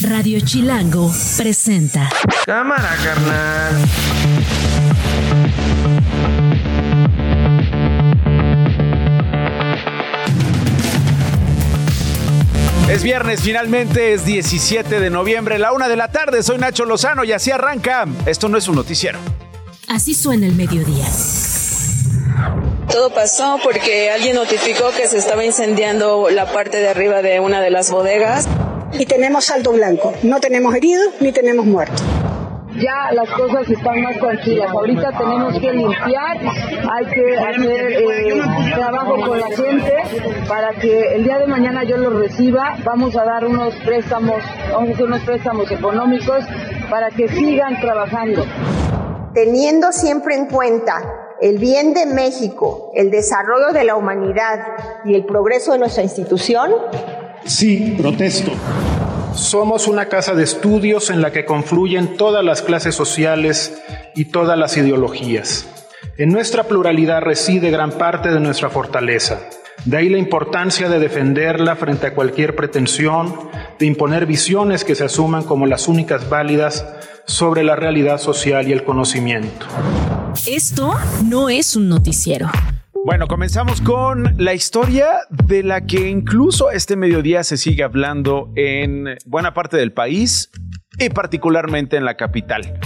Radio 0.00 0.40
Chilango 0.40 1.12
presenta. 1.36 2.08
Cámara, 2.46 2.96
carnal. 3.04 3.74
Es 12.88 13.02
viernes, 13.02 13.40
finalmente 13.42 14.12
es 14.12 14.24
17 14.24 15.00
de 15.00 15.10
noviembre, 15.10 15.58
la 15.58 15.72
una 15.72 15.88
de 15.88 15.96
la 15.96 16.08
tarde. 16.08 16.42
Soy 16.42 16.58
Nacho 16.58 16.84
Lozano 16.84 17.24
y 17.24 17.32
así 17.32 17.50
arranca. 17.50 18.06
Esto 18.26 18.48
no 18.48 18.58
es 18.58 18.68
un 18.68 18.76
noticiero. 18.76 19.18
Así 19.88 20.14
suena 20.14 20.46
el 20.46 20.54
mediodía. 20.54 21.06
Todo 22.90 23.10
pasó 23.14 23.58
porque 23.62 24.10
alguien 24.10 24.36
notificó 24.36 24.90
que 24.90 25.08
se 25.08 25.18
estaba 25.18 25.44
incendiando 25.44 26.28
la 26.30 26.52
parte 26.52 26.78
de 26.78 26.88
arriba 26.88 27.22
de 27.22 27.40
una 27.40 27.60
de 27.60 27.70
las 27.70 27.90
bodegas. 27.90 28.46
Y 28.92 29.06
tenemos 29.06 29.46
saldo 29.46 29.72
blanco. 29.72 30.12
No 30.22 30.40
tenemos 30.40 30.74
heridos 30.74 31.08
ni 31.20 31.32
tenemos 31.32 31.66
muertos 31.66 32.02
ya 32.80 33.12
las 33.12 33.28
cosas 33.30 33.68
están 33.68 34.02
más 34.02 34.18
tranquilas. 34.18 34.70
Ahorita 34.70 35.10
tenemos 35.16 35.58
que 35.58 35.72
limpiar, 35.72 36.38
hay 36.90 37.06
que 37.06 37.38
hacer 37.38 37.92
eh, 37.92 38.42
trabajo 38.74 39.20
con 39.26 39.40
la 39.40 39.48
gente 39.48 39.94
para 40.48 40.72
que 40.74 41.14
el 41.14 41.24
día 41.24 41.38
de 41.38 41.46
mañana 41.46 41.84
yo 41.84 41.96
lo 41.96 42.10
reciba. 42.10 42.76
Vamos 42.84 43.16
a 43.16 43.24
dar 43.24 43.46
unos 43.46 43.74
préstamos, 43.76 44.42
vamos 44.72 44.90
a 44.90 44.92
hacer 44.92 45.06
unos 45.06 45.22
préstamos 45.22 45.70
económicos 45.70 46.44
para 46.90 47.10
que 47.10 47.28
sigan 47.28 47.80
trabajando. 47.80 48.44
Teniendo 49.34 49.92
siempre 49.92 50.34
en 50.34 50.46
cuenta 50.46 51.36
el 51.40 51.58
bien 51.58 51.94
de 51.94 52.06
México, 52.06 52.92
el 52.94 53.10
desarrollo 53.10 53.72
de 53.72 53.84
la 53.84 53.96
humanidad 53.96 54.60
y 55.04 55.14
el 55.14 55.24
progreso 55.24 55.72
de 55.72 55.78
nuestra 55.78 56.02
institución? 56.02 56.70
Sí, 57.44 57.94
protesto. 57.98 58.52
Somos 59.34 59.88
una 59.88 60.06
casa 60.06 60.34
de 60.34 60.44
estudios 60.44 61.10
en 61.10 61.22
la 61.22 61.32
que 61.32 61.44
confluyen 61.44 62.16
todas 62.16 62.44
las 62.44 62.62
clases 62.62 62.94
sociales 62.94 63.80
y 64.14 64.26
todas 64.26 64.58
las 64.58 64.76
ideologías. 64.76 65.66
En 66.18 66.30
nuestra 66.30 66.64
pluralidad 66.64 67.22
reside 67.22 67.70
gran 67.70 67.92
parte 67.92 68.30
de 68.30 68.40
nuestra 68.40 68.68
fortaleza. 68.68 69.40
De 69.84 69.96
ahí 69.96 70.08
la 70.08 70.18
importancia 70.18 70.88
de 70.88 71.00
defenderla 71.00 71.74
frente 71.74 72.06
a 72.06 72.14
cualquier 72.14 72.54
pretensión, 72.54 73.34
de 73.78 73.86
imponer 73.86 74.26
visiones 74.26 74.84
que 74.84 74.94
se 74.94 75.04
asuman 75.04 75.42
como 75.42 75.66
las 75.66 75.88
únicas 75.88 76.28
válidas 76.28 76.86
sobre 77.24 77.64
la 77.64 77.74
realidad 77.74 78.18
social 78.18 78.68
y 78.68 78.72
el 78.72 78.84
conocimiento. 78.84 79.66
Esto 80.46 80.94
no 81.24 81.48
es 81.48 81.74
un 81.74 81.88
noticiero. 81.88 82.48
Bueno, 83.04 83.26
comenzamos 83.26 83.80
con 83.80 84.36
la 84.38 84.54
historia 84.54 85.22
de 85.28 85.64
la 85.64 85.86
que 85.86 86.08
incluso 86.08 86.70
este 86.70 86.94
mediodía 86.94 87.42
se 87.42 87.56
sigue 87.56 87.82
hablando 87.82 88.52
en 88.54 89.16
buena 89.26 89.52
parte 89.54 89.76
del 89.76 89.92
país 89.92 90.52
y 91.00 91.08
particularmente 91.08 91.96
en 91.96 92.04
la 92.04 92.16
capital. 92.16 92.78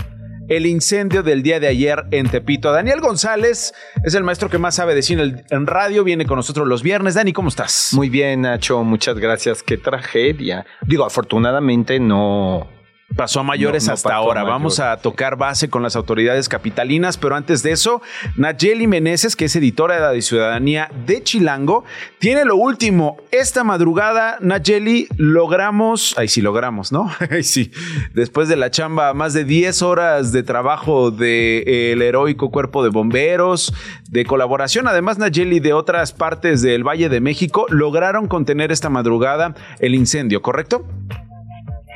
El 0.48 0.64
incendio 0.64 1.22
del 1.22 1.42
día 1.42 1.60
de 1.60 1.66
ayer 1.66 2.04
en 2.12 2.30
Tepito. 2.30 2.72
Daniel 2.72 3.02
González 3.02 3.74
es 4.04 4.14
el 4.14 4.24
maestro 4.24 4.48
que 4.48 4.56
más 4.56 4.76
sabe 4.76 4.94
de 4.94 5.02
cine 5.02 5.44
en 5.50 5.66
radio, 5.66 6.02
viene 6.02 6.24
con 6.24 6.36
nosotros 6.36 6.66
los 6.66 6.82
viernes. 6.82 7.14
Dani, 7.14 7.34
¿cómo 7.34 7.50
estás? 7.50 7.90
Muy 7.92 8.08
bien, 8.08 8.40
Nacho, 8.40 8.82
muchas 8.84 9.18
gracias. 9.18 9.62
Qué 9.62 9.76
tragedia. 9.76 10.64
Digo, 10.86 11.04
afortunadamente 11.04 12.00
no, 12.00 12.66
Pasó 13.14 13.40
a 13.40 13.42
mayores 13.44 13.88
hasta 13.88 14.14
ahora. 14.14 14.42
Vamos 14.42 14.80
a 14.80 14.96
tocar 14.96 15.36
base 15.36 15.70
con 15.70 15.82
las 15.82 15.94
autoridades 15.94 16.48
capitalinas, 16.48 17.16
pero 17.16 17.36
antes 17.36 17.62
de 17.62 17.70
eso, 17.70 18.02
Nayeli 18.36 18.88
Meneses, 18.88 19.36
que 19.36 19.44
es 19.44 19.54
editora 19.54 20.10
de 20.10 20.20
Ciudadanía 20.22 20.90
de 21.06 21.22
Chilango, 21.22 21.84
tiene 22.18 22.44
lo 22.44 22.56
último. 22.56 23.16
Esta 23.30 23.62
madrugada, 23.62 24.38
Nayeli, 24.40 25.06
logramos, 25.16 26.18
ahí 26.18 26.26
sí 26.26 26.42
logramos, 26.42 26.90
¿no? 26.90 27.10
Ahí 27.30 27.42
sí, 27.42 27.70
después 28.12 28.48
de 28.48 28.56
la 28.56 28.70
chamba, 28.70 29.14
más 29.14 29.34
de 29.34 29.44
10 29.44 29.82
horas 29.82 30.32
de 30.32 30.42
trabajo 30.42 31.10
del 31.10 31.98
de, 31.98 32.08
heroico 32.08 32.50
cuerpo 32.50 32.82
de 32.82 32.90
bomberos, 32.90 33.72
de 34.10 34.24
colaboración, 34.24 34.88
además, 34.88 35.18
Nayeli, 35.18 35.60
de 35.60 35.72
otras 35.72 36.12
partes 36.12 36.60
del 36.60 36.82
Valle 36.82 37.08
de 37.08 37.20
México, 37.20 37.66
lograron 37.68 38.26
contener 38.26 38.72
esta 38.72 38.90
madrugada 38.90 39.54
el 39.78 39.94
incendio, 39.94 40.42
¿correcto? 40.42 40.84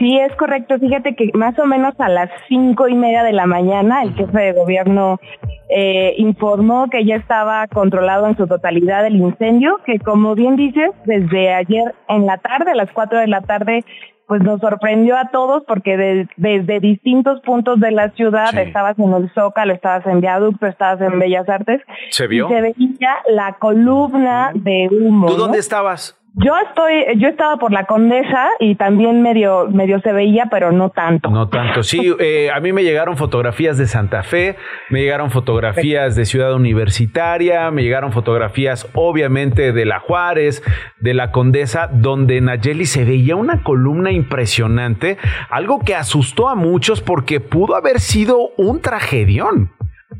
Sí, 0.00 0.18
es 0.18 0.34
correcto. 0.36 0.78
Fíjate 0.78 1.14
que 1.14 1.30
más 1.34 1.58
o 1.58 1.66
menos 1.66 1.92
a 1.98 2.08
las 2.08 2.30
cinco 2.48 2.88
y 2.88 2.94
media 2.94 3.22
de 3.22 3.34
la 3.34 3.44
mañana 3.44 4.02
el 4.02 4.14
jefe 4.14 4.38
de 4.38 4.52
gobierno 4.54 5.20
eh, 5.68 6.14
informó 6.16 6.88
que 6.88 7.04
ya 7.04 7.16
estaba 7.16 7.66
controlado 7.68 8.26
en 8.26 8.34
su 8.34 8.46
totalidad 8.46 9.06
el 9.06 9.16
incendio, 9.16 9.78
que 9.84 9.98
como 9.98 10.34
bien 10.34 10.56
dices, 10.56 10.90
desde 11.04 11.52
ayer 11.52 11.94
en 12.08 12.24
la 12.24 12.38
tarde, 12.38 12.70
a 12.70 12.74
las 12.74 12.90
cuatro 12.92 13.18
de 13.18 13.26
la 13.26 13.42
tarde, 13.42 13.84
pues 14.26 14.42
nos 14.42 14.60
sorprendió 14.60 15.18
a 15.18 15.28
todos 15.30 15.64
porque 15.66 16.26
desde 16.36 16.80
distintos 16.80 17.42
puntos 17.42 17.78
de 17.78 17.90
la 17.90 18.10
ciudad, 18.12 18.56
estabas 18.56 18.98
en 18.98 19.12
el 19.12 19.30
Zócalo, 19.34 19.74
estabas 19.74 20.06
en 20.06 20.20
Viaducto, 20.20 20.66
estabas 20.66 21.00
en 21.02 21.18
Bellas 21.18 21.46
Artes, 21.48 21.82
¿Se 22.08 22.26
vio? 22.26 22.46
y 22.46 22.54
se 22.54 22.60
veía 22.62 23.16
la 23.28 23.54
columna 23.58 24.52
de 24.54 24.88
humo. 24.88 25.26
¿Tú 25.26 25.34
dónde 25.34 25.58
estabas? 25.58 26.19
Yo 26.34 26.52
estoy, 26.68 27.18
yo 27.18 27.28
estaba 27.28 27.56
por 27.56 27.72
la 27.72 27.86
Condesa 27.86 28.48
y 28.60 28.76
también 28.76 29.20
medio, 29.20 29.66
medio 29.68 30.00
se 30.00 30.12
veía, 30.12 30.46
pero 30.50 30.70
no 30.70 30.90
tanto. 30.90 31.28
No 31.28 31.48
tanto. 31.48 31.82
Sí, 31.82 32.14
eh, 32.20 32.50
a 32.54 32.60
mí 32.60 32.72
me 32.72 32.84
llegaron 32.84 33.16
fotografías 33.16 33.76
de 33.78 33.86
Santa 33.86 34.22
Fe, 34.22 34.56
me 34.90 35.00
llegaron 35.00 35.30
fotografías 35.30 36.14
de 36.14 36.24
Ciudad 36.24 36.54
Universitaria, 36.54 37.70
me 37.72 37.82
llegaron 37.82 38.12
fotografías, 38.12 38.88
obviamente, 38.94 39.72
de 39.72 39.84
la 39.84 39.98
Juárez, 39.98 40.62
de 41.00 41.14
la 41.14 41.32
Condesa, 41.32 41.88
donde 41.92 42.40
Nayeli 42.40 42.86
se 42.86 43.04
veía 43.04 43.34
una 43.34 43.62
columna 43.64 44.12
impresionante, 44.12 45.18
algo 45.50 45.80
que 45.80 45.96
asustó 45.96 46.48
a 46.48 46.54
muchos 46.54 47.02
porque 47.02 47.40
pudo 47.40 47.74
haber 47.74 47.98
sido 47.98 48.50
un 48.56 48.80
tragedión 48.80 49.72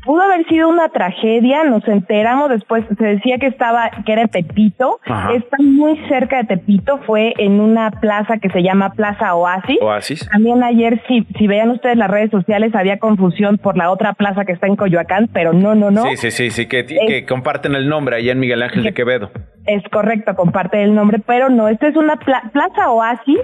pudo 0.03 0.21
haber 0.21 0.47
sido 0.47 0.69
una 0.69 0.89
tragedia, 0.89 1.63
nos 1.63 1.87
enteramos 1.87 2.49
después, 2.49 2.83
se 2.97 3.03
decía 3.03 3.37
que 3.37 3.47
estaba, 3.47 3.89
que 4.05 4.11
era 4.11 4.27
Tepito, 4.27 4.99
está 5.33 5.57
muy 5.59 5.97
cerca 6.07 6.37
de 6.37 6.43
Tepito, 6.45 6.99
fue 7.05 7.33
en 7.37 7.59
una 7.59 7.91
plaza 7.91 8.37
que 8.37 8.49
se 8.49 8.63
llama 8.63 8.93
Plaza 8.93 9.35
Oasis. 9.35 9.77
Oasis. 9.81 10.29
También 10.31 10.63
ayer, 10.63 11.01
si, 11.07 11.25
si 11.37 11.47
vean 11.47 11.69
ustedes 11.71 11.97
las 11.97 12.09
redes 12.09 12.31
sociales, 12.31 12.73
había 12.75 12.99
confusión 12.99 13.57
por 13.57 13.77
la 13.77 13.91
otra 13.91 14.13
plaza 14.13 14.45
que 14.45 14.53
está 14.53 14.67
en 14.67 14.75
Coyoacán, 14.75 15.29
pero 15.31 15.53
no, 15.53 15.75
no, 15.75 15.91
no. 15.91 16.03
Sí, 16.03 16.17
sí, 16.17 16.31
sí, 16.31 16.51
sí, 16.51 16.67
que, 16.67 16.85
que 16.85 17.25
comparten 17.25 17.75
el 17.75 17.87
nombre 17.87 18.15
allá 18.15 18.31
en 18.31 18.39
Miguel 18.39 18.63
Ángel 18.63 18.83
de 18.83 18.93
Quevedo. 18.93 19.31
Es 19.65 19.83
correcto, 19.91 20.35
comparte 20.35 20.81
el 20.81 20.95
nombre, 20.95 21.19
pero 21.25 21.49
no, 21.49 21.67
esta 21.67 21.87
es 21.87 21.95
una 21.95 22.15
plaza 22.17 22.89
Oasis 22.91 23.39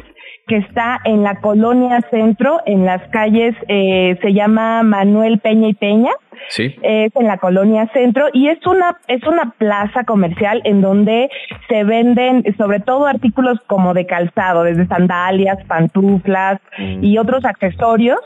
que 0.47 0.57
está 0.57 0.99
en 1.03 1.23
la 1.23 1.35
colonia 1.41 2.01
centro, 2.09 2.61
en 2.65 2.85
las 2.85 3.01
calles, 3.09 3.55
eh, 3.67 4.17
se 4.21 4.33
llama 4.33 4.83
Manuel 4.83 5.39
Peña 5.39 5.69
y 5.69 5.73
Peña. 5.73 6.11
Sí. 6.49 6.75
Es 6.81 7.13
en 7.15 7.27
la 7.27 7.37
colonia 7.37 7.89
centro 7.93 8.27
y 8.31 8.47
es 8.47 8.65
una, 8.65 8.97
es 9.07 9.23
una 9.23 9.53
plaza 9.57 10.03
comercial 10.03 10.61
en 10.65 10.81
donde 10.81 11.29
se 11.67 11.83
venden 11.83 12.43
sobre 12.57 12.79
todo 12.79 13.07
artículos 13.07 13.59
como 13.67 13.93
de 13.93 14.05
calzado, 14.05 14.63
desde 14.63 14.87
sandalias, 14.87 15.57
pantuflas 15.67 16.59
mm. 16.77 17.03
y 17.03 17.17
otros 17.17 17.43
accesorios. 17.43 18.19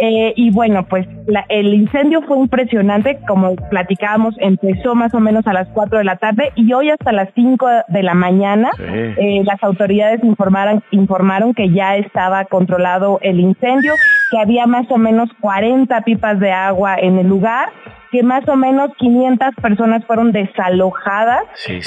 Eh, 0.00 0.32
y 0.36 0.52
bueno, 0.52 0.86
pues 0.88 1.08
el 1.48 1.74
incendio 1.74 2.22
fue 2.22 2.38
impresionante, 2.38 3.18
como 3.26 3.56
platicábamos, 3.56 4.36
empezó 4.38 4.94
más 4.94 5.12
o 5.12 5.18
menos 5.18 5.44
a 5.48 5.52
las 5.52 5.66
4 5.70 5.98
de 5.98 6.04
la 6.04 6.16
tarde 6.16 6.52
y 6.54 6.72
hoy 6.72 6.90
hasta 6.90 7.10
las 7.10 7.30
5 7.34 7.66
de 7.88 8.02
la 8.04 8.14
mañana 8.14 8.70
eh, 8.78 9.42
las 9.44 9.60
autoridades 9.60 10.22
informaron, 10.22 10.84
informaron 10.92 11.37
que 11.54 11.70
ya 11.70 11.96
estaba 11.96 12.44
controlado 12.44 13.18
el 13.22 13.40
incendio, 13.40 13.94
que 14.30 14.38
había 14.38 14.66
más 14.66 14.90
o 14.90 14.98
menos 14.98 15.28
40 15.40 16.00
pipas 16.02 16.38
de 16.40 16.52
agua 16.52 16.96
en 16.96 17.18
el 17.18 17.28
lugar 17.28 17.70
que 18.10 18.22
más 18.22 18.46
o 18.48 18.56
menos 18.56 18.90
500 18.98 19.54
personas 19.56 20.04
fueron 20.06 20.32
desalojadas. 20.32 21.42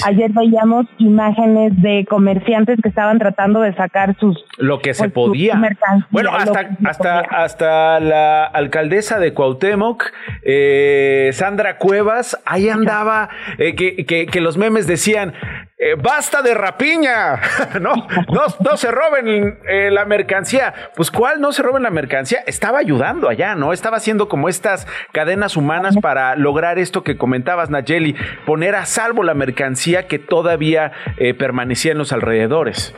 Ayer 0.06 0.32
veíamos 0.32 0.86
imágenes 0.98 1.74
de 1.82 2.06
comerciantes 2.08 2.80
que 2.82 2.90
estaban 2.90 3.18
tratando 3.20 3.62
de 3.62 3.74
sacar 3.76 4.16
sus 4.20 4.38
lo 4.58 4.80
que 4.80 4.94
se 4.94 5.10
pues, 5.10 5.14
podía. 5.14 5.60
Bueno, 6.10 6.32
hasta 6.34 6.78
hasta 6.86 7.20
hasta 7.20 8.00
la 8.00 8.46
alcaldesa 8.46 9.20
de 9.20 9.34
Cuauhtémoc, 9.34 10.04
eh, 10.44 11.32
Sandra 11.34 11.78
Cuevas, 11.78 12.40
ahí 12.46 12.70
andaba 12.70 13.30
eh, 13.58 13.76
que, 13.76 14.06
que, 14.06 14.26
que 14.28 14.42
los 14.42 14.58
memes 14.58 14.88
decían 14.88 15.34
eh, 15.84 15.96
basta 15.96 16.44
de 16.44 16.54
rapiña, 16.54 17.42
no, 17.82 17.92
no, 18.30 18.78
se 18.78 18.92
roben 18.92 19.58
eh, 19.68 19.90
la 19.90 20.06
mercancía. 20.06 20.76
Pues 20.96 21.10
¿cuál 21.10 21.42
no 21.42 21.52
se 21.52 21.64
roben 21.64 21.82
la 21.82 21.90
mercancía? 21.90 22.42
Estaba 22.46 22.78
ayudando 22.78 23.28
allá, 23.28 23.56
¿no? 23.56 23.74
Estaba 23.74 23.98
haciendo 23.98 24.30
como 24.30 24.48
estas 24.48 24.86
cadenas 25.12 25.58
humanas 25.58 25.98
para 25.98 26.36
lograr 26.36 26.78
esto 26.78 27.04
que 27.04 27.18
comentabas, 27.18 27.72
Nayeli, 27.72 28.16
poner 28.46 28.76
a 28.76 28.86
salvo 28.86 29.24
la 29.24 29.34
mercancía 29.34 30.06
que 30.06 30.20
todavía 30.20 30.92
eh, 31.18 31.34
permanecía 31.34 31.94
en 31.94 31.98
los 31.98 32.14
alrededores. 32.14 32.94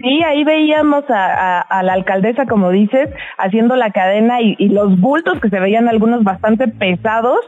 Sí, 0.00 0.22
ahí 0.22 0.44
veíamos 0.44 1.04
a, 1.08 1.82
la 1.82 1.92
alcaldesa, 1.92 2.46
como 2.46 2.70
dices, 2.70 3.10
haciendo 3.38 3.76
la 3.76 3.90
cadena 3.90 4.40
y, 4.40 4.56
los 4.68 5.00
bultos 5.00 5.40
que 5.40 5.48
se 5.48 5.60
veían 5.60 5.88
algunos 5.88 6.24
bastante 6.24 6.68
pesados, 6.68 7.38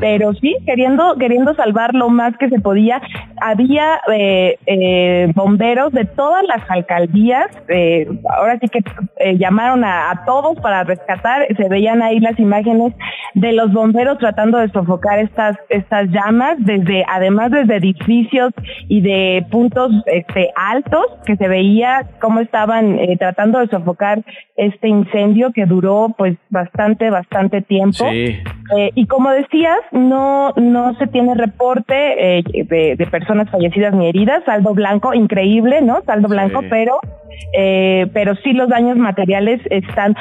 pero 0.00 0.32
sí, 0.34 0.54
queriendo, 0.64 1.16
queriendo 1.16 1.54
salvar 1.54 1.94
lo 1.94 2.08
más 2.08 2.36
que 2.36 2.48
se 2.48 2.60
podía. 2.60 3.02
Había 3.40 4.00
eh, 4.12 4.58
eh, 4.66 5.32
bomberos 5.34 5.92
de 5.92 6.04
todas 6.04 6.44
las 6.44 6.62
alcaldías, 6.70 7.48
eh, 7.68 8.06
ahora 8.36 8.58
sí 8.60 8.68
que 8.68 8.80
llamaron 9.36 9.84
a, 9.84 10.10
a, 10.10 10.24
todos 10.24 10.58
para 10.60 10.84
rescatar, 10.84 11.46
se 11.56 11.68
veían 11.68 12.02
ahí 12.02 12.20
las 12.20 12.38
imágenes 12.38 12.94
de 13.34 13.52
los 13.52 13.72
bomberos 13.72 14.18
tratando 14.18 14.58
de 14.58 14.68
sofocar 14.70 15.18
estas, 15.18 15.56
estas 15.68 16.08
llamas, 16.10 16.56
desde, 16.58 17.04
además 17.08 17.50
desde 17.50 17.76
edificios 17.76 18.52
y 18.88 19.00
de 19.00 19.46
puntos 19.50 19.90
este, 20.06 20.50
altos 20.56 21.06
que 21.24 21.36
se 21.36 21.48
veía 21.48 22.06
cómo 22.20 22.40
estaban 22.40 22.98
eh, 22.98 23.16
tratando 23.18 23.60
de 23.60 23.68
sofocar 23.68 24.22
este 24.56 24.88
incendio 24.88 25.37
que 25.52 25.66
duró 25.66 26.14
pues 26.16 26.36
bastante, 26.50 27.10
bastante 27.10 27.62
tiempo. 27.62 28.04
Eh, 28.06 28.90
y 28.94 29.06
como 29.06 29.30
decías, 29.30 29.78
no, 29.92 30.52
no 30.56 30.94
se 30.98 31.06
tiene 31.06 31.34
reporte 31.34 32.38
eh, 32.38 32.42
de, 32.96 33.06
personas 33.06 33.50
fallecidas 33.50 33.94
ni 33.94 34.08
heridas, 34.08 34.44
saldo 34.44 34.74
blanco, 34.74 35.14
increíble, 35.14 35.80
¿no? 35.80 36.02
Saldo 36.04 36.28
blanco, 36.28 36.62
pero 36.68 37.00
pero 38.12 38.34
sí 38.42 38.52
los 38.52 38.68
daños 38.68 38.96
materiales 38.96 39.60
están 39.70 40.14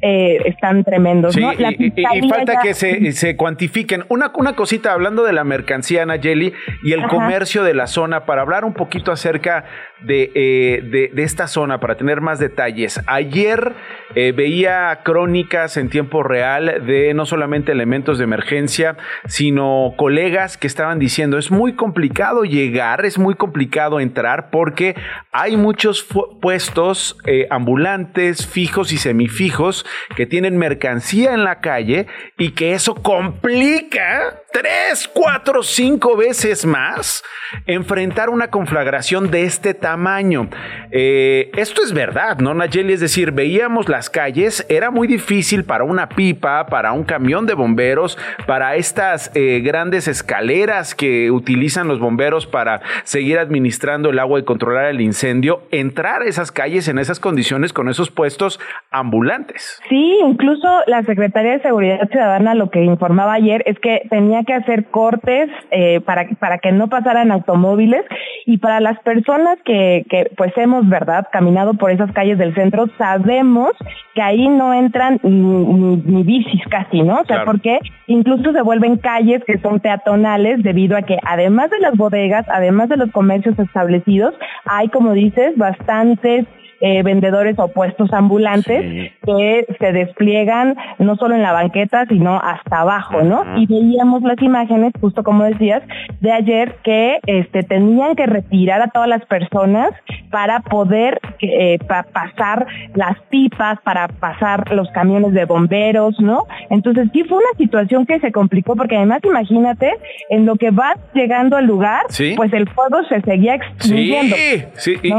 eh, 0.00 0.38
están 0.46 0.84
tremendos. 0.84 1.36
¿no? 1.36 1.52
y, 1.52 2.28
falta 2.28 2.58
que 2.60 2.74
se, 2.74 3.12
se, 3.12 3.36
cuantifiquen. 3.36 4.04
Una, 4.08 4.32
una 4.34 4.54
cosita 4.54 4.92
hablando 4.92 5.24
de 5.24 5.32
la 5.32 5.44
mercancía, 5.44 6.04
Nayeli, 6.04 6.52
y 6.82 6.92
el 6.92 7.06
comercio 7.06 7.62
de 7.62 7.74
la 7.74 7.86
zona, 7.86 8.26
para 8.26 8.42
hablar 8.42 8.64
un 8.64 8.74
poquito 8.74 9.12
acerca 9.12 9.64
de, 10.02 10.30
eh, 10.34 11.10
de, 11.12 11.22
esta 11.22 11.46
zona, 11.46 11.80
para 11.80 11.96
tener 11.96 12.20
más 12.20 12.38
detalles. 12.38 13.00
Ayer 13.06 13.72
eh, 14.14 14.32
veía 14.32 15.00
crónicas 15.04 15.76
en 15.76 15.88
tiempo 15.88 16.22
real 16.22 16.84
de 16.86 17.14
no 17.14 17.24
solamente 17.24 17.72
elementos 17.72 18.18
de 18.18 18.24
emergencia, 18.24 18.96
sino 19.26 19.94
colegas 19.96 20.58
que 20.58 20.66
estaban 20.66 20.98
diciendo, 20.98 21.38
es 21.38 21.50
muy 21.50 21.74
complicado 21.74 22.44
llegar, 22.44 23.04
es 23.04 23.18
muy 23.18 23.34
complicado 23.34 24.00
entrar 24.00 24.50
porque 24.50 24.94
hay 25.32 25.56
muchos 25.56 26.06
puestos 26.40 27.18
ambulantes, 27.50 28.46
fijos 28.46 28.92
y 28.92 28.98
semifijos 28.98 29.83
que 30.16 30.26
tienen 30.26 30.56
mercancía 30.56 31.32
en 31.32 31.44
la 31.44 31.60
calle 31.60 32.06
y 32.38 32.50
que 32.50 32.72
eso 32.72 32.94
complica 32.94 34.40
tres, 34.54 35.10
cuatro, 35.12 35.64
cinco 35.64 36.16
veces 36.16 36.64
más 36.64 37.24
enfrentar 37.66 38.30
una 38.30 38.50
conflagración 38.50 39.32
de 39.32 39.42
este 39.42 39.74
tamaño. 39.74 40.48
Eh, 40.92 41.50
esto 41.56 41.82
es 41.82 41.92
verdad, 41.92 42.38
¿no, 42.38 42.54
Nayeli? 42.54 42.92
Es 42.92 43.00
decir, 43.00 43.32
veíamos 43.32 43.88
las 43.88 44.10
calles, 44.10 44.64
era 44.68 44.92
muy 44.92 45.08
difícil 45.08 45.64
para 45.64 45.82
una 45.82 46.08
pipa, 46.08 46.66
para 46.66 46.92
un 46.92 47.02
camión 47.02 47.46
de 47.46 47.54
bomberos, 47.54 48.16
para 48.46 48.76
estas 48.76 49.32
eh, 49.34 49.60
grandes 49.64 50.06
escaleras 50.06 50.94
que 50.94 51.32
utilizan 51.32 51.88
los 51.88 51.98
bomberos 51.98 52.46
para 52.46 52.80
seguir 53.02 53.40
administrando 53.40 54.10
el 54.10 54.20
agua 54.20 54.38
y 54.38 54.44
controlar 54.44 54.84
el 54.86 55.00
incendio, 55.00 55.62
entrar 55.72 56.22
a 56.22 56.26
esas 56.26 56.52
calles 56.52 56.86
en 56.86 57.00
esas 57.00 57.18
condiciones 57.18 57.72
con 57.72 57.88
esos 57.88 58.12
puestos 58.12 58.60
ambulantes. 58.92 59.80
Sí, 59.88 60.18
incluso 60.24 60.68
la 60.86 61.02
Secretaría 61.02 61.54
de 61.54 61.60
Seguridad 61.62 62.08
Ciudadana 62.08 62.54
lo 62.54 62.70
que 62.70 62.84
informaba 62.84 63.32
ayer 63.32 63.64
es 63.66 63.80
que 63.80 64.02
tenía 64.10 64.43
que 64.44 64.54
hacer 64.54 64.86
cortes 64.86 65.48
eh, 65.70 66.00
para, 66.00 66.28
para 66.38 66.58
que 66.58 66.72
no 66.72 66.88
pasaran 66.88 67.30
automóviles 67.30 68.02
y 68.46 68.58
para 68.58 68.80
las 68.80 68.98
personas 69.00 69.58
que, 69.64 70.04
que 70.08 70.30
pues 70.36 70.52
hemos, 70.56 70.88
¿verdad?, 70.88 71.26
caminado 71.32 71.74
por 71.74 71.90
esas 71.90 72.12
calles 72.12 72.38
del 72.38 72.54
centro, 72.54 72.86
sabemos 72.98 73.72
que 74.14 74.22
ahí 74.22 74.48
no 74.48 74.72
entran 74.74 75.18
ni, 75.22 76.22
bicis 76.22 76.62
casi, 76.70 77.02
¿no? 77.02 77.20
O 77.20 77.24
sea, 77.24 77.44
porque 77.44 77.80
incluso 78.06 78.52
se 78.52 78.62
vuelven 78.62 78.98
calles 78.98 79.42
que 79.44 79.58
son 79.58 79.80
peatonales 79.80 80.62
debido 80.62 80.96
a 80.96 81.02
que 81.02 81.18
además 81.24 81.70
de 81.70 81.80
las 81.80 81.96
bodegas, 81.96 82.46
además 82.48 82.88
de 82.88 82.96
los 82.96 83.10
comercios 83.10 83.58
establecidos, 83.58 84.34
hay, 84.66 84.88
como 84.88 85.12
dices, 85.12 85.56
bastantes 85.56 86.46
eh, 86.86 87.02
vendedores 87.02 87.58
o 87.58 87.68
puestos 87.68 88.12
ambulantes 88.12 89.10
que 89.24 89.66
se 89.78 89.92
despliegan 89.92 90.76
no 90.98 91.16
solo 91.16 91.34
en 91.34 91.40
la 91.40 91.52
banqueta, 91.52 92.04
sino 92.04 92.38
hasta 92.38 92.82
abajo, 92.82 93.22
¿no? 93.22 93.42
Y 93.56 93.64
veíamos 93.64 94.20
las 94.20 94.36
imágenes, 94.42 94.92
justo 95.00 95.22
como 95.22 95.44
decías, 95.44 95.82
de 96.20 96.30
ayer 96.30 96.76
que 96.84 97.20
este, 97.26 97.62
tenían 97.62 98.14
que 98.16 98.26
retirar 98.26 98.82
a 98.82 98.88
todas 98.88 99.08
las 99.08 99.24
personas 99.24 99.92
para 100.30 100.60
poder 100.60 101.20
eh, 101.40 101.78
pasar 102.12 102.66
las 102.94 103.18
pipas, 103.30 103.80
para 103.80 104.08
pasar 104.08 104.70
los 104.72 104.90
camiones 104.90 105.32
de 105.32 105.46
bomberos, 105.46 106.20
¿no? 106.20 106.46
Entonces 106.68 107.08
sí 107.14 107.24
fue 107.24 107.38
una 107.38 107.56
situación 107.56 108.04
que 108.04 108.20
se 108.20 108.30
complicó 108.30 108.76
porque 108.76 108.96
además 108.96 109.20
imagínate, 109.24 109.90
en 110.28 110.44
lo 110.44 110.56
que 110.56 110.70
vas 110.70 110.98
llegando 111.14 111.56
al 111.56 111.64
lugar, 111.64 112.02
pues 112.36 112.52
el 112.52 112.68
fuego 112.68 112.98
se 113.08 113.22
seguía 113.22 113.54
extendiendo. 113.54 114.36
Sí, 114.76 114.96
sí, 115.00 115.12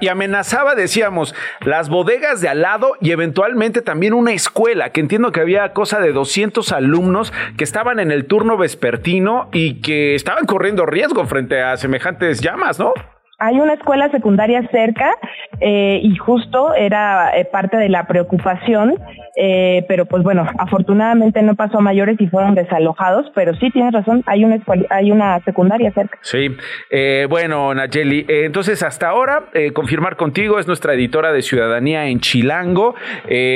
y, 0.00 0.08
amenazaba, 0.08 0.74
las 1.60 1.88
bodegas 1.88 2.40
de 2.40 2.48
al 2.48 2.62
lado 2.62 2.96
y 3.00 3.10
eventualmente 3.10 3.82
también 3.82 4.14
una 4.14 4.32
escuela, 4.32 4.90
que 4.90 5.00
entiendo 5.00 5.32
que 5.32 5.40
había 5.40 5.72
cosa 5.72 6.00
de 6.00 6.12
200 6.12 6.72
alumnos 6.72 7.32
que 7.56 7.64
estaban 7.64 8.00
en 8.00 8.10
el 8.10 8.26
turno 8.26 8.56
vespertino 8.56 9.48
y 9.52 9.80
que 9.80 10.14
estaban 10.14 10.46
corriendo 10.46 10.86
riesgo 10.86 11.24
frente 11.26 11.62
a 11.62 11.76
semejantes 11.76 12.40
llamas, 12.40 12.78
¿no? 12.78 12.94
Hay 13.42 13.58
una 13.58 13.74
escuela 13.74 14.08
secundaria 14.12 14.62
cerca 14.70 15.16
eh, 15.58 15.98
y 16.00 16.14
justo 16.14 16.74
era 16.74 17.36
eh, 17.36 17.44
parte 17.44 17.76
de 17.76 17.88
la 17.88 18.06
preocupación, 18.06 18.94
eh, 19.34 19.84
pero 19.88 20.06
pues 20.06 20.22
bueno, 20.22 20.46
afortunadamente 20.58 21.42
no 21.42 21.56
pasó 21.56 21.78
a 21.78 21.80
mayores 21.80 22.20
y 22.20 22.28
fueron 22.28 22.54
desalojados, 22.54 23.32
pero 23.34 23.52
sí 23.56 23.70
tienes 23.70 23.92
razón, 23.92 24.22
hay 24.26 24.44
una 24.44 24.60
hay 24.90 25.10
una 25.10 25.40
secundaria 25.40 25.90
cerca. 25.90 26.18
Sí, 26.20 26.56
bueno, 27.28 27.74
Nayeli, 27.74 28.26
entonces 28.28 28.80
hasta 28.84 29.08
ahora 29.08 29.46
confirmar 29.74 30.16
contigo 30.16 30.60
es 30.60 30.68
nuestra 30.68 30.94
editora 30.94 31.32
de 31.32 31.42
Ciudadanía 31.42 32.06
en 32.06 32.20
Chilango, 32.20 32.94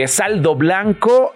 saldo 0.07 0.57
blanco, 0.57 1.35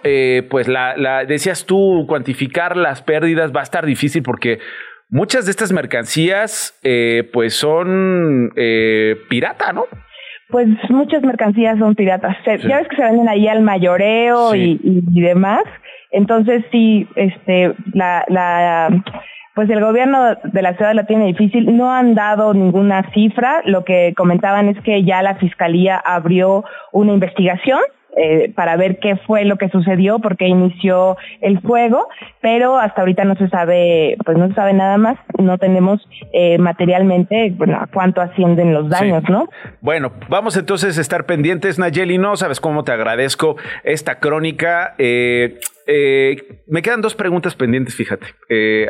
pues 0.49 0.67
la 0.67 1.23
decías 1.25 1.65
tú 1.65 2.05
cuantificar 2.05 2.75
las 2.75 3.01
pérdidas 3.01 3.53
va 3.55 3.61
a 3.61 3.63
estar 3.63 3.85
difícil 3.85 4.23
porque 4.23 4.59
muchas 5.11 5.45
de 5.45 5.51
estas 5.51 5.71
mercancías 5.71 6.73
eh, 6.81 7.29
pues 7.31 7.53
son 7.53 8.51
eh, 8.55 9.15
pirata, 9.29 9.71
¿no? 9.73 9.85
Pues 10.49 10.67
muchas 10.89 11.21
mercancías 11.21 11.77
son 11.77 11.95
piratas. 11.95 12.35
Ya 12.45 12.77
ves 12.77 12.87
que 12.87 12.95
se 12.95 13.03
venden 13.03 13.29
ahí 13.29 13.47
al 13.47 13.61
mayoreo 13.61 14.55
y, 14.55 14.79
demás. 15.21 15.63
Entonces 16.11 16.65
sí, 16.71 17.07
este, 17.15 17.73
la, 17.93 18.25
la, 18.27 18.89
pues 19.55 19.69
el 19.69 19.79
gobierno 19.79 20.35
de 20.43 20.61
la 20.61 20.75
ciudad 20.75 20.93
la 20.93 21.05
tiene 21.05 21.27
difícil. 21.27 21.77
No 21.77 21.93
han 21.93 22.15
dado 22.15 22.53
ninguna 22.53 23.09
cifra. 23.13 23.61
Lo 23.65 23.85
que 23.85 24.13
comentaban 24.17 24.67
es 24.67 24.77
que 24.83 25.05
ya 25.05 25.21
la 25.21 25.35
fiscalía 25.35 25.95
abrió 25.97 26.65
una 26.91 27.13
investigación 27.13 27.79
eh, 28.17 28.51
para 28.53 28.75
ver 28.75 28.99
qué 28.99 29.15
fue 29.15 29.45
lo 29.45 29.57
que 29.57 29.69
sucedió, 29.69 30.19
por 30.19 30.35
qué 30.35 30.47
inició 30.47 31.15
el 31.39 31.61
fuego, 31.61 32.09
pero 32.41 32.77
hasta 32.77 33.01
ahorita 33.01 33.23
no 33.23 33.35
se 33.35 33.47
sabe, 33.47 34.17
pues 34.25 34.37
no 34.37 34.49
se 34.49 34.53
sabe 34.53 34.73
nada 34.73 34.97
más, 34.97 35.17
no 35.37 35.57
tenemos 35.57 36.05
eh, 36.33 36.57
materialmente, 36.57 37.53
bueno, 37.55 37.77
a 37.79 37.87
cuánto 37.87 38.19
ascienden 38.19 38.73
los 38.73 38.89
daños, 38.89 39.23
¿no? 39.29 39.47
Bueno, 39.79 40.11
vamos 40.27 40.57
entonces 40.57 40.97
a 40.97 41.01
estar 41.01 41.25
pendientes, 41.25 41.79
Nayeli, 41.79 42.17
no 42.17 42.35
sabes 42.35 42.59
cómo 42.59 42.83
te 42.83 42.91
agradezco 42.91 43.55
esta 43.85 44.19
crónica. 44.19 44.93
Eh, 44.97 45.59
me 46.67 46.81
quedan 46.81 47.01
dos 47.01 47.15
preguntas 47.15 47.55
pendientes, 47.55 47.95
fíjate. 47.95 48.27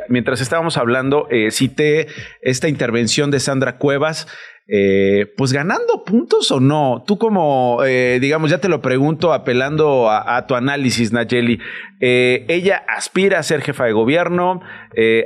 mientras 0.07 0.39
estábamos 0.39 0.77
hablando, 0.77 1.27
cité 1.49 2.07
esta 2.41 2.67
intervención 2.67 3.31
de 3.31 3.39
Sandra 3.39 3.77
Cuevas 3.77 4.27
eh, 4.67 5.33
pues 5.37 5.51
ganando 5.53 6.03
puntos 6.05 6.51
o 6.51 6.59
no. 6.59 7.03
Tú 7.05 7.17
como, 7.17 7.79
eh, 7.85 8.19
digamos, 8.21 8.51
ya 8.51 8.59
te 8.59 8.69
lo 8.69 8.81
pregunto 8.81 9.33
apelando 9.33 10.09
a, 10.09 10.45
tu 10.47 10.55
análisis, 10.55 11.11
Nayeli. 11.11 11.59
Eh, 11.99 12.45
ella 12.47 12.83
aspira 12.87 13.39
a 13.39 13.43
ser 13.43 13.61
jefa 13.61 13.85
de 13.85 13.91
gobierno, 13.91 14.61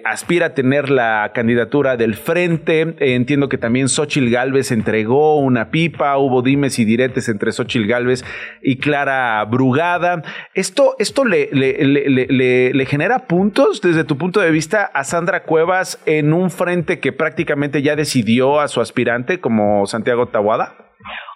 aspira 0.04 0.48
a 0.48 0.54
tener 0.54 0.90
la 0.90 1.32
candidatura 1.34 1.98
del 1.98 2.16
frente. 2.16 2.96
entiendo 3.00 3.50
que 3.50 3.58
también 3.58 3.90
Xochil 3.90 4.30
Gálvez 4.30 4.72
entregó 4.72 5.38
una 5.38 5.72
pipa, 5.72 6.18
hubo 6.18 6.42
dimes 6.42 6.78
y 6.80 6.86
diretes 6.86 7.30
entre 7.30 7.52
Xochil 7.52 7.88
Gálvez 7.88 8.24
y 8.62 8.78
Clara 8.78 9.44
Brugada. 9.46 10.24
¿Esto, 10.54 10.96
esto 11.00 11.26
le, 11.26 11.50
le, 11.52 12.74
le 12.74 12.86
genera 12.86 13.28
puntos 13.28 13.82
desde 13.82 14.04
tu 14.04 14.18
punto 14.18 14.40
de 14.40 14.52
vista 14.52 14.84
a 14.84 15.04
Sandra 15.04 15.44
Cuevas 15.44 16.00
en 16.06 16.34
un 16.34 16.52
frente 16.52 17.00
que 17.00 17.12
prácticamente 17.12 17.82
ya 17.82 17.96
decidió 17.96 18.60
a 18.60 18.68
su 18.68 18.82
aspirante? 18.82 19.06
como 19.46 19.86
Santiago 19.86 20.28
Tawada? 20.28 20.85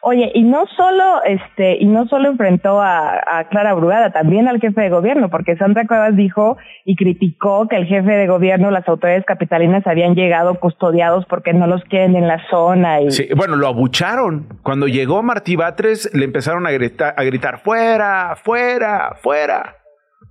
Oye, 0.01 0.31
y 0.33 0.43
no 0.43 0.65
solo 0.77 1.23
este 1.23 1.77
y 1.79 1.85
no 1.85 2.07
solo 2.07 2.29
enfrentó 2.29 2.81
a, 2.81 3.45
Clara 3.49 3.73
Brugada, 3.73 4.11
también 4.11 4.47
al 4.47 4.59
jefe 4.59 4.81
de 4.81 4.89
gobierno, 4.89 5.29
porque 5.29 5.57
Sandra 5.57 5.85
Cuevas 5.87 6.15
dijo 6.15 6.57
y 6.85 6.95
criticó 6.95 7.67
que 7.67 7.75
el 7.75 7.85
jefe 7.85 8.11
de 8.11 8.27
gobierno, 8.27 8.71
las 8.71 8.87
autoridades 8.87 9.25
capitalinas 9.25 9.85
habían 9.87 10.15
llegado 10.15 10.59
custodiados 10.59 11.25
porque 11.25 11.53
no 11.53 11.67
los 11.67 11.83
quieren 11.85 12.15
en 12.15 12.27
la 12.27 12.41
zona. 12.49 13.01
Y... 13.01 13.11
Sí, 13.11 13.27
bueno, 13.35 13.55
lo 13.55 13.67
abucharon. 13.67 14.59
Cuando 14.63 14.87
llegó 14.87 15.23
Martí 15.23 15.55
Batres, 15.55 16.09
le 16.13 16.25
empezaron 16.25 16.65
a 16.67 16.71
gritar, 16.71 17.13
a 17.17 17.23
gritar 17.23 17.59
fuera, 17.59 18.35
fuera, 18.35 19.15
fuera. 19.21 19.78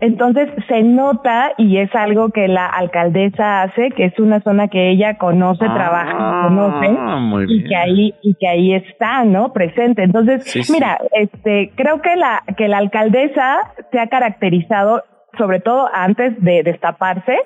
Entonces 0.01 0.49
se 0.69 0.83
nota 0.83 1.53
y 1.59 1.79
es 1.79 1.93
algo 1.95 2.29
que 2.31 2.47
la 2.47 2.67
alcaldesa 2.67 3.63
hace, 3.63 3.91
que 3.91 4.05
es 4.05 4.19
una 4.21 4.41
zona 4.41 4.69
que 4.69 4.91
ella 4.91 5.19
conoce, 5.19 5.65
Ah, 5.69 5.75
trabaja, 5.75 6.43
conoce 6.49 6.97
y 7.49 7.65
que 7.65 7.75
ahí 7.77 8.15
y 8.23 8.35
que 8.35 8.47
ahí 8.49 8.75
está, 8.75 9.25
¿no? 9.25 9.53
Presente. 9.53 10.03
Entonces, 10.05 10.45
Sí, 10.45 10.63
sí. 10.63 10.73
mira, 10.73 10.99
este 11.13 11.73
creo 11.75 12.01
que 12.01 12.15
la 12.17 12.43
que 12.57 12.69
la 12.69 12.79
alcaldesa 12.79 13.59
se 13.91 13.99
ha 13.99 14.07
caracterizado 14.07 15.03
sobre 15.39 15.61
todo 15.61 15.89
antes 15.93 16.35
de 16.43 16.63
destaparse, 16.63 17.37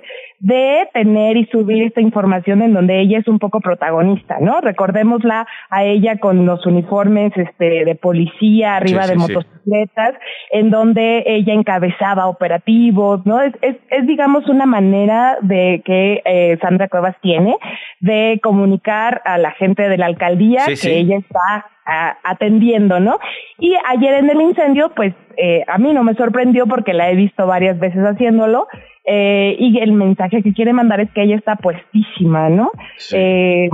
de 0.41 0.89
tener 0.93 1.37
y 1.37 1.47
subir 1.47 1.85
esta 1.85 2.01
información 2.01 2.63
en 2.63 2.75
donde 2.75 3.01
ella 3.01 3.19
es 3.19 3.29
un 3.29 3.39
poco 3.39 3.61
protagonista, 3.61 4.39
¿no? 4.41 4.61
Recordémosla 4.61 5.47
a 5.71 5.85
ella 5.85 6.19
con 6.19 6.47
los 6.47 6.67
uniformes 6.67 7.33
este, 7.37 7.85
de 7.85 7.95
policía 7.95 8.77
arriba 8.77 9.05
Sí, 9.05 9.11
de 9.13 9.19
sí, 9.21 9.27
sí. 9.27 9.33
motocicletas, 9.35 10.15
en 10.51 10.71
donde 10.71 11.23
ella 11.27 11.55
encabezaba 11.55 12.27
operativos, 12.27 13.25
¿no? 13.25 13.41
Es, 13.41 13.53
es, 13.61 13.77
es 13.91 14.07
digamos, 14.07 14.49
una 14.49 14.67
manera 14.67 15.39
de 15.43 15.83
que 15.85 16.23
eh, 16.25 16.59
Sandra 16.61 16.89
Cuevas 16.89 17.17
tiene 17.21 17.57
de 18.01 18.41
comunicar 18.43 19.23
a 19.25 19.39
la 19.39 19.53
gente 19.53 19.89
de 19.89 19.99
la 19.99 20.07
alcaldía 20.07 20.65
que 20.67 20.99
ella 20.99 21.19
está 21.19 21.67
a- 21.87 22.17
atendiendo, 22.25 23.01
¿no? 23.01 23.19
Y 23.59 23.75
ayer 23.89 24.15
en 24.15 24.31
el 24.31 24.41
incendio, 24.41 24.91
pues 24.95 25.15
eh, 25.37 25.65
a 25.67 25.79
mí 25.79 25.93
no 25.93 26.05
me 26.05 26.15
sorprendió 26.15 26.67
porque 26.67 26.93
la 26.93 27.11
he 27.11 27.15
visto 27.17 27.47
varias 27.47 27.79
veces 27.79 28.01
haciéndolo. 28.05 28.69
eh, 29.05 29.57
y 29.59 29.79
el 29.81 29.93
mensaje 29.93 30.43
que 30.45 30.53
quiere 30.53 30.73
mandar 30.73 31.01
es 31.01 31.11
que 31.11 31.23
ella 31.23 31.35
está 31.37 31.57
puestísima, 31.57 32.49
¿no? 32.49 32.71
Eh, 33.13 33.69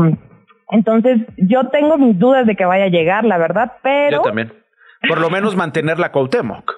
entonces, 0.70 1.18
yo 1.36 1.68
tengo 1.68 1.96
mis 1.98 2.18
dudas 2.18 2.46
de 2.46 2.54
que 2.56 2.64
vaya 2.64 2.84
a 2.84 2.88
llegar, 2.88 3.24
la 3.24 3.38
verdad, 3.38 3.72
pero 3.82 4.18
Yo 4.18 4.22
también. 4.22 4.52
Por 5.08 5.20
lo 5.20 5.30
menos 5.30 5.54
mantener 5.56 5.98
la 5.98 6.12
Cuauhtémoc. 6.12 6.72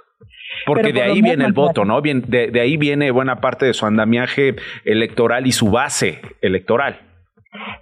Porque 0.66 0.92
de 0.92 1.02
ahí 1.02 1.22
viene 1.22 1.44
el 1.44 1.52
voto, 1.52 1.84
¿no? 1.84 2.02
Bien, 2.02 2.22
de, 2.26 2.48
de 2.48 2.60
ahí 2.60 2.76
viene 2.76 3.10
buena 3.12 3.36
parte 3.40 3.66
de 3.66 3.72
su 3.74 3.86
andamiaje 3.86 4.56
electoral 4.84 5.46
y 5.46 5.52
su 5.52 5.70
base 5.70 6.20
electoral. 6.42 6.98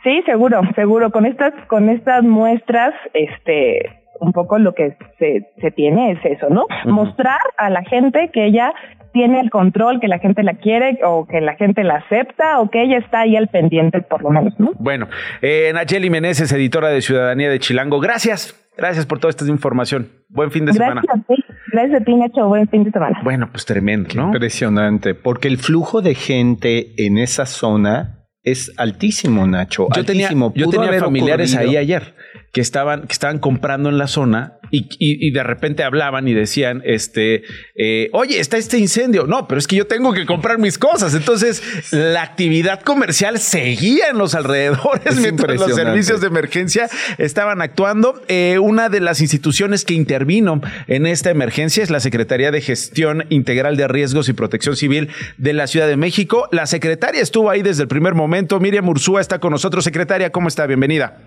Sí, 0.03 0.23
seguro, 0.25 0.63
seguro. 0.75 1.11
Con 1.11 1.27
estas, 1.27 1.53
con 1.67 1.89
estas 1.89 2.25
muestras, 2.25 2.95
este, 3.13 4.03
un 4.21 4.33
poco 4.33 4.59
lo 4.59 4.75
que 4.75 4.97
se, 5.19 5.51
se 5.61 5.71
tiene 5.71 6.13
es 6.13 6.19
eso, 6.25 6.49
¿no? 6.49 6.67
Mostrar 6.85 7.41
a 7.57 7.71
la 7.71 7.83
gente 7.83 8.31
que 8.33 8.47
ella 8.47 8.73
tiene 9.13 9.41
el 9.41 9.51
control, 9.51 10.01
que 10.01 10.09
la 10.09 10.19
gente 10.19 10.43
la 10.43 10.55
quiere, 10.55 10.99
o 11.05 11.27
que 11.27 11.41
la 11.41 11.55
gente 11.57 11.83
la 11.85 11.97
acepta, 11.97 12.61
o 12.61 12.71
que 12.71 12.83
ella 12.83 12.99
está 12.99 13.21
ahí 13.21 13.37
al 13.37 13.49
pendiente, 13.49 14.01
por 14.03 14.23
lo 14.23 14.31
menos, 14.31 14.59
¿no? 14.59 14.73
Bueno, 14.79 15.09
eh, 15.43 15.71
Nayeli 15.75 16.11
Meneses, 16.11 16.53
editora 16.53 16.89
de 16.89 17.01
Ciudadanía 17.01 17.51
de 17.51 17.59
Chilango, 17.59 18.01
gracias. 18.01 18.65
Gracias 18.77 19.07
por 19.07 19.19
toda 19.19 19.31
esta 19.31 19.45
información. 19.47 20.09
Buen 20.29 20.53
fin 20.53 20.65
de 20.65 20.73
semana. 20.73 21.03
Gracias 21.05 21.25
a 21.25 21.27
ti, 21.27 21.45
gracias 21.73 22.01
a 22.01 22.05
ti, 22.05 22.15
Nacho. 22.15 22.47
Buen 22.47 22.69
fin 22.69 22.85
de 22.85 22.93
semana. 22.93 23.21
Bueno, 23.25 23.49
pues 23.51 23.67
tremendo, 23.67 24.09
¿no? 24.15 24.27
Impresionante, 24.27 25.15
porque 25.15 25.49
el 25.49 25.59
flujo 25.59 26.01
de 26.01 26.15
gente 26.15 26.93
en 26.97 27.19
esa 27.19 27.45
zona 27.45 28.18
es 28.51 28.73
altísimo, 28.77 29.47
Nacho. 29.47 29.89
Yo 29.95 30.05
tenía, 30.05 30.27
altísimo. 30.27 30.53
yo 30.55 30.67
Pudo 30.67 30.73
tenía 30.73 30.89
haber 30.89 31.01
familiares 31.01 31.55
ahí 31.55 31.77
ayer 31.77 32.15
que 32.53 32.61
estaban, 32.61 33.03
que 33.03 33.13
estaban 33.13 33.39
comprando 33.39 33.89
en 33.89 33.99
la 33.99 34.07
zona 34.07 34.58
y, 34.71 34.85
y- 34.99 35.29
y 35.29 35.31
de 35.33 35.43
repente 35.43 35.83
hablaban 35.85 36.29
y 36.29 36.35
decían, 36.35 36.83
este, 36.85 37.43
eh, 37.77 38.09
oye, 38.13 38.41
está 38.41 38.57
este 38.57 38.79
incendio. 38.79 39.27
No, 39.27 39.47
pero 39.49 39.59
es 39.59 39.67
que 39.67 39.77
yo 39.77 39.87
tengo 39.87 40.13
que 40.13 40.27
comprar 40.27 40.59
mis 40.59 40.79
cosas. 40.79 41.15
Entonces, 41.15 41.93
la 41.93 42.23
actividad 42.23 42.81
comercial 42.83 43.39
seguía 43.39 44.09
en 44.11 44.19
los 44.19 44.35
alrededores 44.35 45.07
Es 45.07 45.17
mientras 45.21 45.57
los 45.59 45.75
servicios 45.75 46.21
de 46.21 46.27
emergencia 46.29 46.89
estaban 47.19 47.61
actuando. 47.63 48.21
Eh, 48.29 48.59
una 48.61 48.89
de 48.89 49.01
las 49.01 49.21
instituciones 49.21 49.85
que 49.85 49.95
intervino 49.95 50.61
en 50.87 51.07
esta 51.07 51.31
emergencia 51.31 51.83
es 51.83 51.91
la 51.91 52.01
Secretaría 52.01 52.51
de 52.51 52.61
Gestión 52.61 53.25
Integral 53.31 53.77
de 53.77 53.89
Riesgos 53.89 54.29
y 54.29 54.33
Protección 54.33 54.77
Civil 54.77 55.09
de 55.37 55.53
la 55.53 55.67
Ciudad 55.67 55.87
de 55.89 55.97
México. 55.97 56.49
La 56.53 56.67
secretaria 56.67 57.21
estuvo 57.23 57.51
ahí 57.51 57.63
desde 57.63 57.83
el 57.83 57.89
primer 57.89 58.15
momento. 58.15 58.61
Miriam 58.61 58.89
Ursúa 58.89 59.21
está 59.21 59.39
con 59.39 59.51
nosotros. 59.53 59.85
Secretaria, 59.85 60.31
¿cómo 60.31 60.49
está? 60.49 60.67
Bienvenida. 60.67 61.19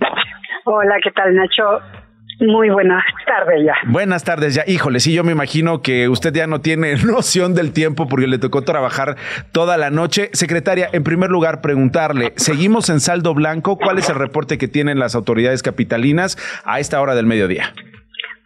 Hola, 0.66 0.96
¿qué 1.04 1.12
tal, 1.12 1.34
Nacho? 1.36 2.01
Muy 2.42 2.72
buenas 2.72 3.04
tardes 3.28 3.64
ya. 3.64 3.76
Buenas 3.88 4.24
tardes 4.24 4.56
ya. 4.56 4.64
Híjole, 4.66 5.00
sí, 5.00 5.14
yo 5.14 5.24
me 5.24 5.32
imagino 5.32 5.84
que 5.84 6.10
usted 6.10 6.34
ya 6.34 6.48
no 6.48 6.60
tiene 6.60 6.96
noción 7.06 7.54
del 7.54 7.72
tiempo 7.72 8.08
porque 8.08 8.26
le 8.26 8.40
tocó 8.40 8.64
trabajar 8.64 9.16
toda 9.54 9.78
la 9.78 9.92
noche. 9.92 10.30
Secretaria, 10.34 10.88
en 10.92 11.04
primer 11.04 11.30
lugar, 11.30 11.62
preguntarle, 11.62 12.34
¿seguimos 12.38 12.90
en 12.90 13.00
saldo 13.00 13.36
blanco? 13.36 13.78
¿Cuál 13.78 14.00
es 14.00 14.10
el 14.10 14.16
reporte 14.16 14.58
que 14.58 14.68
tienen 14.68 14.98
las 14.98 15.14
autoridades 15.14 15.62
capitalinas 15.62 16.36
a 16.66 16.80
esta 16.80 17.00
hora 17.00 17.14
del 17.14 17.28
mediodía? 17.28 17.74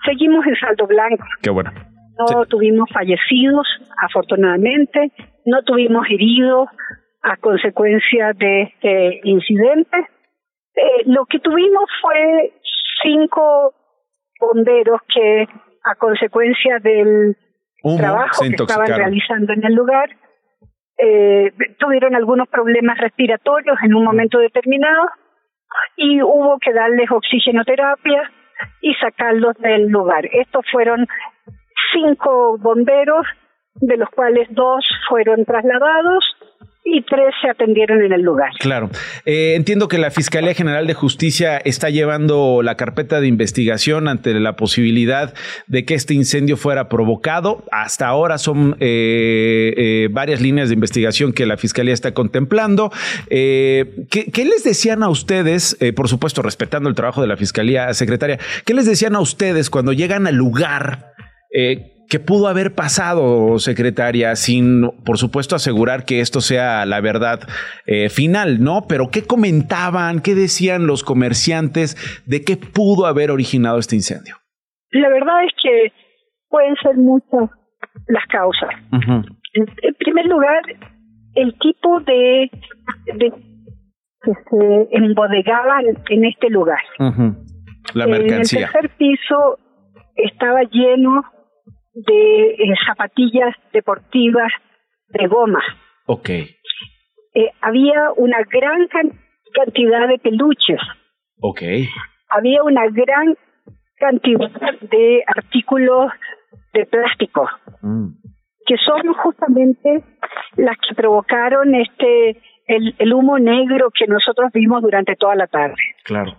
Seguimos 0.05 0.45
en 0.45 0.55
saldo 0.57 0.87
blanco. 0.87 1.25
Qué 1.41 1.49
bueno. 1.49 1.71
No 2.17 2.45
tuvimos 2.47 2.89
fallecidos, 2.93 3.65
afortunadamente. 4.01 5.11
No 5.45 5.63
tuvimos 5.63 6.05
heridos 6.09 6.67
a 7.23 7.37
consecuencia 7.37 8.33
de 8.33 8.63
este 8.63 9.21
incidente. 9.23 9.97
Eh, 10.75 11.03
lo 11.05 11.25
que 11.27 11.39
tuvimos 11.39 11.89
fue 12.01 12.51
cinco 13.01 13.73
bomberos 14.39 15.01
que, 15.13 15.47
a 15.83 15.95
consecuencia 15.95 16.79
del 16.79 17.37
Humo, 17.83 17.97
trabajo 17.97 18.41
que 18.41 18.55
estaban 18.55 18.87
realizando 18.87 19.53
en 19.53 19.65
el 19.65 19.73
lugar, 19.73 20.09
eh, 20.97 21.51
tuvieron 21.77 22.15
algunos 22.15 22.47
problemas 22.47 22.97
respiratorios 22.97 23.77
en 23.83 23.93
un 23.93 24.03
momento 24.03 24.39
determinado 24.39 25.09
y 25.97 26.21
hubo 26.21 26.57
que 26.59 26.73
darles 26.73 27.11
oxigenoterapia 27.11 28.31
y 28.81 28.93
sacarlos 28.95 29.55
del 29.57 29.87
lugar. 29.87 30.25
Estos 30.31 30.65
fueron 30.71 31.05
cinco 31.93 32.57
bomberos, 32.57 33.25
de 33.75 33.97
los 33.97 34.09
cuales 34.09 34.47
dos 34.51 34.85
fueron 35.09 35.43
trasladados 35.43 36.23
y 36.87 37.01
tres 37.01 37.33
se 37.41 37.49
atendieron 37.49 38.03
en 38.03 38.13
el 38.13 38.21
lugar. 38.21 38.51
Claro. 38.59 38.91
Eh, 39.25 39.55
entiendo 39.55 39.87
que 39.87 39.97
la 39.97 40.11
Fiscalía 40.11 40.53
General 40.53 40.85
de 40.85 40.93
Justicia 40.93 41.57
está 41.57 41.89
llevando 41.89 42.61
la 42.61 42.75
carpeta 42.75 43.19
de 43.19 43.27
investigación 43.27 44.07
ante 44.07 44.39
la 44.39 44.55
posibilidad 44.55 45.33
de 45.65 45.83
que 45.83 45.95
este 45.95 46.13
incendio 46.13 46.57
fuera 46.57 46.87
provocado. 46.87 47.65
Hasta 47.71 48.07
ahora 48.07 48.37
son 48.37 48.77
eh, 48.79 49.73
eh, 49.75 50.09
varias 50.11 50.41
líneas 50.41 50.69
de 50.69 50.75
investigación 50.75 51.33
que 51.33 51.47
la 51.47 51.57
Fiscalía 51.57 51.93
está 51.93 52.13
contemplando. 52.13 52.91
Eh, 53.31 54.05
¿qué, 54.11 54.45
les 54.45 54.63
decían 54.63 55.01
a 55.01 55.09
ustedes, 55.09 55.75
por 55.95 56.07
supuesto, 56.07 56.43
respetando 56.43 56.87
el 56.87 56.93
trabajo 56.93 57.19
de 57.19 57.27
la 57.27 57.35
Fiscalía 57.35 57.91
Secretaria, 57.95 58.37
qué 58.63 58.75
les 58.75 58.85
decían 58.85 59.15
a 59.15 59.21
ustedes 59.21 59.71
cuando 59.71 59.91
llegan 59.91 60.27
al 60.27 60.35
lugar? 60.35 61.13
¿Qué 62.09 62.19
pudo 62.19 62.47
haber 62.47 62.75
pasado, 62.75 63.57
secretaria, 63.59 64.35
sin, 64.35 64.91
por 65.05 65.17
supuesto, 65.17 65.55
asegurar 65.55 66.05
que 66.05 66.19
esto 66.19 66.39
sea 66.39 66.85
la 66.85 67.01
verdad 67.01 67.39
eh, 67.87 68.09
final, 68.09 68.63
¿no? 68.63 68.85
Pero 68.87 69.09
¿qué 69.11 69.23
comentaban, 69.23 70.21
qué 70.21 70.35
decían 70.35 70.85
los 70.85 71.03
comerciantes 71.03 71.95
de 72.27 72.43
qué 72.43 72.57
pudo 72.57 73.07
haber 73.07 73.31
originado 73.31 73.79
este 73.79 73.95
incendio? 73.95 74.35
La 74.91 75.09
verdad 75.09 75.43
es 75.45 75.51
que 75.61 75.93
pueden 76.49 76.75
ser 76.81 76.95
muchas 76.95 77.49
las 78.07 78.25
causas. 78.27 78.69
En, 78.91 79.65
en 79.81 79.93
primer 79.95 80.25
lugar, 80.27 80.61
el 81.35 81.57
tipo 81.59 81.99
de, 82.01 82.49
de 83.17 83.31
que 84.21 84.31
se 84.49 84.87
embodegaban 84.91 85.85
en 86.09 86.25
este 86.25 86.49
lugar. 86.49 86.79
La 87.93 88.05
En 88.05 88.13
el 88.13 88.23
mercancía. 88.23 88.69
tercer 88.71 88.91
piso 88.97 89.59
estaba 90.15 90.61
lleno 90.71 91.23
de 91.95 92.47
eh, 92.51 92.73
zapatillas 92.85 93.55
deportivas 93.73 94.51
de 95.09 95.27
goma. 95.27 95.61
Ok. 96.07 96.29
Eh, 96.29 97.51
había 97.61 98.11
una 98.17 98.37
gran 98.49 98.87
can- 98.87 99.19
cantidad 99.53 100.07
de 100.07 100.19
peluches. 100.19 100.79
Ok. 101.41 101.61
Había 102.29 102.63
una 102.63 102.87
gran 102.89 103.35
cantidad 103.97 104.51
de 104.91 105.23
artículos 105.27 106.11
de 106.73 106.85
plástico 106.85 107.47
que 108.67 108.75
son 108.77 109.13
justamente 109.13 110.03
las 110.57 110.75
que 110.77 110.95
provocaron 110.95 111.75
este 111.75 112.41
el, 112.67 112.95
el 112.97 113.13
humo 113.13 113.37
negro 113.37 113.89
que 113.97 114.07
nosotros 114.07 114.49
vimos 114.53 114.81
durante 114.81 115.15
toda 115.15 115.35
la 115.35 115.47
tarde. 115.47 115.75
Claro. 116.03 116.31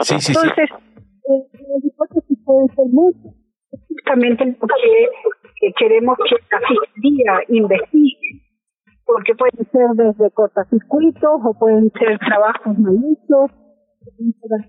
Sí, 0.00 0.14
sí, 0.20 0.32
sí. 0.32 0.32
Entonces, 0.32 0.70
eh, 0.70 1.58
las 1.68 1.84
hipótesis 1.84 2.38
pueden 2.44 2.68
ser 2.68 2.84
muchas. 2.92 3.34
Justamente 3.96 4.44
lo 4.44 4.66
que, 4.66 5.08
que 5.60 5.72
queremos 5.78 6.16
que 6.18 6.36
la 6.50 6.60
fiscalía 6.60 7.40
investigue, 7.48 8.42
porque 9.04 9.34
pueden 9.34 9.66
ser 9.70 9.88
desde 9.94 10.30
cortacircuitos 10.32 11.40
o 11.44 11.58
pueden 11.58 11.90
ser 11.98 12.18
trabajos 12.18 12.78
mal 12.78 12.94
hechos, 12.94 13.50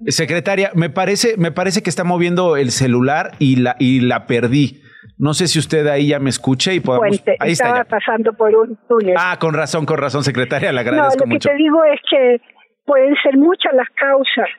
Secretaria, 0.08 0.72
me 0.74 0.90
parece, 0.90 1.38
me 1.38 1.52
parece 1.52 1.84
que 1.84 1.90
está 1.90 2.04
moviendo 2.04 2.58
el 2.58 2.72
celular 2.72 3.32
y 3.40 3.58
la, 3.58 3.76
y 3.80 4.00
la 4.02 4.26
perdí. 4.26 4.82
No 5.18 5.34
sé 5.34 5.48
si 5.48 5.60
usted 5.60 5.88
ahí 5.88 6.10
ya 6.10 6.20
me 6.20 6.30
escucha 6.30 6.74
y 6.74 6.80
podemos. 6.80 7.24
ahí 7.40 7.52
estaba 7.52 7.82
está 7.82 7.98
pasando 7.98 8.34
por 8.34 8.56
un 8.56 8.78
túnel. 8.88 9.16
Ah, 9.18 9.38
con 9.40 9.54
razón, 9.54 9.86
con 9.86 9.98
razón, 9.98 10.24
secretaria, 10.24 10.72
le 10.72 10.82
agradezco 10.82 11.26
no, 11.26 11.34
lo 11.34 11.40
que 11.40 11.50
te 11.50 11.56
digo 11.56 11.84
es 11.86 12.00
que 12.10 12.42
pueden 12.86 13.16
ser 13.24 13.38
muchas 13.38 13.74
las 13.74 13.90
causas 13.90 14.50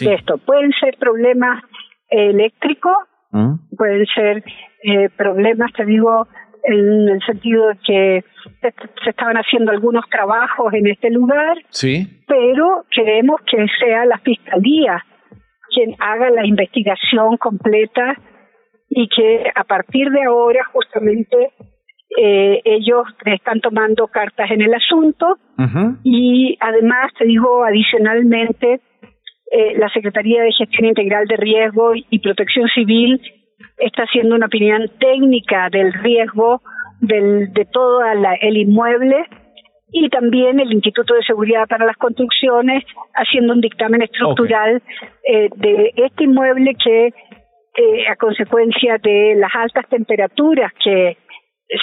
de 0.00 0.14
esto. 0.14 0.38
Pueden 0.38 0.72
ser 0.80 0.96
problemas 0.98 1.62
eléctricos, 2.08 2.96
¿Mm? 3.32 3.54
pueden 3.76 4.06
ser 4.14 4.44
eh, 4.82 5.08
problemas, 5.16 5.72
te 5.72 5.86
digo, 5.86 6.28
en 6.64 7.08
el 7.08 7.20
sentido 7.24 7.68
de 7.68 7.78
que 7.84 8.24
se 8.60 9.10
estaban 9.10 9.36
haciendo 9.36 9.72
algunos 9.72 10.04
trabajos 10.08 10.72
en 10.74 10.86
este 10.86 11.10
lugar, 11.10 11.56
sí. 11.70 12.22
pero 12.28 12.84
queremos 12.90 13.40
que 13.50 13.66
sea 13.80 14.04
la 14.04 14.18
fiscalía 14.18 15.02
quien 15.74 15.94
haga 15.98 16.30
la 16.30 16.46
investigación 16.46 17.36
completa 17.38 18.16
y 18.88 19.08
que 19.08 19.50
a 19.54 19.64
partir 19.64 20.10
de 20.10 20.24
ahora 20.24 20.64
justamente 20.72 21.52
eh, 22.18 22.60
ellos 22.64 23.06
están 23.24 23.60
tomando 23.60 24.06
cartas 24.08 24.50
en 24.50 24.60
el 24.60 24.74
asunto 24.74 25.38
y 26.02 26.58
además 26.60 27.12
te 27.18 27.24
digo 27.24 27.64
adicionalmente 27.64 28.80
eh, 29.54 29.74
la 29.76 29.90
Secretaría 29.90 30.42
de 30.42 30.52
Gestión 30.52 30.86
Integral 30.86 31.26
de 31.26 31.36
Riesgo 31.36 31.92
y 31.94 32.18
Protección 32.20 32.68
Civil 32.74 33.20
está 33.76 34.04
haciendo 34.04 34.34
una 34.34 34.46
opinión 34.46 34.90
técnica 34.98 35.68
del 35.70 35.92
riesgo 35.92 36.62
del, 37.00 37.52
de 37.52 37.66
todo 37.66 38.00
el 38.40 38.56
inmueble 38.56 39.26
y 39.92 40.08
también 40.08 40.58
el 40.58 40.72
Instituto 40.72 41.12
de 41.12 41.22
Seguridad 41.22 41.68
para 41.68 41.84
las 41.84 41.98
Construcciones 41.98 42.82
haciendo 43.14 43.52
un 43.52 43.60
dictamen 43.60 44.00
estructural 44.00 44.82
eh, 45.28 45.50
de 45.56 45.92
este 45.96 46.24
inmueble 46.24 46.74
que 46.82 47.12
eh, 47.74 48.08
a 48.08 48.16
consecuencia 48.16 48.96
de 49.02 49.34
las 49.36 49.50
altas 49.54 49.86
temperaturas 49.90 50.72
que 50.82 51.18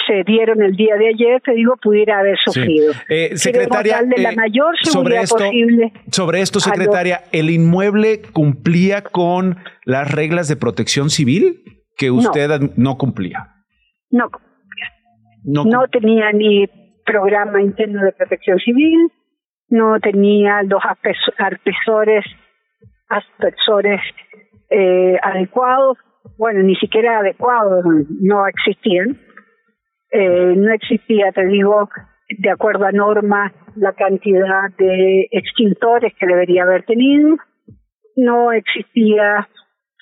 se 0.06 0.24
dieron 0.24 0.62
el 0.62 0.76
día 0.76 0.96
de 0.96 1.08
ayer, 1.08 1.40
te 1.42 1.52
digo, 1.52 1.76
pudiera 1.82 2.20
haber 2.20 2.36
sufrido. 2.44 2.92
Eh, 3.08 3.36
secretaria, 3.36 4.02
la 4.16 4.32
mayor 4.32 4.76
seguridad 4.82 4.90
sobre 4.90 5.20
esto, 5.20 5.36
posible. 5.36 5.92
Sobre 6.10 6.40
esto, 6.40 6.60
secretaria, 6.60 7.20
¿el 7.32 7.50
inmueble 7.50 8.22
cumplía 8.32 9.02
con 9.02 9.58
las 9.84 10.10
reglas 10.10 10.48
de 10.48 10.56
protección 10.56 11.10
civil 11.10 11.62
que 11.96 12.10
usted 12.10 12.48
no, 12.76 12.96
cumplía? 12.96 13.54
No 14.10 14.30
No, 15.44 15.64
no 15.64 15.88
tenía 15.88 16.32
ni 16.32 16.66
programa 17.04 17.60
interno 17.60 18.02
de 18.04 18.12
protección 18.12 18.58
civil, 18.58 19.10
no 19.68 19.98
tenía 20.00 20.62
los 20.62 20.82
aspersores, 20.84 22.24
aspersores 23.08 24.00
eh, 24.70 25.16
adecuados, 25.22 25.98
bueno, 26.38 26.62
ni 26.62 26.76
siquiera 26.76 27.18
adecuados, 27.18 27.84
no 28.20 28.46
existían. 28.46 29.18
Eh, 30.12 30.54
no 30.56 30.72
existía, 30.72 31.32
te 31.32 31.46
digo, 31.46 31.88
de 32.28 32.50
acuerdo 32.50 32.84
a 32.84 32.92
norma, 32.92 33.52
la 33.76 33.92
cantidad 33.92 34.70
de 34.78 35.28
extintores 35.30 36.12
que 36.18 36.26
debería 36.26 36.64
haber 36.64 36.84
tenido. 36.84 37.36
No 38.16 38.52
existía 38.52 39.48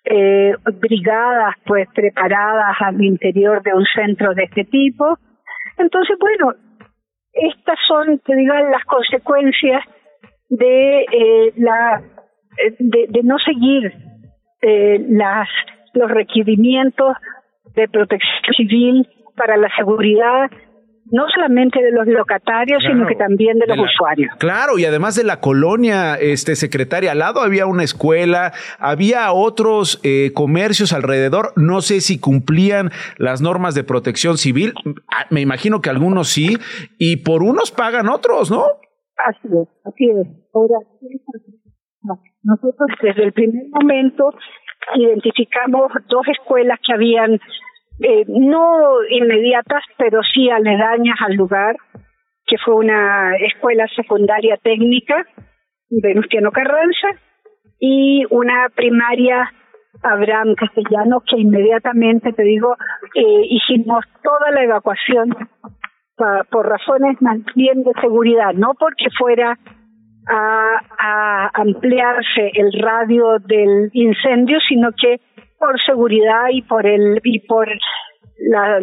eh, 0.04 0.54
brigadas 0.80 1.54
pues 1.66 1.88
preparadas 1.94 2.76
al 2.80 3.02
interior 3.02 3.62
de 3.62 3.74
un 3.74 3.84
centro 3.94 4.34
de 4.34 4.44
este 4.44 4.64
tipo. 4.64 5.18
Entonces, 5.76 6.16
bueno, 6.18 6.54
estas 7.32 7.78
son, 7.86 8.18
te 8.20 8.34
digo, 8.34 8.54
las 8.54 8.84
consecuencias 8.84 9.82
de 10.48 11.00
eh, 11.02 11.52
la 11.56 12.02
de, 12.78 13.06
de 13.08 13.22
no 13.22 13.38
seguir 13.38 13.92
eh, 14.62 15.04
las 15.08 15.48
los 15.94 16.10
requerimientos 16.10 17.16
de 17.74 17.88
protección 17.88 18.54
civil 18.56 19.08
para 19.38 19.56
la 19.56 19.68
seguridad 19.76 20.50
no 21.10 21.24
solamente 21.34 21.82
de 21.82 21.90
los 21.90 22.06
locatarios, 22.06 22.82
sino 22.82 23.06
que 23.06 23.14
también 23.14 23.58
de 23.58 23.66
los 23.66 23.78
usuarios. 23.78 24.30
Claro, 24.38 24.78
y 24.78 24.84
además 24.84 25.16
de 25.16 25.24
la 25.24 25.40
colonia, 25.40 26.16
este 26.16 26.54
secretaria, 26.56 27.12
al 27.12 27.18
lado 27.18 27.40
había 27.40 27.66
una 27.66 27.82
escuela, 27.82 28.52
había 28.78 29.32
otros 29.32 30.00
eh, 30.04 30.32
comercios 30.34 30.92
alrededor, 30.92 31.52
no 31.56 31.80
sé 31.80 32.00
si 32.00 32.20
cumplían 32.20 32.90
las 33.16 33.40
normas 33.40 33.74
de 33.74 33.84
protección 33.84 34.36
civil, 34.36 34.74
ah, 35.10 35.24
me 35.30 35.40
imagino 35.40 35.80
que 35.80 35.90
algunos 35.90 36.28
sí, 36.28 36.58
y 36.98 37.24
por 37.24 37.42
unos 37.42 37.70
pagan 37.70 38.08
otros, 38.08 38.50
¿no? 38.50 38.64
Así 39.16 39.48
es, 39.48 39.68
así 39.84 40.04
es. 40.10 40.26
Ahora, 40.54 40.76
nosotros 42.42 42.88
desde 43.02 43.24
el 43.24 43.32
primer 43.32 43.64
momento 43.70 44.30
identificamos 44.94 45.90
dos 46.08 46.26
escuelas 46.28 46.78
que 46.86 46.92
habían, 46.94 47.40
eh, 48.00 48.24
no 48.28 49.02
inmediatas, 49.10 49.82
pero 49.96 50.20
sí 50.22 50.50
aledañas 50.50 51.18
al 51.20 51.34
lugar, 51.34 51.76
que 52.46 52.56
fue 52.64 52.74
una 52.74 53.36
escuela 53.36 53.86
secundaria 53.94 54.56
técnica, 54.62 55.26
Venustiano 55.90 56.50
Carranza, 56.52 57.08
y 57.80 58.24
una 58.30 58.68
primaria 58.74 59.50
Abraham 60.02 60.54
Castellano, 60.54 61.22
que 61.28 61.40
inmediatamente, 61.40 62.32
te 62.32 62.42
digo, 62.42 62.76
eh, 63.14 63.46
hicimos 63.50 64.04
toda 64.22 64.50
la 64.52 64.62
evacuación 64.62 65.34
por 66.50 66.68
razones 66.68 67.20
más 67.22 67.38
bien 67.54 67.84
de 67.84 67.92
seguridad, 68.00 68.52
no 68.52 68.74
porque 68.74 69.06
fuera 69.16 69.56
a, 70.28 71.50
ampliarse 71.54 72.50
el 72.54 72.72
radio 72.80 73.38
del 73.38 73.90
incendio, 73.92 74.58
sino 74.68 74.90
que 74.92 75.20
por 75.58 75.80
seguridad 75.82 76.48
y 76.50 76.62
por 76.62 76.86
el 76.86 77.20
y 77.22 77.40
por 77.40 77.68
la, 78.38 78.78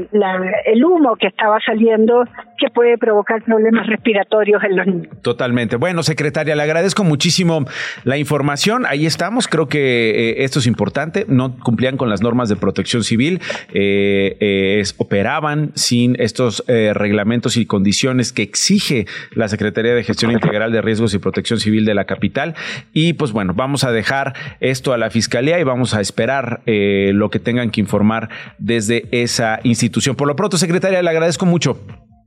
el 0.65 0.84
humo 0.84 1.15
que 1.15 1.28
estaba 1.28 1.60
saliendo 1.65 2.24
que 2.58 2.70
puede 2.70 2.98
provocar 2.98 3.44
problemas 3.44 3.88
respiratorios 3.88 4.63
en 4.63 4.76
los 4.76 4.88
niños. 4.88 5.22
Totalmente. 5.22 5.78
Bueno, 5.78 6.04
secretaria, 6.04 6.56
le 6.56 6.63
agradezco 6.63 7.04
muchísimo 7.04 7.65
la 8.04 8.18
información. 8.18 8.86
Ahí 8.86 9.06
estamos. 9.06 9.48
Creo 9.48 9.68
que 9.68 10.32
eh, 10.32 10.44
esto 10.44 10.60
es 10.60 10.68
importante. 10.68 11.26
No 11.28 11.58
cumplían 11.58 11.98
con 11.98 12.10
las 12.10 12.22
normas 12.22 12.50
de 12.50 12.56
protección 12.56 13.04
civil. 13.04 13.41
Eh, 13.74 14.38
eh, 14.39 14.84
operaban 14.98 15.72
sin 15.76 16.15
estos 16.20 16.63
reglamentos 16.68 17.58
y 17.58 17.65
condiciones 17.65 18.32
que 18.34 18.44
exige 18.44 19.06
la 19.32 19.48
Secretaría 19.48 19.94
de 19.94 20.04
Gestión 20.04 20.32
Integral 20.32 20.72
de 20.72 20.82
Riesgos 20.82 21.13
y 21.13 21.20
Protección 21.20 21.60
Civil 21.60 21.86
de 21.86 21.94
la 21.94 22.06
capital. 22.06 22.56
Y 22.94 23.13
pues 23.13 23.32
bueno, 23.32 23.54
vamos 23.56 23.84
a 23.84 23.91
dejar 23.91 24.34
esto 24.60 24.94
a 24.94 24.98
la 24.98 25.10
Fiscalía 25.10 25.60
y 25.60 25.63
vamos 25.63 25.94
a 25.96 26.02
esperar 26.02 26.62
lo 26.65 27.30
que 27.30 27.39
tengan 27.39 27.72
que 27.72 27.82
informar 27.82 28.30
desde 28.60 29.06
esa 29.12 29.44
institución. 29.63 30.15
Por 30.15 30.27
lo 30.27 30.36
pronto, 30.36 30.58
secretaria, 30.58 31.01
le 31.01 31.10
agradezco 31.10 31.45
mucho. 31.45 31.77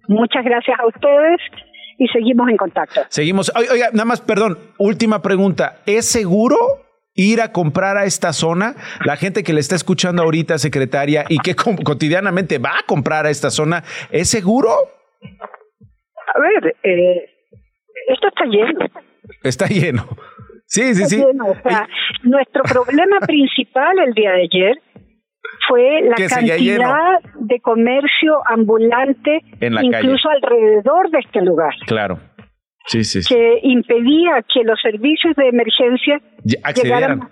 Muchas 0.08 0.44
gracias 0.44 0.78
a 0.80 0.86
ustedes 0.86 1.40
y 1.98 2.06
seguimos 2.08 2.48
en 2.48 2.56
contacto. 2.56 3.00
Seguimos. 3.08 3.52
Oiga, 3.54 3.90
nada 3.92 4.04
más, 4.04 4.20
perdón, 4.20 4.58
última 4.78 5.20
pregunta. 5.20 5.78
¿Es 5.86 6.06
seguro 6.06 6.56
ir 7.14 7.40
a 7.40 7.52
comprar 7.52 7.96
a 7.96 8.04
esta 8.04 8.32
zona? 8.32 8.74
La 9.04 9.16
gente 9.16 9.42
que 9.42 9.52
le 9.52 9.60
está 9.60 9.74
escuchando 9.74 10.22
ahorita, 10.22 10.58
secretaria, 10.58 11.24
y 11.28 11.38
que 11.38 11.54
cotidianamente 11.54 12.58
va 12.58 12.78
a 12.78 12.86
comprar 12.86 13.26
a 13.26 13.30
esta 13.30 13.50
zona, 13.50 13.82
¿es 14.10 14.28
seguro? 14.30 14.70
A 16.34 16.40
ver, 16.40 16.76
eh, 16.82 17.30
esto 18.08 18.28
está 18.28 18.44
lleno. 18.44 18.86
Está 19.42 19.66
lleno. 19.66 20.08
Sí, 20.66 20.94
sí, 20.94 21.06
sí. 21.06 21.24
nuestro 22.24 22.62
problema 22.62 23.20
principal 23.20 23.98
el 24.06 24.12
día 24.12 24.32
de 24.32 24.42
ayer 24.42 24.82
fue 25.68 26.02
la 26.02 26.16
cantidad 26.16 27.20
de 27.38 27.60
comercio 27.60 28.40
ambulante 28.46 29.40
incluso 29.60 30.30
alrededor 30.30 31.10
de 31.10 31.18
este 31.18 31.42
lugar. 31.42 31.74
Claro. 31.86 32.18
Sí, 32.86 33.04
sí, 33.04 33.20
Que 33.28 33.60
impedía 33.62 34.42
que 34.52 34.64
los 34.64 34.80
servicios 34.80 35.36
de 35.36 35.48
emergencia 35.48 36.22
llegaran 36.42 37.28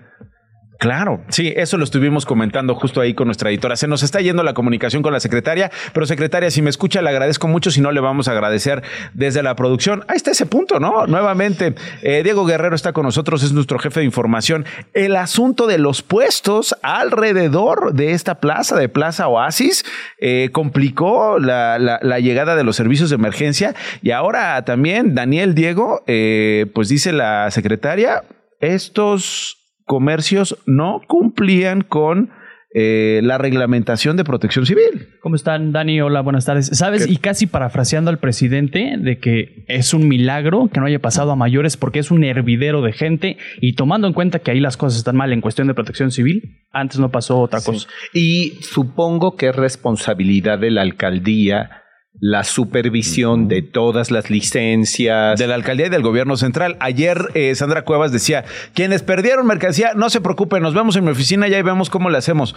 Claro, 0.78 1.22
sí, 1.28 1.54
eso 1.56 1.78
lo 1.78 1.84
estuvimos 1.84 2.26
comentando 2.26 2.74
justo 2.74 3.00
ahí 3.00 3.14
con 3.14 3.28
nuestra 3.28 3.48
editora. 3.50 3.76
Se 3.76 3.88
nos 3.88 4.02
está 4.02 4.20
yendo 4.20 4.42
la 4.42 4.52
comunicación 4.52 5.02
con 5.02 5.12
la 5.12 5.20
secretaria, 5.20 5.70
pero 5.94 6.04
secretaria, 6.06 6.50
si 6.50 6.60
me 6.60 6.68
escucha, 6.68 7.00
le 7.00 7.08
agradezco 7.08 7.48
mucho, 7.48 7.70
si 7.70 7.80
no, 7.80 7.92
le 7.92 8.00
vamos 8.00 8.28
a 8.28 8.32
agradecer 8.32 8.82
desde 9.14 9.42
la 9.42 9.56
producción. 9.56 10.04
Ahí 10.08 10.16
está 10.16 10.32
ese 10.32 10.44
punto, 10.44 10.78
¿no? 10.78 11.06
Nuevamente, 11.06 11.74
eh, 12.02 12.22
Diego 12.22 12.44
Guerrero 12.44 12.76
está 12.76 12.92
con 12.92 13.04
nosotros, 13.04 13.42
es 13.42 13.52
nuestro 13.52 13.78
jefe 13.78 14.00
de 14.00 14.06
información. 14.06 14.66
El 14.92 15.16
asunto 15.16 15.66
de 15.66 15.78
los 15.78 16.02
puestos 16.02 16.76
alrededor 16.82 17.94
de 17.94 18.12
esta 18.12 18.40
plaza, 18.40 18.76
de 18.76 18.90
Plaza 18.90 19.28
Oasis, 19.28 19.84
eh, 20.20 20.50
complicó 20.52 21.38
la, 21.38 22.00
llegada 22.20 22.56
de 22.56 22.64
los 22.64 22.76
servicios 22.76 23.10
de 23.10 23.16
emergencia 23.16 23.74
y 24.02 24.10
ahora 24.10 24.64
también, 24.64 25.14
Daniel 25.14 25.54
Diego, 25.54 26.02
eh, 26.06 26.66
pues 26.74 26.88
dice 26.88 27.12
la 27.12 27.50
secretaria, 27.50 28.24
estos 28.60 29.65
comercios 29.86 30.58
no 30.66 31.00
cumplían 31.06 31.80
con 31.80 32.30
eh, 32.74 33.20
la 33.22 33.38
reglamentación 33.38 34.18
de 34.18 34.24
protección 34.24 34.66
civil. 34.66 35.08
¿Cómo 35.22 35.36
están, 35.36 35.72
Dani? 35.72 36.00
Hola, 36.02 36.20
buenas 36.20 36.44
tardes. 36.44 36.66
¿Sabes? 36.72 37.08
Y 37.08 37.16
casi 37.16 37.46
parafraseando 37.46 38.10
al 38.10 38.18
presidente 38.18 38.96
de 38.98 39.18
que 39.18 39.64
es 39.68 39.94
un 39.94 40.08
milagro 40.08 40.68
que 40.70 40.80
no 40.80 40.86
haya 40.86 40.98
pasado 40.98 41.30
a 41.30 41.36
mayores 41.36 41.78
porque 41.78 42.00
es 42.00 42.10
un 42.10 42.22
hervidero 42.24 42.82
de 42.82 42.92
gente 42.92 43.38
y 43.62 43.76
tomando 43.76 44.08
en 44.08 44.12
cuenta 44.12 44.40
que 44.40 44.50
ahí 44.50 44.60
las 44.60 44.76
cosas 44.76 44.98
están 44.98 45.16
mal 45.16 45.32
en 45.32 45.40
cuestión 45.40 45.68
de 45.68 45.74
protección 45.74 46.10
civil, 46.10 46.66
antes 46.70 46.98
no 46.98 47.10
pasó 47.10 47.38
otra 47.38 47.62
cosa. 47.62 47.88
Y 48.12 48.58
supongo 48.60 49.36
que 49.36 49.48
es 49.48 49.56
responsabilidad 49.56 50.58
de 50.58 50.72
la 50.72 50.82
alcaldía 50.82 51.84
la 52.20 52.44
supervisión 52.44 53.48
de 53.48 53.62
todas 53.62 54.10
las 54.10 54.30
licencias. 54.30 55.38
De 55.38 55.46
la 55.46 55.54
alcaldía 55.54 55.86
y 55.86 55.90
del 55.90 56.02
gobierno 56.02 56.36
central. 56.36 56.76
Ayer 56.80 57.18
eh, 57.34 57.54
Sandra 57.54 57.82
Cuevas 57.82 58.12
decía, 58.12 58.44
quienes 58.74 59.02
perdieron 59.02 59.46
mercancía, 59.46 59.92
no 59.94 60.10
se 60.10 60.20
preocupen, 60.20 60.62
nos 60.62 60.74
vemos 60.74 60.96
en 60.96 61.04
mi 61.04 61.10
oficina 61.10 61.48
y 61.48 61.54
ahí 61.54 61.62
vemos 61.62 61.90
cómo 61.90 62.10
le 62.10 62.18
hacemos. 62.18 62.54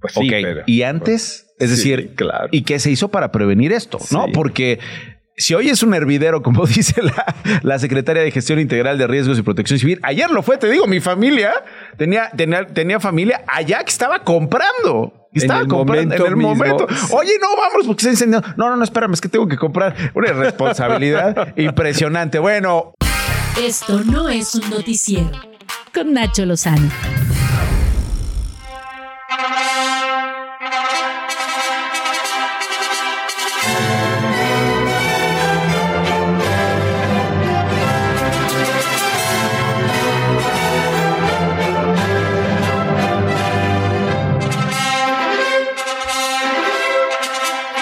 Pues 0.00 0.14
sí, 0.14 0.28
pero- 0.30 0.62
y 0.66 0.82
antes, 0.82 1.46
es 1.58 1.70
Sí, 1.70 1.76
decir, 1.76 2.14
claro. 2.14 2.48
¿y 2.52 2.62
qué 2.62 2.78
se 2.78 2.90
hizo 2.90 3.08
para 3.08 3.32
prevenir 3.32 3.72
esto? 3.72 3.98
¿No? 4.12 4.26
Porque 4.32 4.78
si 5.36 5.54
hoy 5.54 5.68
es 5.70 5.82
un 5.82 5.94
hervidero, 5.94 6.42
como 6.42 6.66
dice 6.66 7.02
la, 7.02 7.34
la 7.62 7.78
secretaria 7.78 8.22
de 8.22 8.30
Gestión 8.30 8.60
Integral 8.60 8.98
de 8.98 9.06
Riesgos 9.06 9.38
y 9.38 9.42
Protección 9.42 9.78
Civil, 9.78 9.98
ayer 10.02 10.30
lo 10.30 10.42
fue, 10.42 10.58
te 10.58 10.68
digo, 10.70 10.86
mi 10.86 11.00
familia 11.00 11.52
tenía, 11.96 12.30
tenía, 12.36 12.66
tenía 12.66 13.00
familia 13.00 13.42
allá 13.48 13.82
que 13.82 13.90
estaba 13.90 14.22
comprando. 14.22 15.17
En 15.34 15.42
Estaba 15.42 15.60
el 15.60 15.68
comprando 15.68 16.14
en 16.14 16.22
el 16.26 16.36
mismo. 16.36 16.54
momento. 16.54 16.86
Oye, 17.12 17.32
no, 17.40 17.48
vamos, 17.56 17.86
porque 17.86 18.02
se 18.02 18.08
ha 18.08 18.12
incendiado. 18.12 18.46
No, 18.56 18.70
no, 18.70 18.76
no, 18.76 18.84
espérame, 18.84 19.12
es 19.12 19.20
que 19.20 19.28
tengo 19.28 19.46
que 19.46 19.56
comprar. 19.56 19.94
Una 20.14 20.32
responsabilidad 20.32 21.52
impresionante. 21.56 22.38
Bueno, 22.38 22.94
Esto 23.62 24.00
no 24.04 24.28
es 24.28 24.54
un 24.54 24.68
noticiero. 24.70 25.30
Con 25.92 26.12
Nacho 26.14 26.44
Lozano. 26.46 26.88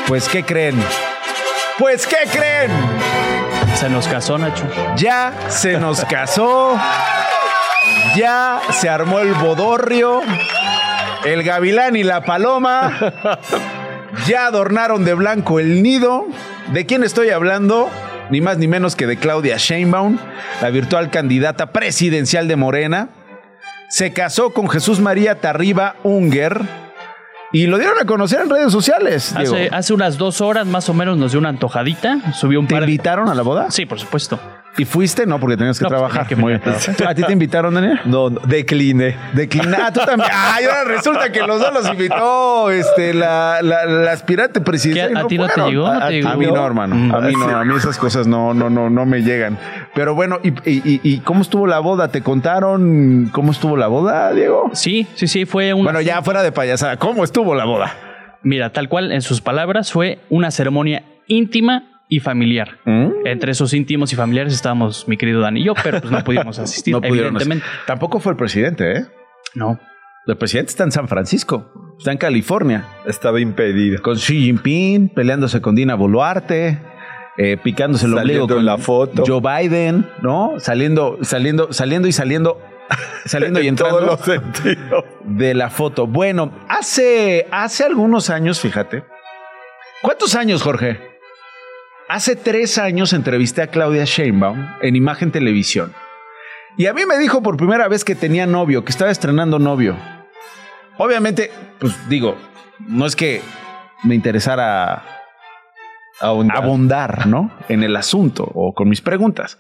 Pues, 0.07 0.29
¿qué 0.29 0.45
creen? 0.45 0.77
Pues, 1.79 2.07
¿qué 2.07 2.29
creen? 2.31 2.71
Se 3.75 3.89
nos 3.89 4.07
casó, 4.09 4.39
Nacho. 4.39 4.65
Ya 4.97 5.33
se 5.49 5.79
nos 5.79 6.05
casó. 6.05 6.79
Ya 8.17 8.61
se 8.71 8.89
armó 8.89 9.19
el 9.21 9.35
bodorrio. 9.35 10.23
El 11.25 11.43
gavilán 11.43 11.97
y 11.97 12.05
la 12.05 12.25
paloma. 12.25 12.99
Ya 14.27 14.47
adornaron 14.47 15.05
de 15.05 15.15
blanco 15.15 15.61
el 15.61 15.83
nido. 15.83 16.27
¿De 16.73 16.87
quién 16.87 17.05
estoy 17.05 17.31
hablando? 17.31 17.91
Ni 18.31 18.41
más 18.41 18.59
ni 18.59 18.67
menos 18.67 18.97
que 18.97 19.07
de 19.07 19.19
Claudia 19.19 19.57
Sheinbaum, 19.57 20.19
la 20.61 20.71
virtual 20.71 21.11
candidata 21.11 21.73
presidencial 21.73 22.49
de 22.49 22.57
Morena. 22.57 23.11
Se 23.89 24.13
casó 24.13 24.53
con 24.53 24.69
Jesús 24.69 24.99
María 24.99 25.41
Tarriba 25.41 25.97
Unger 26.03 26.86
y 27.53 27.67
lo 27.67 27.79
dieron 27.79 27.99
a 28.01 28.05
conocer 28.05 28.41
en 28.41 28.51
redes 28.51 28.73
sociales. 28.73 29.35
Hace, 29.37 29.69
hace 29.73 29.95
unas 29.95 30.19
dos 30.19 30.41
horas 30.41 30.67
más 30.67 30.89
o 30.89 30.95
menos 30.95 31.17
nos 31.17 31.33
dio 31.33 31.41
una 31.41 31.49
antojadita. 31.51 32.33
Subió 32.35 32.61
un 32.61 32.67
¿Te 32.67 32.75
par 32.75 32.85
de- 32.85 32.91
invitaron 32.93 33.29
a 33.29 33.35
la 33.35 33.43
boda? 33.43 33.71
Sí, 33.71 33.87
por 33.87 33.99
supuesto. 34.01 34.39
¿Y 34.79 34.85
fuiste? 34.85 35.25
No, 35.27 35.41
porque 35.41 35.57
tenías 35.57 35.79
que 35.79 35.85
No, 35.85 35.89
pues, 35.89 35.99
trabajar. 35.99 36.23
tenía 36.23 36.29
que 36.29 36.37
Muy 36.37 36.53
venir 36.53 36.69
a 36.69 36.71
bien. 36.73 36.81
trabajar. 36.97 37.09
¿A 37.09 37.15
ti 37.15 37.23
te 37.23 37.33
invitaron, 37.33 37.75
Daniel? 37.75 38.01
No, 38.05 38.29
no, 38.31 38.41
decline. 38.41 39.17
Declinar. 39.33 39.81
Ah, 39.85 39.93
tú 39.93 40.01
también. 40.05 40.29
Ah, 40.33 40.59
y 40.61 40.65
ahora 40.65 40.85
resulta 40.85 41.33
que 41.33 41.41
los 41.43 41.61
dos 41.61 41.73
los 41.73 41.89
invitó 41.89 42.71
este, 42.71 43.15
la, 43.15 43.61
la, 43.63 43.87
la 43.87 44.13
aspirante 44.13 44.61
presidencial. 44.61 45.17
¿A 45.17 45.27
ti 45.27 45.39
no 45.39 45.47
te 45.49 45.61
llegó? 45.63 45.87
¿No 45.87 45.93
A, 45.93 45.99
te 46.01 46.05
a 46.07 46.11
llegó? 46.11 46.37
mí 46.37 46.47
no, 46.47 46.67
hermano. 46.67 46.95
Mm. 46.95 47.15
A 47.15 47.21
mí 47.21 47.33
no. 47.35 47.49
A 47.57 47.65
mí 47.65 47.75
esas 47.77 47.97
cosas 47.99 48.27
no, 48.27 48.53
no, 48.55 48.69
no, 48.71 48.91
no 48.91 49.07
me 49.07 49.23
llegan. 49.23 49.59
Pero 49.95 50.15
bueno, 50.15 50.39
¿y, 50.43 50.49
y, 50.71 50.83
y- 50.85 51.01
y 51.03 51.19
cómo 51.21 51.43
estuvo 51.43 51.67
la 51.67 51.79
boda? 51.79 52.09
¿Te 52.09 52.23
contaron 52.23 53.31
cómo 53.33 53.53
estuvo 53.53 53.77
la 53.77 53.87
boda, 53.87 54.33
Diego? 54.33 54.71
Sí, 54.75 55.07
sí, 55.15 55.27
sí, 55.27 55.45
fue 55.47 55.73
un. 55.73 55.85
Bueno, 55.85 56.01
ya 56.01 56.21
fuera 56.23 56.43
de 56.43 56.53
payasada, 56.53 56.97
¿cómo 56.99 57.25
estuvo 57.25 57.55
la 57.55 57.65
boda? 57.65 57.95
Mira, 58.43 58.71
tal 58.71 58.89
cual, 58.89 59.11
en 59.13 59.23
sus 59.23 59.41
palabras, 59.41 59.91
fue 59.91 60.19
una 60.29 60.51
ceremonia 60.51 61.03
íntima 61.27 61.96
y 62.09 62.21
familiar. 62.21 62.79
¿Mm? 62.85 63.09
Entre 63.27 63.53
esos 63.53 63.73
íntimos 63.75 64.13
y 64.13 64.17
familiares 64.17 64.53
estábamos 64.53 65.09
mi 65.09 65.17
querido 65.17 65.41
Dani 65.41 65.61
y 65.61 65.65
yo, 65.65 65.75
pero 65.83 66.01
pues 66.01 66.11
no 66.13 66.23
pudimos 66.23 66.59
asistir, 66.61 66.93
No 66.95 67.01
pudieron. 67.01 67.37
evidentemente. 67.37 67.65
Tampoco 67.87 68.21
fue 68.21 68.33
el 68.33 68.37
presidente, 68.39 68.93
¿eh? 68.99 69.07
No. 69.55 69.79
El 70.27 70.37
presidente 70.37 70.71
está 70.71 70.85
en 70.85 70.93
San 70.93 71.07
Francisco, 71.09 71.71
está 71.99 72.11
en 72.13 72.19
California. 72.19 72.85
Estaba 73.07 73.41
impedido. 73.41 74.03
con 74.03 74.17
Xi 74.17 74.45
Jinping, 74.45 75.09
peleándose 75.09 75.61
con 75.61 75.75
Dina 75.77 75.95
Boluarte, 75.95 76.81
eh, 77.39 77.57
picándose 77.63 78.07
el 78.07 78.15
ombligo 78.15 78.49
con 78.49 78.65
la 78.65 78.77
foto. 78.79 79.23
Joe 79.27 79.41
Biden, 79.41 80.09
¿no? 80.23 80.55
Saliendo, 80.59 81.19
saliendo, 81.23 81.73
saliendo 81.73 82.09
y 82.09 82.13
saliendo, 82.13 82.61
saliendo 83.25 83.61
y 83.61 83.69
En 83.69 83.77
todos 83.77 83.93
entrando 83.93 84.13
los 84.17 84.21
sentidos. 84.21 85.05
de 85.25 85.55
la 85.55 85.71
foto. 85.71 86.07
Bueno, 86.09 86.53
hace, 86.69 87.47
hace 87.53 87.85
algunos 87.85 88.29
años, 88.31 88.61
fíjate. 88.61 89.05
¿Cuántos 90.03 90.35
años, 90.35 90.63
Jorge? 90.63 90.99
Hace 92.09 92.37
tres 92.37 92.79
años 92.79 93.13
entrevisté 93.13 93.63
a 93.63 93.67
Claudia 93.67 94.05
Sheinbaum 94.05 94.65
en 94.81 94.95
Imagen 94.95 95.33
Televisión. 95.33 95.93
Y 96.77 96.87
a 96.87 96.95
mí 96.95 97.03
me 97.05 97.19
dijo 97.19 97.43
por 97.43 97.57
primera 97.57 97.89
vez 97.89 98.05
que 98.05 98.15
tenía 98.15 98.47
novio, 98.47 98.85
que 98.85 98.93
estaba 98.93 99.11
estrenando 99.11 99.59
novio. 99.59 99.97
Obviamente, 100.99 101.51
pues 101.81 101.95
digo, 102.09 102.37
no 102.79 103.07
es 103.07 103.17
que 103.17 103.41
me 104.05 104.15
interesara 104.15 105.03
abundar, 106.21 107.27
¿no? 107.27 107.51
En 107.69 107.83
el 107.83 107.97
asunto 107.97 108.49
o 108.55 108.73
con 108.73 108.89
mis 108.89 109.01
preguntas. 109.01 109.59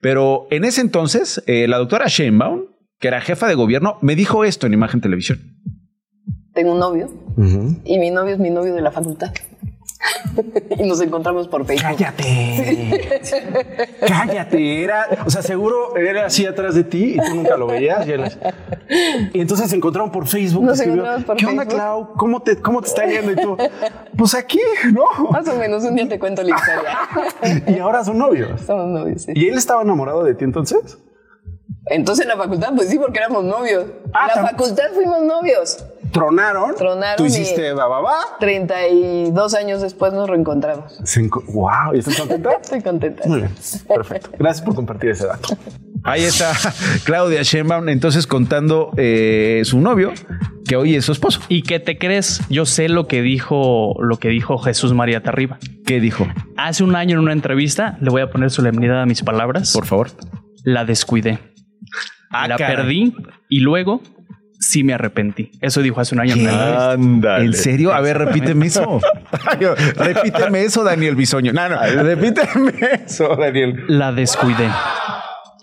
Pero 0.00 0.46
en 0.50 0.64
ese 0.64 0.82
entonces, 0.82 1.42
eh, 1.46 1.66
la 1.66 1.78
doctora 1.78 2.06
Sheinbaum, 2.06 2.66
que 3.00 3.08
era 3.08 3.20
jefa 3.20 3.48
de 3.48 3.56
gobierno, 3.56 3.98
me 4.02 4.14
dijo 4.14 4.44
esto 4.44 4.68
en 4.68 4.74
Imagen 4.74 5.00
Televisión. 5.00 5.40
Tengo 6.54 6.74
un 6.74 6.78
novio 6.78 7.10
y 7.84 7.98
mi 7.98 8.10
novio 8.12 8.34
es 8.34 8.40
mi 8.40 8.50
novio 8.50 8.74
de 8.74 8.82
la 8.82 8.92
facultad. 8.92 9.32
Y 10.78 10.82
nos 10.84 11.00
encontramos 11.00 11.48
por 11.48 11.64
Facebook. 11.64 11.96
Cállate. 11.96 13.20
Cállate. 14.06 14.84
Era, 14.84 15.06
o 15.26 15.30
sea, 15.30 15.42
seguro 15.42 15.96
era 15.96 16.26
así 16.26 16.46
atrás 16.46 16.74
de 16.74 16.84
ti 16.84 17.14
y 17.14 17.16
tú 17.16 17.34
nunca 17.34 17.56
lo 17.56 17.66
veías. 17.66 18.06
Y, 19.32 19.40
entonces 19.40 19.70
se 19.70 19.76
encontraron 19.76 20.10
por 20.12 20.26
Facebook. 20.26 20.64
Nos 20.64 20.78
escribió, 20.78 21.02
encontramos 21.02 21.24
por 21.24 21.36
¿Qué 21.36 21.46
onda. 21.46 21.66
Clau? 21.66 22.14
¿Cómo 22.14 22.40
te, 22.40 22.56
¿Cómo 22.56 22.80
te 22.80 22.88
está 22.88 23.06
yendo? 23.06 23.32
Y 23.32 23.36
tú, 23.36 23.56
pues 24.16 24.34
aquí, 24.34 24.60
¿no? 24.92 25.30
Más 25.30 25.48
o 25.48 25.54
menos, 25.54 25.84
un 25.84 25.96
día 25.96 26.08
te 26.08 26.18
cuento 26.18 26.42
la 26.42 26.54
historia. 26.56 26.98
Y 27.76 27.78
ahora 27.78 28.04
son 28.04 28.18
novios. 28.18 28.60
Somos 28.62 28.88
novios, 28.88 29.22
sí. 29.22 29.32
¿Y 29.34 29.48
él 29.48 29.58
estaba 29.58 29.82
enamorado 29.82 30.24
de 30.24 30.34
ti 30.34 30.44
entonces? 30.44 30.98
Entonces 31.90 32.24
en 32.24 32.28
la 32.28 32.36
facultad, 32.36 32.72
pues 32.76 32.88
sí, 32.88 32.98
porque 32.98 33.18
éramos 33.18 33.44
novios. 33.44 33.84
Ah, 34.12 34.28
en 34.34 34.42
la 34.42 34.48
facultad 34.50 34.84
fuimos 34.94 35.22
novios. 35.22 35.84
Tronaron. 36.12 36.74
Tronaron 36.74 37.16
Tú 37.16 37.24
y- 37.24 37.28
hiciste 37.28 37.72
bababá. 37.72 38.16
32 38.40 39.54
años 39.54 39.82
después 39.82 40.12
nos 40.12 40.28
reencontramos. 40.28 40.98
Wow, 41.48 41.94
¿y 41.94 41.98
estás 41.98 42.16
contenta? 42.18 42.50
Estoy 42.62 42.82
contenta. 42.82 43.22
Muy 43.26 43.38
bien. 43.40 43.50
Perfecto. 43.86 44.30
Gracias 44.38 44.64
por 44.64 44.74
compartir 44.74 45.10
ese 45.10 45.26
dato. 45.26 45.56
Ahí 46.04 46.22
está 46.24 46.52
Claudia 47.04 47.42
Sheinbaum 47.42 47.88
entonces 47.88 48.26
contando 48.26 48.90
eh, 48.96 49.62
su 49.64 49.80
novio, 49.80 50.12
que 50.66 50.76
hoy 50.76 50.94
es 50.94 51.04
su 51.04 51.12
esposo. 51.12 51.40
¿Y 51.48 51.62
qué 51.62 51.80
te 51.80 51.98
crees? 51.98 52.40
Yo 52.48 52.66
sé 52.66 52.88
lo 52.88 53.06
que 53.08 53.20
dijo, 53.20 53.94
lo 54.00 54.18
que 54.18 54.28
dijo 54.28 54.58
Jesús 54.58 54.94
María 54.94 55.22
Tarriba. 55.22 55.58
¿Qué 55.84 56.00
dijo? 56.00 56.26
Hace 56.56 56.84
un 56.84 56.94
año 56.96 57.14
en 57.18 57.24
una 57.24 57.32
entrevista, 57.32 57.98
le 58.00 58.10
voy 58.10 58.22
a 58.22 58.30
poner 58.30 58.50
solemnidad 58.50 59.02
a 59.02 59.06
mis 59.06 59.22
palabras. 59.22 59.72
Por 59.72 59.86
favor. 59.86 60.08
La 60.64 60.84
descuidé. 60.84 61.38
Ah, 62.30 62.48
la 62.48 62.56
caray. 62.56 62.76
perdí 62.76 63.14
y 63.48 63.60
luego 63.60 64.02
sí 64.58 64.84
me 64.84 64.92
arrepentí. 64.94 65.50
Eso 65.60 65.82
dijo 65.82 66.00
hace 66.00 66.14
un 66.14 66.20
año. 66.20 66.34
Ándale. 66.50 67.46
¿En 67.46 67.54
serio? 67.54 67.92
A 67.92 68.00
ver, 68.00 68.18
repíteme 68.18 68.66
eso. 68.66 69.00
Repíteme 69.96 70.62
eso, 70.62 70.84
Daniel 70.84 71.16
Bisoño. 71.16 71.52
No, 71.52 71.68
no, 71.68 71.80
repíteme 72.02 72.72
eso, 73.04 73.36
Daniel. 73.36 73.84
La 73.88 74.12
descuidé. 74.12 74.68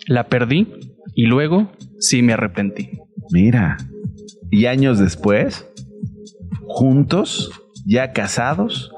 La 0.07 0.27
perdí 0.27 0.67
y 1.15 1.25
luego 1.25 1.71
sí 1.99 2.21
me 2.21 2.33
arrepentí. 2.33 2.91
Mira, 3.31 3.77
y 4.51 4.67
años 4.67 4.99
después, 4.99 5.67
juntos, 6.67 7.51
ya 7.85 8.11
casados, 8.13 8.91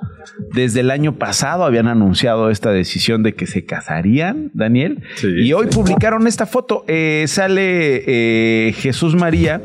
desde 0.54 0.80
el 0.82 0.92
año 0.92 1.16
pasado 1.16 1.64
habían 1.66 1.88
anunciado 1.88 2.50
esta 2.50 2.72
decisión 2.72 3.24
de 3.24 3.34
que 3.34 3.46
se 3.48 3.66
casarían, 3.66 4.52
Daniel, 4.54 5.04
Sí, 5.16 5.28
y 5.28 5.54
hoy 5.54 5.68
sí. 5.70 5.76
publicaron 5.76 6.28
esta 6.28 6.46
foto. 6.46 6.84
Eh, 6.88 7.26
sale 7.28 8.04
eh, 8.08 8.74
Jesús 8.74 9.16
María 9.16 9.62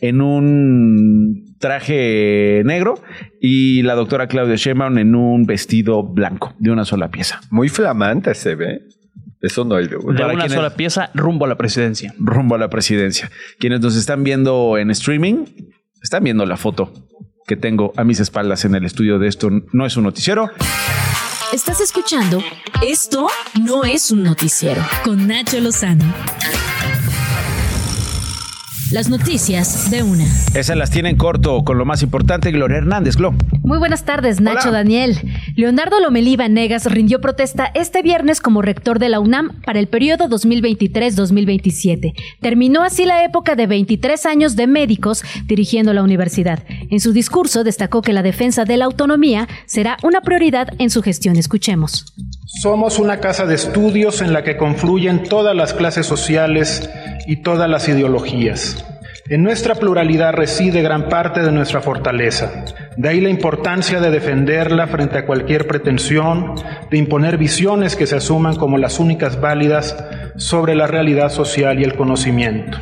en 0.00 0.20
un 0.20 1.44
traje 1.58 2.62
negro 2.64 3.00
y 3.40 3.82
la 3.82 3.94
doctora 3.94 4.28
Claudia 4.28 4.56
Sheinbaum 4.56 4.98
en 4.98 5.14
un 5.14 5.44
vestido 5.44 6.02
blanco 6.02 6.54
de 6.58 6.70
una 6.70 6.84
sola 6.84 7.10
pieza. 7.10 7.40
Muy 7.50 7.68
flamante 7.68 8.34
se 8.34 8.54
ve. 8.54 8.82
Eso 9.40 9.64
no 9.64 9.76
hay 9.76 9.86
duda. 9.86 10.12
De 10.12 10.18
Para 10.20 10.34
una 10.34 10.48
sola 10.48 10.70
pieza 10.70 11.10
rumbo 11.14 11.44
a 11.44 11.48
la 11.48 11.56
presidencia. 11.56 12.12
rumbo 12.18 12.54
a 12.56 12.58
la 12.58 12.70
presidencia. 12.70 13.30
Quienes 13.60 13.80
nos 13.80 13.96
están 13.96 14.24
viendo 14.24 14.76
en 14.78 14.90
streaming, 14.90 15.44
Están 16.02 16.22
viendo 16.24 16.46
la 16.46 16.56
foto 16.56 16.92
que 17.48 17.56
tengo 17.56 17.92
a 17.96 18.04
mis 18.04 18.20
espaldas 18.20 18.64
en 18.64 18.76
el 18.76 18.84
estudio 18.84 19.18
de 19.18 19.26
esto. 19.26 19.50
No 19.72 19.86
es 19.86 19.96
un 19.96 20.04
noticiero. 20.04 20.50
Estás 21.52 21.80
escuchando 21.80 22.44
Esto 22.86 23.28
no 23.58 23.82
es 23.82 24.10
un 24.10 24.22
noticiero 24.22 24.82
con 25.02 25.26
Nacho 25.26 25.58
Lozano. 25.58 26.04
Las 28.90 29.10
noticias 29.10 29.90
de 29.90 30.02
una. 30.02 30.24
Esas 30.54 30.74
las 30.74 30.90
tienen 30.90 31.16
corto 31.16 31.62
con 31.62 31.76
lo 31.76 31.84
más 31.84 32.02
importante, 32.02 32.50
Gloria 32.50 32.78
Hernández. 32.78 33.16
Glo. 33.16 33.34
Muy 33.62 33.76
buenas 33.76 34.06
tardes, 34.06 34.40
Nacho 34.40 34.70
Daniel. 34.70 35.18
Leonardo 35.56 36.00
Lomelí 36.00 36.36
Vanegas 36.36 36.86
rindió 36.86 37.20
protesta 37.20 37.70
este 37.74 38.00
viernes 38.00 38.40
como 38.40 38.62
rector 38.62 38.98
de 38.98 39.10
la 39.10 39.20
UNAM 39.20 39.60
para 39.60 39.78
el 39.78 39.88
periodo 39.88 40.26
2023-2027. 40.30 42.14
Terminó 42.40 42.82
así 42.82 43.04
la 43.04 43.24
época 43.24 43.56
de 43.56 43.66
23 43.66 44.24
años 44.24 44.56
de 44.56 44.66
médicos 44.66 45.22
dirigiendo 45.44 45.92
la 45.92 46.02
universidad. 46.02 46.64
En 46.90 47.00
su 47.00 47.12
discurso 47.12 47.64
destacó 47.64 48.00
que 48.00 48.14
la 48.14 48.22
defensa 48.22 48.64
de 48.64 48.78
la 48.78 48.86
autonomía 48.86 49.48
será 49.66 49.98
una 50.02 50.22
prioridad 50.22 50.68
en 50.78 50.88
su 50.88 51.02
gestión. 51.02 51.36
Escuchemos. 51.36 52.14
Somos 52.50 52.98
una 52.98 53.20
casa 53.20 53.44
de 53.44 53.54
estudios 53.54 54.22
en 54.22 54.32
la 54.32 54.42
que 54.42 54.56
confluyen 54.56 55.22
todas 55.22 55.54
las 55.54 55.74
clases 55.74 56.06
sociales 56.06 56.88
y 57.26 57.42
todas 57.42 57.68
las 57.68 57.86
ideologías. 57.88 58.86
En 59.28 59.42
nuestra 59.42 59.74
pluralidad 59.74 60.32
reside 60.32 60.80
gran 60.80 61.10
parte 61.10 61.42
de 61.42 61.52
nuestra 61.52 61.82
fortaleza. 61.82 62.64
De 62.96 63.10
ahí 63.10 63.20
la 63.20 63.28
importancia 63.28 64.00
de 64.00 64.10
defenderla 64.10 64.86
frente 64.86 65.18
a 65.18 65.26
cualquier 65.26 65.66
pretensión, 65.66 66.54
de 66.90 66.96
imponer 66.96 67.36
visiones 67.36 67.96
que 67.96 68.06
se 68.06 68.16
asuman 68.16 68.56
como 68.56 68.78
las 68.78 68.98
únicas 68.98 69.38
válidas 69.42 69.94
sobre 70.38 70.74
la 70.74 70.86
realidad 70.86 71.28
social 71.30 71.78
y 71.78 71.84
el 71.84 71.96
conocimiento. 71.96 72.78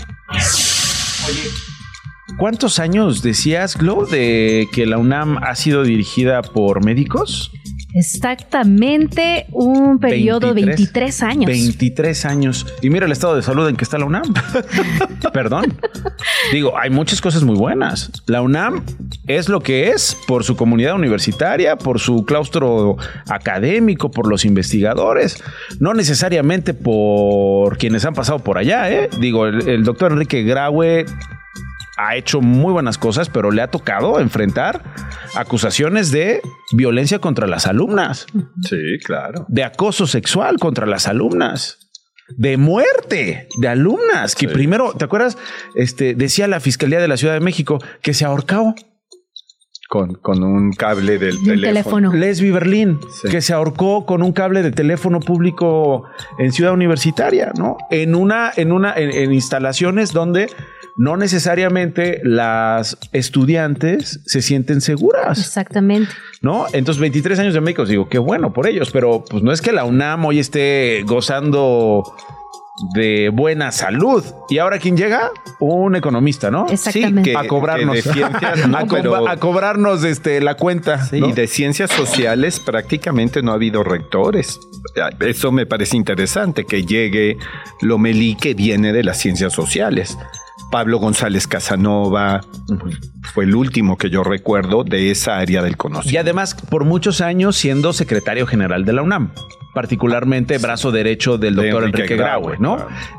¿Cuántos 2.38 2.78
años 2.78 3.20
decías, 3.20 3.76
Glo, 3.76 4.06
de 4.06 4.68
que 4.72 4.86
la 4.86 4.98
UNAM 4.98 5.38
ha 5.38 5.56
sido 5.56 5.82
dirigida 5.82 6.42
por 6.42 6.84
médicos? 6.84 7.50
Exactamente 7.94 9.46
un 9.52 9.98
periodo 9.98 10.52
de 10.52 10.64
23 10.64 11.22
años. 11.22 11.46
23 11.46 12.24
años. 12.26 12.66
Y 12.82 12.90
mira 12.90 13.06
el 13.06 13.12
estado 13.12 13.36
de 13.36 13.42
salud 13.42 13.68
en 13.68 13.76
que 13.76 13.84
está 13.84 13.98
la 13.98 14.04
UNAM. 14.04 14.34
Perdón. 15.32 15.78
Digo, 16.52 16.78
hay 16.78 16.90
muchas 16.90 17.20
cosas 17.20 17.42
muy 17.42 17.56
buenas. 17.56 18.10
La 18.26 18.42
UNAM 18.42 18.84
es 19.26 19.48
lo 19.48 19.60
que 19.60 19.90
es 19.90 20.16
por 20.26 20.44
su 20.44 20.56
comunidad 20.56 20.94
universitaria, 20.94 21.76
por 21.76 21.98
su 21.98 22.24
claustro 22.24 22.96
académico, 23.28 24.10
por 24.10 24.28
los 24.28 24.44
investigadores, 24.44 25.42
no 25.80 25.94
necesariamente 25.94 26.74
por 26.74 27.78
quienes 27.78 28.04
han 28.04 28.14
pasado 28.14 28.40
por 28.40 28.58
allá. 28.58 28.90
¿eh? 28.90 29.08
Digo, 29.20 29.46
el, 29.46 29.68
el 29.68 29.84
doctor 29.84 30.12
Enrique 30.12 30.42
Graue 30.42 31.06
ha 31.96 32.16
hecho 32.16 32.40
muy 32.40 32.72
buenas 32.72 32.98
cosas, 32.98 33.30
pero 33.30 33.50
le 33.50 33.62
ha 33.62 33.70
tocado 33.70 34.20
enfrentar 34.20 34.82
acusaciones 35.34 36.10
de 36.10 36.42
violencia 36.72 37.18
contra 37.18 37.46
las 37.46 37.66
alumnas. 37.66 38.26
Sí, 38.62 38.98
claro. 39.02 39.46
De 39.48 39.64
acoso 39.64 40.06
sexual 40.06 40.58
contra 40.58 40.86
las 40.86 41.08
alumnas. 41.08 41.78
De 42.36 42.56
muerte 42.56 43.48
de 43.60 43.68
alumnas. 43.68 44.34
Que 44.34 44.48
primero, 44.48 44.92
¿te 44.92 45.04
acuerdas? 45.04 45.38
Este, 45.74 46.14
decía 46.14 46.48
la 46.48 46.60
Fiscalía 46.60 47.00
de 47.00 47.08
la 47.08 47.16
Ciudad 47.16 47.34
de 47.34 47.40
México 47.40 47.78
que 48.02 48.14
se 48.14 48.24
ahorcó. 48.24 48.74
Con, 49.88 50.14
con, 50.14 50.42
un 50.42 50.72
cable 50.72 51.16
del 51.16 51.40
teléfono. 51.44 51.62
teléfono. 51.62 52.12
Lesbi 52.12 52.50
Berlín, 52.50 52.98
que 53.30 53.40
se 53.40 53.52
ahorcó 53.52 54.04
con 54.04 54.20
un 54.20 54.32
cable 54.32 54.64
de 54.64 54.72
teléfono 54.72 55.20
público 55.20 56.02
en 56.40 56.50
Ciudad 56.50 56.72
Universitaria, 56.72 57.52
¿no? 57.56 57.76
En 57.92 58.16
una, 58.16 58.50
en 58.56 58.72
una, 58.72 58.94
en 58.96 59.32
instalaciones 59.32 60.12
donde 60.12 60.48
no 60.96 61.16
necesariamente 61.16 62.20
las 62.24 62.98
estudiantes 63.12 64.20
se 64.24 64.42
sienten 64.42 64.80
seguras. 64.80 65.38
Exactamente. 65.38 66.10
¿No? 66.40 66.66
Entonces, 66.72 67.00
23 67.00 67.38
años 67.38 67.54
de 67.54 67.60
médicos, 67.60 67.88
digo, 67.88 68.08
qué 68.08 68.18
bueno 68.18 68.52
por 68.52 68.66
ellos, 68.66 68.90
pero 68.90 69.24
pues 69.28 69.42
no 69.42 69.52
es 69.52 69.60
que 69.60 69.72
la 69.72 69.84
UNAM 69.84 70.24
hoy 70.24 70.38
esté 70.38 71.02
gozando 71.06 72.02
de 72.94 73.30
buena 73.30 73.72
salud. 73.72 74.24
Y 74.48 74.58
ahora 74.58 74.78
quién 74.78 74.96
llega? 74.96 75.30
Un 75.60 75.96
economista, 75.96 76.50
¿no? 76.50 76.66
Exactamente. 76.68 77.30
Sí, 77.30 77.36
a 77.36 77.44
cobrarnos. 77.48 77.98
a, 78.06 79.36
cobrarnos 79.36 80.04
este, 80.04 80.40
la 80.40 80.56
cuenta. 80.56 81.08
Y 81.12 81.32
de 81.32 81.46
ciencias 81.46 81.90
sociales 81.90 82.60
prácticamente 82.60 83.42
no 83.42 83.52
ha 83.52 83.54
habido 83.54 83.82
rectores. 83.82 84.58
Eso 85.20 85.52
me 85.52 85.66
parece 85.66 85.96
interesante, 85.96 86.64
que 86.64 86.84
llegue 86.84 87.36
Lomelí 87.80 88.34
que 88.36 88.54
viene 88.54 88.92
de 88.92 89.02
las 89.02 89.18
ciencias 89.18 89.52
sociales. 89.52 90.16
Pablo 90.70 90.98
González 90.98 91.46
Casanova, 91.46 92.40
fue 93.34 93.44
el 93.44 93.54
último 93.54 93.96
que 93.96 94.10
yo 94.10 94.22
recuerdo 94.24 94.84
de 94.84 95.10
esa 95.10 95.38
área 95.38 95.62
del 95.62 95.76
conocimiento. 95.76 96.14
Y 96.14 96.18
además, 96.18 96.54
por 96.54 96.84
muchos 96.84 97.20
años 97.20 97.56
siendo 97.56 97.92
secretario 97.92 98.46
general 98.46 98.84
de 98.84 98.92
la 98.92 99.02
UNAM, 99.02 99.32
particularmente 99.74 100.58
brazo 100.58 100.90
derecho 100.90 101.38
del 101.38 101.54
doctor 101.54 101.84
Enrique, 101.84 102.16
Graue, 102.16 102.56
¿no? 102.58 102.78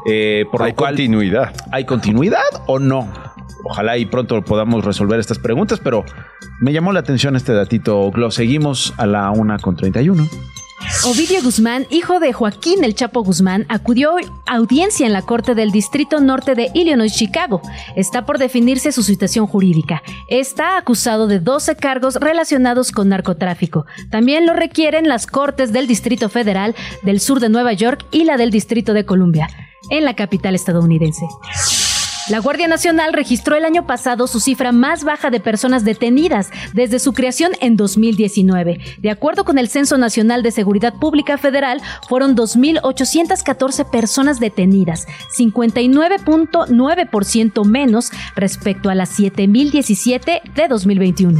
Eh, 0.10 0.45
por 0.51 0.63
¿Hay 0.63 0.73
continuidad? 0.73 1.55
¿Hay 1.71 1.86
continuidad 1.86 2.41
o 2.65 2.79
no? 2.79 3.07
Ojalá 3.63 3.97
y 3.97 4.05
pronto 4.05 4.41
podamos 4.43 4.83
resolver 4.83 5.19
estas 5.19 5.39
preguntas, 5.39 5.79
pero 5.79 6.03
me 6.60 6.73
llamó 6.73 6.93
la 6.93 6.99
atención 6.99 7.36
este 7.36 7.53
datito. 7.53 8.12
Lo 8.15 8.31
seguimos 8.31 8.93
a 8.97 9.05
la 9.05 9.29
una 9.31 9.60
con 9.60 9.75
31. 9.75 10.27
Ovidio 11.05 11.41
Guzmán, 11.41 11.87
hijo 11.89 12.19
de 12.19 12.33
Joaquín 12.33 12.83
El 12.83 12.93
Chapo 12.93 13.23
Guzmán, 13.23 13.65
acudió 13.67 14.15
a 14.45 14.55
audiencia 14.55 15.07
en 15.07 15.13
la 15.13 15.23
Corte 15.23 15.55
del 15.55 15.71
Distrito 15.71 16.19
Norte 16.19 16.53
de 16.53 16.69
Illinois, 16.73 17.13
Chicago. 17.13 17.61
Está 17.95 18.25
por 18.25 18.37
definirse 18.37 18.91
su 18.91 19.01
situación 19.01 19.47
jurídica. 19.47 20.03
Está 20.27 20.77
acusado 20.77 21.27
de 21.27 21.39
12 21.39 21.75
cargos 21.77 22.15
relacionados 22.15 22.91
con 22.91 23.09
narcotráfico. 23.09 23.85
También 24.11 24.45
lo 24.45 24.53
requieren 24.53 25.07
las 25.07 25.25
Cortes 25.25 25.73
del 25.73 25.87
Distrito 25.87 26.29
Federal 26.29 26.75
del 27.01 27.19
sur 27.19 27.39
de 27.39 27.49
Nueva 27.49 27.73
York 27.73 28.05
y 28.11 28.25
la 28.25 28.37
del 28.37 28.51
Distrito 28.51 28.93
de 28.93 29.05
Columbia, 29.05 29.49
en 29.89 30.05
la 30.05 30.15
capital 30.15 30.53
estadounidense. 30.53 31.25
La 32.29 32.39
Guardia 32.39 32.67
Nacional 32.67 33.13
registró 33.13 33.55
el 33.55 33.63
año 33.63 33.87
pasado 33.87 34.27
su 34.27 34.41
cifra 34.41 34.73
más 34.73 35.05
baja 35.05 35.29
de 35.29 35.39
personas 35.39 35.85
detenidas 35.85 36.49
desde 36.73 36.99
su 36.99 37.13
creación 37.13 37.53
en 37.61 37.77
2019. 37.77 38.81
De 38.97 39.09
acuerdo 39.09 39.45
con 39.45 39.57
el 39.57 39.69
Censo 39.69 39.97
Nacional 39.97 40.43
de 40.43 40.51
Seguridad 40.51 40.95
Pública 40.95 41.37
Federal, 41.37 41.81
fueron 42.09 42.35
2.814 42.35 43.89
personas 43.89 44.41
detenidas, 44.41 45.07
59.9% 45.37 47.65
menos 47.65 48.11
respecto 48.35 48.89
a 48.89 48.95
las 48.95 49.17
7.017 49.17 50.41
de 50.53 50.67
2021. 50.67 51.39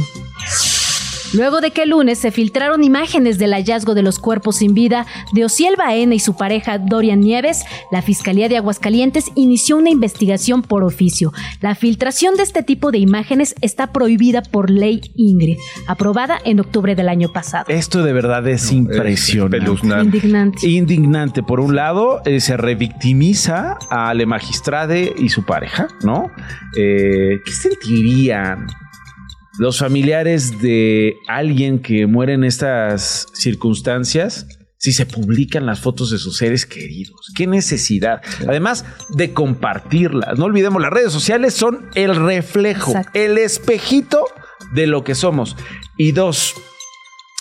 Luego 1.34 1.60
de 1.60 1.70
que 1.70 1.82
el 1.82 1.90
lunes 1.90 2.18
se 2.18 2.30
filtraron 2.30 2.84
imágenes 2.84 3.38
del 3.38 3.52
hallazgo 3.52 3.94
de 3.94 4.02
los 4.02 4.18
cuerpos 4.18 4.56
sin 4.56 4.74
vida 4.74 5.06
de 5.32 5.44
Ociel 5.44 5.74
Baena 5.76 6.14
y 6.14 6.18
su 6.18 6.36
pareja 6.36 6.78
Dorian 6.78 7.20
Nieves, 7.20 7.64
la 7.92 8.02
Fiscalía 8.02 8.48
de 8.48 8.56
Aguascalientes 8.56 9.26
inició 9.34 9.76
una 9.76 9.90
investigación 9.90 10.62
por 10.62 10.84
oficio. 10.84 11.32
La 11.60 11.74
filtración 11.74 12.36
de 12.36 12.42
este 12.42 12.62
tipo 12.62 12.90
de 12.90 12.98
imágenes 12.98 13.54
está 13.60 13.92
prohibida 13.92 14.42
por 14.42 14.70
ley 14.70 15.00
Ingrid, 15.16 15.58
aprobada 15.86 16.38
en 16.44 16.60
octubre 16.60 16.94
del 16.94 17.08
año 17.08 17.30
pasado. 17.32 17.66
Esto 17.68 18.02
de 18.02 18.12
verdad 18.12 18.46
es 18.48 18.72
impresionante. 18.72 19.58
Indignante. 20.02 20.66
Indignante. 20.66 21.42
Por 21.42 21.60
un 21.60 21.76
lado, 21.76 22.20
eh, 22.24 22.40
se 22.40 22.56
revictimiza 22.56 23.78
a 23.90 24.14
la 24.14 24.26
magistrada 24.26 24.98
y 24.98 25.28
su 25.28 25.44
pareja, 25.44 25.88
¿no? 26.02 26.30
Eh, 26.76 27.40
¿Qué 27.44 27.52
sentirían? 27.52 28.66
Los 29.58 29.78
familiares 29.78 30.62
de 30.62 31.16
alguien 31.26 31.80
que 31.80 32.06
muere 32.06 32.34
en 32.34 32.44
estas 32.44 33.26
circunstancias, 33.34 34.46
si 34.78 34.92
se 34.92 35.04
publican 35.04 35.66
las 35.66 35.80
fotos 35.80 36.12
de 36.12 36.18
sus 36.18 36.36
seres 36.38 36.64
queridos. 36.64 37.32
Qué 37.34 37.48
necesidad. 37.48 38.22
Además 38.46 38.84
de 39.08 39.34
compartirlas. 39.34 40.38
No 40.38 40.44
olvidemos, 40.44 40.80
las 40.80 40.92
redes 40.92 41.12
sociales 41.12 41.54
son 41.54 41.90
el 41.96 42.14
reflejo, 42.14 42.94
el 43.12 43.38
espejito 43.38 44.24
de 44.72 44.86
lo 44.86 45.02
que 45.02 45.16
somos. 45.16 45.56
Y 45.96 46.12
dos, 46.12 46.54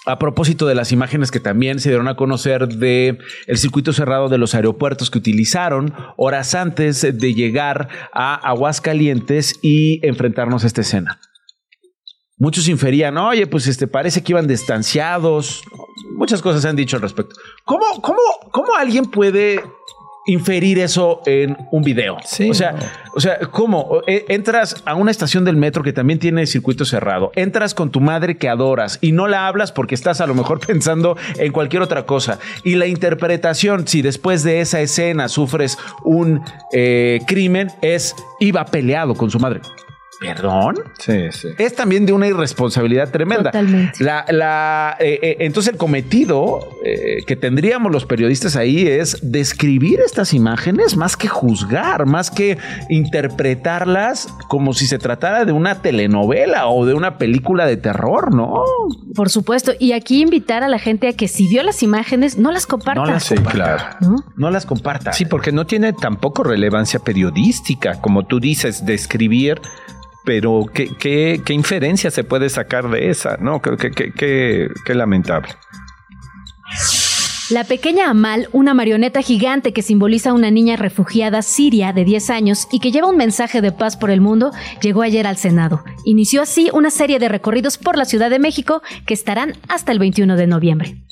a 0.07 0.17
propósito 0.17 0.65
de 0.65 0.73
las 0.73 0.91
imágenes 0.91 1.29
que 1.29 1.39
también 1.39 1.79
se 1.79 1.89
dieron 1.89 2.07
a 2.07 2.15
conocer 2.15 2.67
de 2.67 3.19
el 3.45 3.57
circuito 3.57 3.93
cerrado 3.93 4.29
de 4.29 4.39
los 4.39 4.55
aeropuertos 4.55 5.11
que 5.11 5.19
utilizaron 5.19 5.93
horas 6.15 6.55
antes 6.55 7.01
de 7.01 7.33
llegar 7.35 7.89
a 8.13 8.33
Aguascalientes 8.33 9.59
y 9.61 10.03
enfrentarnos 10.07 10.63
a 10.63 10.67
esta 10.67 10.81
escena. 10.81 11.19
Muchos 12.39 12.67
inferían, 12.67 13.17
oye, 13.17 13.47
pues 13.47 13.65
este 13.65 13.87
parece 13.87 14.21
que 14.21 14.31
iban 14.31 14.47
distanciados. 14.47 15.63
Muchas 16.15 16.41
cosas 16.41 16.61
se 16.61 16.67
han 16.67 16.75
dicho 16.75 16.95
al 16.95 17.01
respecto. 17.01 17.35
¿Cómo, 17.65 17.85
cómo, 18.01 18.19
cómo 18.51 18.75
alguien 18.75 19.05
puede 19.05 19.59
inferir 20.27 20.77
eso 20.77 21.21
en 21.25 21.57
un 21.71 21.81
video? 21.81 22.17
Sí, 22.23 22.51
o 22.51 22.53
sea, 22.53 22.75
o 23.15 23.19
sea, 23.19 23.39
¿cómo? 23.49 24.01
E, 24.05 24.25
entras 24.29 24.83
a 24.85 24.93
una 24.93 25.09
estación 25.09 25.45
del 25.45 25.55
metro 25.55 25.81
que 25.81 25.93
también 25.93 26.19
tiene 26.19 26.45
circuito 26.45 26.85
cerrado. 26.85 27.31
Entras 27.33 27.73
con 27.73 27.89
tu 27.89 28.01
madre 28.01 28.37
que 28.37 28.49
adoras 28.49 28.99
y 29.01 29.13
no 29.13 29.27
la 29.27 29.47
hablas 29.47 29.71
porque 29.71 29.95
estás 29.95 30.21
a 30.21 30.27
lo 30.27 30.35
mejor 30.35 30.59
pensando 30.67 31.17
en 31.37 31.51
cualquier 31.51 31.81
otra 31.81 32.05
cosa. 32.05 32.37
Y 32.63 32.75
la 32.75 32.85
interpretación, 32.85 33.87
si 33.87 34.03
después 34.03 34.43
de 34.43 34.61
esa 34.61 34.79
escena 34.79 35.27
sufres 35.27 35.79
un 36.03 36.43
eh, 36.71 37.19
crimen, 37.25 37.71
es 37.81 38.15
iba 38.39 38.63
peleado 38.65 39.15
con 39.15 39.31
su 39.31 39.39
madre. 39.39 39.61
¿Perdón? 40.19 40.75
Sí, 40.97 41.31
sí. 41.31 41.49
Es 41.57 41.75
también 41.75 42.05
de 42.05 42.13
una 42.13 42.27
irresponsabilidad 42.27 43.11
tremenda. 43.11 43.51
Totalmente. 43.51 44.03
La, 44.03 44.25
la, 44.29 44.97
eh, 44.99 45.19
eh, 45.21 45.37
entonces 45.41 45.73
el 45.73 45.77
cometido 45.77 46.59
eh, 46.83 47.19
que 47.27 47.35
tendríamos 47.35 47.91
los 47.91 48.05
periodistas 48.05 48.55
ahí 48.55 48.87
es 48.87 49.19
describir 49.21 49.99
estas 49.99 50.33
imágenes 50.33 50.97
más 50.97 51.17
que 51.17 51.27
juzgar, 51.27 52.07
más 52.07 52.31
que 52.31 52.57
interpretarlas 52.89 54.27
como 54.47 54.73
si 54.73 54.87
se 54.87 54.97
tratara 54.97 55.45
de 55.45 55.51
una 55.51 55.81
telenovela 55.81 56.67
o 56.67 56.85
de 56.85 56.95
una 56.95 57.17
película 57.17 57.67
de 57.67 57.77
terror, 57.77 58.33
¿no? 58.33 58.63
Por 59.13 59.29
supuesto. 59.29 59.73
Y 59.79 59.91
aquí 59.91 60.21
invitar 60.21 60.63
a 60.63 60.67
la 60.67 60.79
gente 60.79 61.07
a 61.09 61.13
que 61.13 61.27
si 61.27 61.47
vio 61.47 61.61
las 61.61 61.83
imágenes, 61.83 62.37
no 62.37 62.51
las 62.51 62.65
comparta. 62.65 63.01
No 63.01 63.05
las 63.05 63.27
Sí, 63.27 63.35
claro. 63.35 63.83
¿no? 63.99 64.15
No 64.37 64.49
las 64.49 64.65
comparta. 64.65 65.11
Sí, 65.11 65.25
porque 65.25 65.51
no 65.51 65.65
tiene 65.65 65.91
tampoco 65.91 66.43
relevancia 66.43 66.99
periodística, 66.99 67.99
como 67.99 68.25
tú 68.25 68.39
dices, 68.39 68.85
describir, 68.85 69.59
pero 70.27 70.65
¿qué, 70.73 70.89
qué, 70.99 71.41
qué 71.45 71.53
inferencia 71.53 72.11
se 72.11 72.25
puede 72.25 72.49
sacar 72.49 72.89
de 72.89 73.09
esa? 73.09 73.37
No, 73.37 73.61
creo 73.61 73.77
que 73.77 73.91
qué 73.91 74.11
qué- 74.11 74.67
qué 74.85 74.93
lamentable. 74.93 75.47
La 77.49 77.63
pequeña 77.63 78.09
Amal, 78.09 78.49
una 78.51 78.73
marioneta 78.73 79.21
gigante 79.21 79.71
que 79.71 79.81
simboliza 79.81 80.31
a 80.31 80.33
una 80.33 80.51
niña 80.51 80.75
refugiada 80.75 81.41
siria 81.41 81.93
de 81.93 82.03
10 82.03 82.29
años 82.29 82.67
y 82.73 82.81
que 82.81 82.91
lleva 82.91 83.07
un 83.07 83.15
mensaje 83.15 83.61
de 83.61 83.71
paz 83.71 83.95
por 83.95 84.09
el 84.11 84.19
mundo, 84.19 84.51
llegó 84.81 85.01
ayer 85.01 85.25
al 85.25 85.37
Senado. 85.37 85.81
Inició 86.03 86.41
así 86.41 86.69
una 86.73 86.91
serie 86.91 87.19
de 87.19 87.29
recorridos 87.29 87.77
por 87.77 87.97
la 87.97 88.03
Ciudad 88.03 88.29
de 88.29 88.39
México 88.39 88.81
que 89.05 89.13
estarán 89.13 89.53
hasta 89.69 89.93
el 89.93 89.99
21 89.99 90.35
de 90.35 90.47
noviembre. 90.47 91.05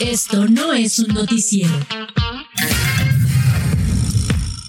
Esto 0.00 0.46
no 0.48 0.74
es 0.74 0.98
un 0.98 1.14
noticiero. 1.14 1.72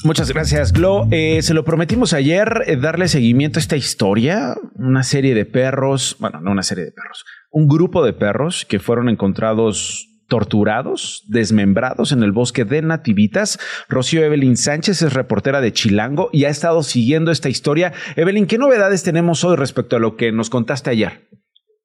Muchas 0.05 0.31
gracias, 0.31 0.71
Glo. 0.71 1.07
Eh, 1.11 1.41
se 1.41 1.55
lo 1.55 1.63
prometimos 1.63 2.13
ayer 2.13 2.61
eh, 2.67 2.75
darle 2.75 3.07
seguimiento 3.07 3.57
a 3.57 3.61
esta 3.61 3.75
historia. 3.75 4.53
Una 4.75 5.01
serie 5.01 5.33
de 5.33 5.45
perros, 5.45 6.15
bueno, 6.19 6.39
no 6.41 6.51
una 6.51 6.61
serie 6.61 6.85
de 6.85 6.91
perros, 6.91 7.25
un 7.49 7.67
grupo 7.67 8.05
de 8.05 8.13
perros 8.13 8.65
que 8.65 8.77
fueron 8.77 9.09
encontrados 9.09 10.07
torturados, 10.29 11.23
desmembrados 11.27 12.11
en 12.11 12.21
el 12.21 12.31
bosque 12.31 12.65
de 12.65 12.83
Nativitas. 12.83 13.57
Rocío 13.89 14.23
Evelyn 14.23 14.57
Sánchez 14.57 15.01
es 15.01 15.13
reportera 15.15 15.59
de 15.59 15.73
Chilango 15.73 16.29
y 16.31 16.45
ha 16.45 16.49
estado 16.49 16.83
siguiendo 16.83 17.31
esta 17.31 17.49
historia. 17.49 17.91
Evelyn, 18.15 18.45
¿qué 18.45 18.59
novedades 18.59 19.03
tenemos 19.03 19.43
hoy 19.43 19.55
respecto 19.55 19.95
a 19.95 19.99
lo 19.99 20.17
que 20.17 20.31
nos 20.31 20.51
contaste 20.51 20.91
ayer? 20.91 21.27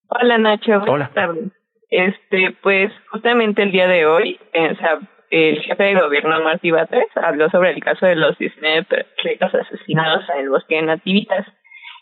Hola 0.09 0.37
Nacho, 0.37 0.73
buenas 0.81 0.89
Hola. 0.89 1.11
tardes. 1.15 1.53
Este, 1.89 2.55
pues 2.63 2.93
justamente 3.11 3.63
el 3.63 3.73
día 3.73 3.89
de 3.89 4.05
hoy, 4.05 4.39
eh, 4.53 4.73
o 4.73 4.77
sea, 4.77 5.01
el 5.31 5.61
jefe 5.63 5.83
de 5.85 5.95
gobierno 6.01 6.41
Martí 6.43 6.71
Batres 6.71 7.07
habló 7.17 7.49
sobre 7.51 7.71
el 7.71 7.83
caso 7.83 8.07
de 8.07 8.17
los 8.17 8.37
19 8.39 8.85
perritos 8.85 9.55
asesinados 9.55 10.25
en 10.35 10.41
el 10.41 10.51
bosque 10.51 10.77
de 10.77 10.83
Nativitas 10.83 11.47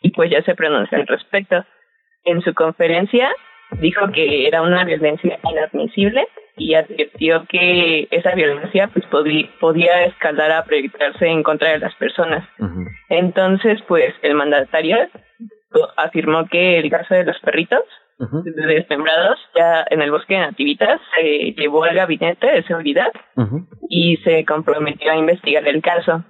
y 0.02 0.10
pues 0.10 0.30
ya 0.30 0.42
se 0.42 0.54
pronunció 0.54 0.98
al 0.98 1.06
respecto. 1.06 1.64
En 2.24 2.40
su 2.42 2.54
conferencia 2.54 3.30
dijo 3.72 4.10
que 4.12 4.46
era 4.48 4.62
una 4.62 4.84
violencia 4.84 5.38
inadmisible 5.44 6.26
y 6.56 6.74
advirtió 6.74 7.44
que 7.48 8.08
esa 8.10 8.34
violencia 8.34 8.88
pues 8.88 9.04
podí- 9.10 9.48
podía 9.60 10.04
escalar 10.04 10.50
a 10.52 10.64
proyectarse 10.64 11.26
en 11.26 11.42
contra 11.42 11.70
de 11.70 11.78
las 11.78 11.94
personas. 11.96 12.48
Entonces, 13.10 13.80
pues 13.86 14.14
el 14.22 14.34
mandatario 14.34 14.96
afirmó 15.96 16.46
que 16.48 16.78
el 16.78 16.90
caso 16.90 17.14
de 17.14 17.24
los 17.24 17.38
perritos 17.40 17.82
desmembrados 18.18 19.38
ya 19.54 19.84
en 19.90 20.02
el 20.02 20.10
bosque 20.10 20.34
de 20.34 20.40
Nativitas 20.40 21.00
se 21.16 21.54
llevó 21.56 21.84
al 21.84 21.94
gabinete 21.94 22.46
de 22.46 22.62
seguridad 22.64 23.12
y 23.88 24.16
se 24.18 24.44
comprometió 24.44 25.12
a 25.12 25.16
investigar 25.16 25.66
el 25.68 25.80
caso. 25.82 26.24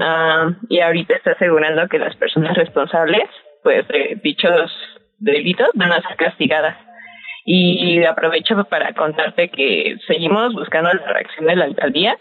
Ah, 0.00 0.50
y 0.68 0.80
ahorita 0.80 1.16
está 1.16 1.32
asegurando 1.32 1.88
que 1.88 1.98
las 1.98 2.14
personas 2.16 2.56
responsables 2.56 3.24
pues 3.62 3.86
de 3.88 4.20
dichos 4.22 4.70
delitos 5.18 5.68
van 5.74 5.92
a 5.92 6.02
ser 6.02 6.16
castigadas. 6.16 6.76
Y 7.44 8.04
aprovecho 8.04 8.62
para 8.64 8.94
contarte 8.94 9.48
que 9.48 9.96
seguimos 10.06 10.54
buscando 10.54 10.92
la 10.92 11.12
reacción 11.12 11.46
de 11.46 11.56
la 11.56 11.64
alcaldía, 11.64 12.16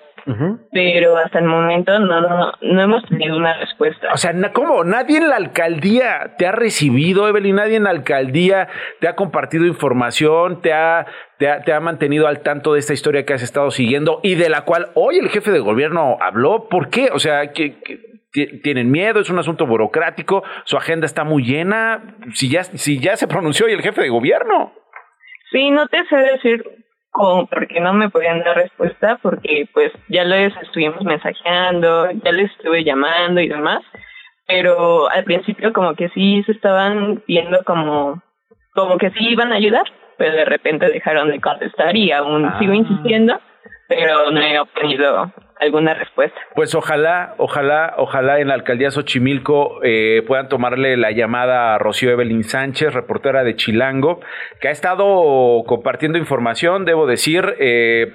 pero 0.71 1.17
hasta 1.17 1.39
el 1.39 1.45
momento 1.45 1.97
no, 1.99 2.21
no, 2.21 2.51
no 2.61 2.81
hemos 2.81 3.03
tenido 3.07 3.37
una 3.37 3.57
respuesta. 3.57 4.09
O 4.13 4.17
sea, 4.17 4.33
¿cómo? 4.53 4.83
Nadie 4.83 5.17
en 5.17 5.29
la 5.29 5.35
alcaldía 5.37 6.35
te 6.37 6.47
ha 6.47 6.51
recibido, 6.51 7.27
Evelyn, 7.27 7.55
nadie 7.55 7.77
en 7.77 7.83
la 7.83 7.89
alcaldía 7.89 8.67
te 8.99 9.07
ha 9.07 9.15
compartido 9.15 9.65
información, 9.65 10.61
te 10.61 10.73
ha, 10.73 11.05
te 11.37 11.49
ha, 11.49 11.61
te 11.61 11.73
ha 11.73 11.79
mantenido 11.79 12.27
al 12.27 12.41
tanto 12.41 12.73
de 12.73 12.79
esta 12.79 12.93
historia 12.93 13.25
que 13.25 13.33
has 13.33 13.43
estado 13.43 13.71
siguiendo 13.71 14.19
y 14.23 14.35
de 14.35 14.49
la 14.49 14.61
cual 14.61 14.87
hoy 14.95 15.17
el 15.17 15.29
jefe 15.29 15.51
de 15.51 15.59
gobierno 15.59 16.17
habló. 16.21 16.67
¿Por 16.69 16.89
qué? 16.89 17.09
O 17.13 17.19
sea, 17.19 17.51
que, 17.51 17.79
que 17.81 17.99
ti- 18.31 18.61
tienen 18.61 18.91
miedo, 18.91 19.19
es 19.19 19.29
un 19.29 19.39
asunto 19.39 19.65
burocrático, 19.65 20.43
su 20.65 20.77
agenda 20.77 21.05
está 21.05 21.23
muy 21.23 21.43
llena. 21.43 22.15
Si 22.33 22.49
ya, 22.49 22.63
si 22.63 22.99
ya 22.99 23.15
se 23.17 23.27
pronunció 23.27 23.65
hoy 23.65 23.73
el 23.73 23.81
jefe 23.81 24.01
de 24.01 24.09
gobierno. 24.09 24.73
Sí, 25.51 25.69
no 25.71 25.87
te 25.87 25.97
sé 26.05 26.15
decir 26.15 26.63
cómo, 27.11 27.45
porque 27.45 27.79
no 27.79 27.93
me 27.93 28.09
podían 28.09 28.43
dar 28.43 28.55
respuesta, 28.55 29.19
porque 29.21 29.67
pues 29.73 29.91
ya 30.09 30.23
les 30.23 30.55
estuvimos 30.61 31.03
mensajeando, 31.03 32.11
ya 32.11 32.31
les 32.31 32.51
estuve 32.51 32.83
llamando 32.83 33.41
y 33.41 33.47
demás, 33.47 33.81
pero 34.47 35.09
al 35.09 35.23
principio 35.23 35.71
como 35.73 35.93
que 35.95 36.09
sí 36.09 36.43
se 36.45 36.53
estaban 36.53 37.23
viendo 37.27 37.63
como, 37.63 38.21
como 38.73 38.97
que 38.97 39.11
sí 39.11 39.29
iban 39.29 39.51
a 39.51 39.55
ayudar, 39.55 39.85
pero 40.17 40.35
de 40.35 40.45
repente 40.45 40.89
dejaron 40.89 41.29
de 41.29 41.39
contestar 41.39 41.95
y 41.95 42.11
aún 42.11 42.51
sigo 42.59 42.73
insistiendo, 42.73 43.39
pero 43.91 44.31
no 44.31 44.41
he 44.41 44.57
obtenido 44.57 45.33
alguna 45.59 45.93
respuesta. 45.93 46.39
Pues 46.55 46.73
ojalá, 46.75 47.35
ojalá, 47.37 47.95
ojalá 47.97 48.39
en 48.39 48.47
la 48.47 48.53
alcaldía 48.53 48.89
Xochimilco 48.89 49.83
eh, 49.83 50.23
puedan 50.25 50.47
tomarle 50.47 50.95
la 50.95 51.11
llamada 51.11 51.75
a 51.75 51.77
Rocío 51.77 52.09
Evelyn 52.09 52.45
Sánchez, 52.45 52.93
reportera 52.93 53.43
de 53.43 53.57
Chilango, 53.57 54.21
que 54.61 54.69
ha 54.69 54.71
estado 54.71 55.63
compartiendo 55.67 56.17
información, 56.17 56.85
debo 56.85 57.05
decir, 57.05 57.55
eh, 57.59 58.13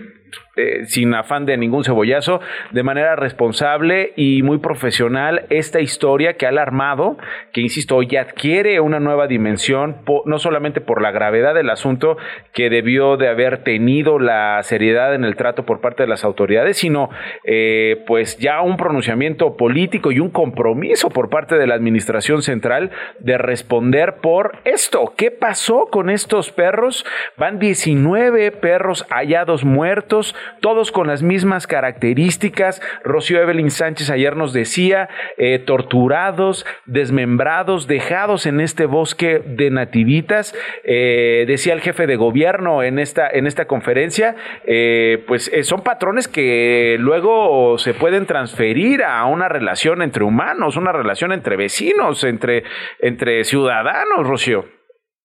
eh, 0.56 0.86
sin 0.86 1.14
afán 1.14 1.46
de 1.46 1.56
ningún 1.56 1.84
cebollazo, 1.84 2.40
de 2.70 2.82
manera 2.82 3.16
responsable 3.16 4.12
y 4.16 4.42
muy 4.42 4.58
profesional 4.58 5.46
esta 5.50 5.80
historia 5.80 6.34
que 6.34 6.46
ha 6.46 6.50
alarmado, 6.50 7.18
que 7.52 7.60
insisto, 7.60 7.96
hoy 7.96 8.16
adquiere 8.16 8.80
una 8.80 9.00
nueva 9.00 9.26
dimensión, 9.26 9.96
no 10.24 10.38
solamente 10.38 10.80
por 10.80 11.02
la 11.02 11.10
gravedad 11.10 11.54
del 11.54 11.70
asunto 11.70 12.16
que 12.52 12.70
debió 12.70 13.16
de 13.16 13.28
haber 13.28 13.64
tenido 13.64 14.18
la 14.18 14.62
seriedad 14.62 15.14
en 15.14 15.24
el 15.24 15.36
trato 15.36 15.64
por 15.66 15.80
parte 15.80 16.02
de 16.02 16.08
las 16.08 16.24
autoridades, 16.24 16.78
sino 16.78 17.10
eh, 17.44 18.02
pues 18.06 18.38
ya 18.38 18.62
un 18.62 18.76
pronunciamiento 18.76 19.56
político 19.56 20.12
y 20.12 20.20
un 20.20 20.30
compromiso 20.30 21.10
por 21.10 21.28
parte 21.28 21.56
de 21.56 21.66
la 21.66 21.74
administración 21.74 22.42
central 22.42 22.90
de 23.18 23.38
responder 23.38 24.16
por 24.22 24.58
esto. 24.64 25.12
¿Qué 25.16 25.30
pasó 25.30 25.88
con 25.90 26.10
estos 26.10 26.50
perros? 26.52 27.04
Van 27.36 27.58
19 27.58 28.52
perros 28.52 29.06
hallados 29.10 29.64
muertos, 29.64 30.34
todos 30.60 30.92
con 30.92 31.06
las 31.06 31.22
mismas 31.22 31.66
características. 31.66 32.82
Rocío 33.04 33.40
Evelyn 33.40 33.70
Sánchez 33.70 34.10
ayer 34.10 34.36
nos 34.36 34.52
decía, 34.52 35.08
eh, 35.38 35.58
torturados, 35.58 36.66
desmembrados, 36.86 37.86
dejados 37.86 38.46
en 38.46 38.60
este 38.60 38.86
bosque 38.86 39.42
de 39.44 39.70
nativitas. 39.70 40.54
Eh, 40.84 41.44
decía 41.46 41.72
el 41.74 41.80
jefe 41.80 42.06
de 42.06 42.16
gobierno 42.16 42.82
en 42.82 42.98
esta, 42.98 43.28
en 43.28 43.46
esta 43.46 43.66
conferencia, 43.66 44.36
eh, 44.66 45.24
pues 45.26 45.48
eh, 45.52 45.62
son 45.62 45.82
patrones 45.82 46.28
que 46.28 46.96
luego 46.98 47.78
se 47.78 47.94
pueden 47.94 48.26
transferir 48.26 49.02
a 49.02 49.24
una 49.26 49.48
relación 49.48 50.02
entre 50.02 50.24
humanos, 50.24 50.76
una 50.76 50.92
relación 50.92 51.32
entre 51.32 51.56
vecinos, 51.56 52.24
entre, 52.24 52.64
entre 53.00 53.44
ciudadanos, 53.44 54.26
Rocío. 54.26 54.66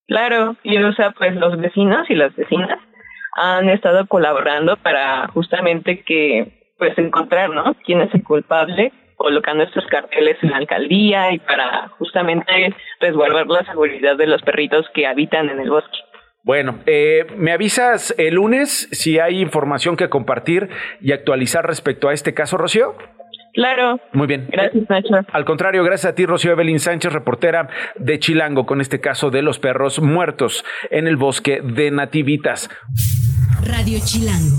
Claro, 0.07 0.55
y 0.63 0.77
o 0.77 0.91
sea, 0.93 1.12
pues 1.12 1.36
los 1.36 1.60
vecinos 1.60 2.10
y 2.10 2.15
las 2.15 2.36
vecinas 2.36 2.79
han 3.34 3.70
estado 3.70 4.08
colaborando 4.08 4.78
para 4.78 5.28
justamente 5.30 6.04
que, 6.04 6.74
pues 6.78 6.98
encontrar, 6.98 7.50
¿no? 7.50 7.76
Quién 7.86 8.02
es 8.02 8.13
el 8.13 8.24
culpable, 8.24 8.91
colocando 9.15 9.63
estos 9.63 9.86
carteles 9.88 10.38
en 10.41 10.52
la 10.52 10.58
alcaldía 10.58 11.32
y 11.32 11.39
para 11.39 11.89
justamente 12.00 12.76
resguardar 13.00 13.48
la 13.48 13.63
seguridad 13.65 14.17
de 14.17 14.28
los 14.28 14.41
perritos 14.41 14.86
que 14.94 15.06
habitan 15.06 15.50
en 15.50 15.60
el 15.60 15.70
bosque. 15.70 15.98
Bueno, 16.44 16.80
eh, 16.88 17.28
me 17.38 17.52
avisas 17.52 18.15
el 18.17 18.34
lunes 18.34 18.89
si 18.91 19.20
hay 19.20 19.41
información 19.41 19.96
que 19.96 20.10
compartir 20.10 20.70
y 21.00 21.12
actualizar 21.12 21.67
respecto 21.67 22.10
a 22.10 22.13
este 22.13 22.34
caso, 22.34 22.58
Rocío. 22.58 22.96
Claro. 23.54 24.00
Muy 24.14 24.28
bien. 24.28 24.48
Gracias, 24.52 24.90
Nacho. 24.90 25.28
Al 25.32 25.46
contrario, 25.46 25.84
gracias 25.84 26.12
a 26.12 26.16
ti, 26.16 26.26
Rocío 26.26 26.52
Evelyn 26.52 26.80
Sánchez, 26.80 27.12
reportera 27.12 27.70
de 27.96 28.20
Chilango, 28.20 28.66
con 28.66 28.82
este 28.82 29.00
caso 29.00 29.30
de 29.30 29.42
los 29.42 29.60
perros 29.60 30.02
muertos 30.02 30.64
en 30.90 31.08
el 31.08 31.18
bosque 31.18 31.62
de 31.62 31.92
Nativitas. 31.92 32.70
Radio 33.66 34.00
Chilango. 34.04 34.58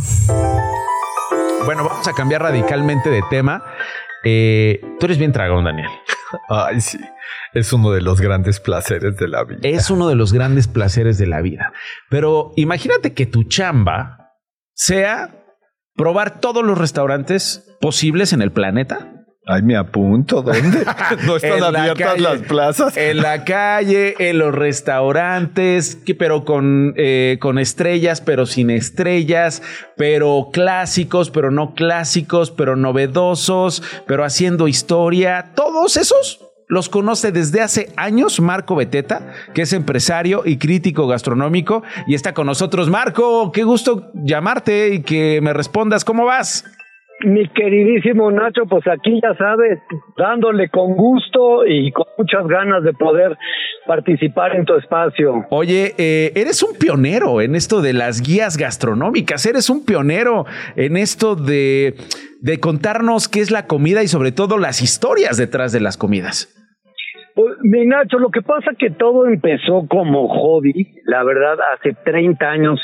Bueno, 1.65 1.85
vamos 1.85 2.07
a 2.09 2.13
cambiar 2.13 2.43
radicalmente 2.43 3.09
de 3.09 3.23
tema. 3.31 3.65
Eh, 4.25 4.81
tú 4.99 5.07
eres 5.07 5.19
bien 5.19 5.33
tragón, 5.33 5.65
Daniel. 5.65 5.89
Ay, 6.49 6.81
sí. 6.81 6.99
Es 7.55 7.73
uno 7.73 7.93
de 7.93 8.01
los 8.01 8.21
grandes 8.21 8.61
placeres 8.61 9.17
de 9.17 9.29
la 9.29 9.45
vida. 9.45 9.61
Es 9.63 9.91
uno 9.91 10.09
de 10.09 10.17
los 10.17 10.33
grandes 10.33 10.69
placeres 10.69 11.19
de 11.19 11.27
la 11.27 11.41
vida. 11.41 11.73
Pero 12.09 12.53
imagínate 12.57 13.15
que 13.15 13.27
tu 13.27 13.45
chamba 13.45 14.33
sea 14.75 15.42
probar 15.95 16.41
todos 16.41 16.65
los 16.65 16.79
restaurantes 16.79 17.77
posibles 17.81 18.33
en 18.33 18.43
el 18.43 18.53
planeta 18.53 19.23
Ay, 19.45 19.63
me 19.63 19.77
apunto. 19.77 20.43
¿Dónde? 20.43 20.85
no 21.27 21.37
están 21.37 21.63
abiertas 21.65 22.21
las 22.21 22.43
plazas. 22.43 22.97
En 22.97 23.17
la 23.17 23.45
calle, 23.45 24.15
en 24.21 24.39
los 24.39 24.55
restaurantes, 24.55 25.99
pero 26.17 26.45
con, 26.45 26.95
eh, 26.97 27.39
con 27.41 27.59
estrellas, 27.59 28.21
pero 28.21 28.47
sin 28.47 28.71
estrellas, 28.71 29.63
pero 29.97 30.51
clásicos, 30.53 31.31
pero 31.31 31.51
no 31.51 31.75
clásicos, 31.75 32.53
pero 32.53 32.77
novedosos, 32.77 33.83
pero 34.07 34.25
haciendo 34.25 34.69
historia. 34.69 35.51
Todos 35.57 35.97
esos 35.97 36.52
los 36.69 36.89
conoce 36.89 37.33
desde 37.33 37.61
hace 37.61 37.93
años 37.97 38.41
Marco 38.41 38.77
Beteta, 38.77 39.33
que 39.55 39.63
es 39.63 39.73
empresario 39.73 40.43
y 40.45 40.59
crítico 40.59 41.07
gastronómico, 41.07 41.83
y 42.07 42.15
está 42.15 42.35
con 42.35 42.47
nosotros. 42.47 42.89
Marco, 42.89 43.53
qué 43.53 43.65
gusto 43.65 44.11
llamarte 44.15 44.95
y 44.95 45.03
que 45.03 45.41
me 45.43 45.53
respondas. 45.53 46.05
¿Cómo 46.05 46.25
vas? 46.25 46.65
Mi 47.25 47.49
queridísimo 47.49 48.31
Nacho, 48.33 48.67
pues 48.69 48.87
aquí 48.89 49.21
ya 49.23 49.35
sabes, 49.37 49.79
dándole 50.17 50.69
con 50.69 50.95
gusto 50.95 51.65
y 51.67 51.93
con 51.93 52.07
muchas 52.19 52.47
ganas 52.49 52.83
de 52.83 52.93
poder 52.93 53.37
participar 53.87 54.57
en 54.57 54.65
tu 54.65 54.75
espacio. 54.75 55.47
Oye, 55.51 55.95
eh, 55.99 56.33
eres 56.35 56.63
un 56.63 56.77
pionero 56.77 57.41
en 57.41 57.55
esto 57.55 57.81
de 57.81 57.93
las 57.93 58.23
guías 58.23 58.57
gastronómicas, 58.57 59.47
eres 59.47 59.71
un 59.71 59.85
pionero 59.85 60.47
en 60.75 60.97
esto 60.97 61.37
de, 61.37 61.95
de 62.41 62.61
contarnos 62.61 63.29
qué 63.29 63.41
es 63.41 63.51
la 63.51 63.67
comida 63.67 64.03
y 64.03 64.09
sobre 64.09 64.33
todo 64.33 64.59
las 64.59 64.83
historias 64.83 65.37
detrás 65.37 65.73
de 65.73 65.81
las 65.81 65.97
comidas. 65.97 66.59
Pues, 67.35 67.57
mi 67.63 67.87
Nacho, 67.87 68.19
lo 68.19 68.31
que 68.31 68.43
pasa 68.43 68.73
que 68.77 68.91
todo 68.91 69.27
empezó 69.27 69.87
como 69.89 70.29
hobby, 70.29 71.01
la 71.05 71.23
verdad, 71.23 71.57
hace 71.75 71.95
30 72.05 72.45
años, 72.45 72.81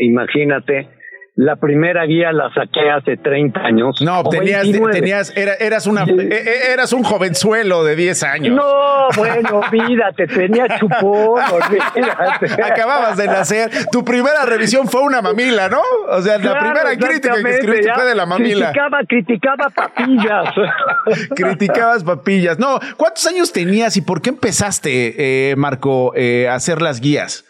imagínate 0.00 0.88
la 1.36 1.56
primera 1.56 2.04
guía 2.06 2.30
la 2.32 2.48
saqué 2.54 2.90
hace 2.90 3.16
30 3.16 3.60
años. 3.60 4.00
No, 4.00 4.22
tenías, 4.22 4.62
tenías 4.92 5.36
eras, 5.36 5.86
una, 5.88 6.04
e, 6.04 6.12
e, 6.12 6.72
eras 6.72 6.92
un 6.92 7.02
jovenzuelo 7.02 7.82
de 7.82 7.96
10 7.96 8.22
años. 8.22 8.54
No, 8.54 9.08
bueno, 9.16 9.60
olvídate, 9.60 10.28
tenía 10.28 10.78
chupón, 10.78 11.42
olvídate. 11.52 12.62
Acababas 12.62 13.16
de 13.16 13.26
nacer. 13.26 13.70
Tu 13.90 14.04
primera 14.04 14.44
revisión 14.46 14.86
fue 14.86 15.02
una 15.02 15.22
mamila, 15.22 15.68
¿no? 15.68 15.80
O 16.08 16.22
sea, 16.22 16.38
la 16.38 16.56
primera 16.56 16.96
crítica 16.96 17.34
que 17.42 17.50
escribiste 17.50 17.92
fue 17.92 18.04
de 18.04 18.14
la 18.14 18.26
mamila. 18.26 18.66
Criticaba, 18.66 19.00
criticaba 19.08 19.70
papillas. 19.70 20.54
Criticabas 21.34 22.04
papillas. 22.04 22.60
No, 22.60 22.78
¿cuántos 22.96 23.26
años 23.26 23.52
tenías 23.52 23.96
y 23.96 24.02
por 24.02 24.22
qué 24.22 24.30
empezaste, 24.30 25.50
eh, 25.50 25.56
Marco, 25.56 26.12
eh, 26.14 26.46
a 26.48 26.54
hacer 26.54 26.80
las 26.80 27.00
guías? 27.00 27.44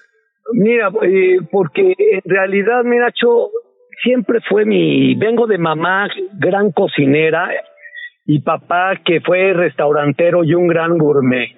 Mira, 0.53 0.89
eh, 1.03 1.39
porque 1.51 1.95
en 1.99 2.23
realidad, 2.25 2.83
mira, 2.85 3.11
Cho, 3.13 3.51
siempre 4.03 4.41
fue 4.49 4.65
mi, 4.65 5.15
vengo 5.15 5.47
de 5.47 5.59
mamá, 5.59 6.09
gran 6.39 6.73
cocinera, 6.73 7.51
y 8.27 8.41
papá 8.41 9.01
que 9.05 9.21
fue 9.21 9.53
restaurantero 9.53 10.45
y 10.45 10.55
un 10.55 10.67
gran 10.67 10.97
gourmet. 10.99 11.49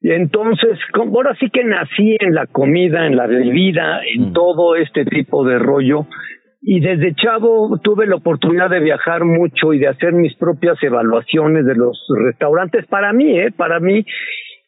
Y 0.00 0.10
entonces, 0.10 0.78
ahora 0.94 1.34
sí 1.38 1.48
que 1.50 1.64
nací 1.64 2.16
en 2.18 2.34
la 2.34 2.46
comida, 2.46 3.06
en 3.06 3.16
la 3.16 3.26
bebida, 3.26 4.00
en 4.04 4.30
mm. 4.30 4.32
todo 4.32 4.74
este 4.74 5.04
tipo 5.04 5.44
de 5.44 5.58
rollo. 5.58 6.06
Y 6.60 6.80
desde 6.80 7.14
chavo 7.14 7.78
tuve 7.82 8.06
la 8.06 8.16
oportunidad 8.16 8.70
de 8.70 8.80
viajar 8.80 9.24
mucho 9.24 9.72
y 9.72 9.78
de 9.78 9.88
hacer 9.88 10.12
mis 10.12 10.34
propias 10.36 10.80
evaluaciones 10.82 11.66
de 11.66 11.74
los 11.74 12.04
restaurantes 12.24 12.86
para 12.86 13.12
mí, 13.12 13.38
¿eh? 13.38 13.52
Para 13.56 13.80
mí 13.80 14.04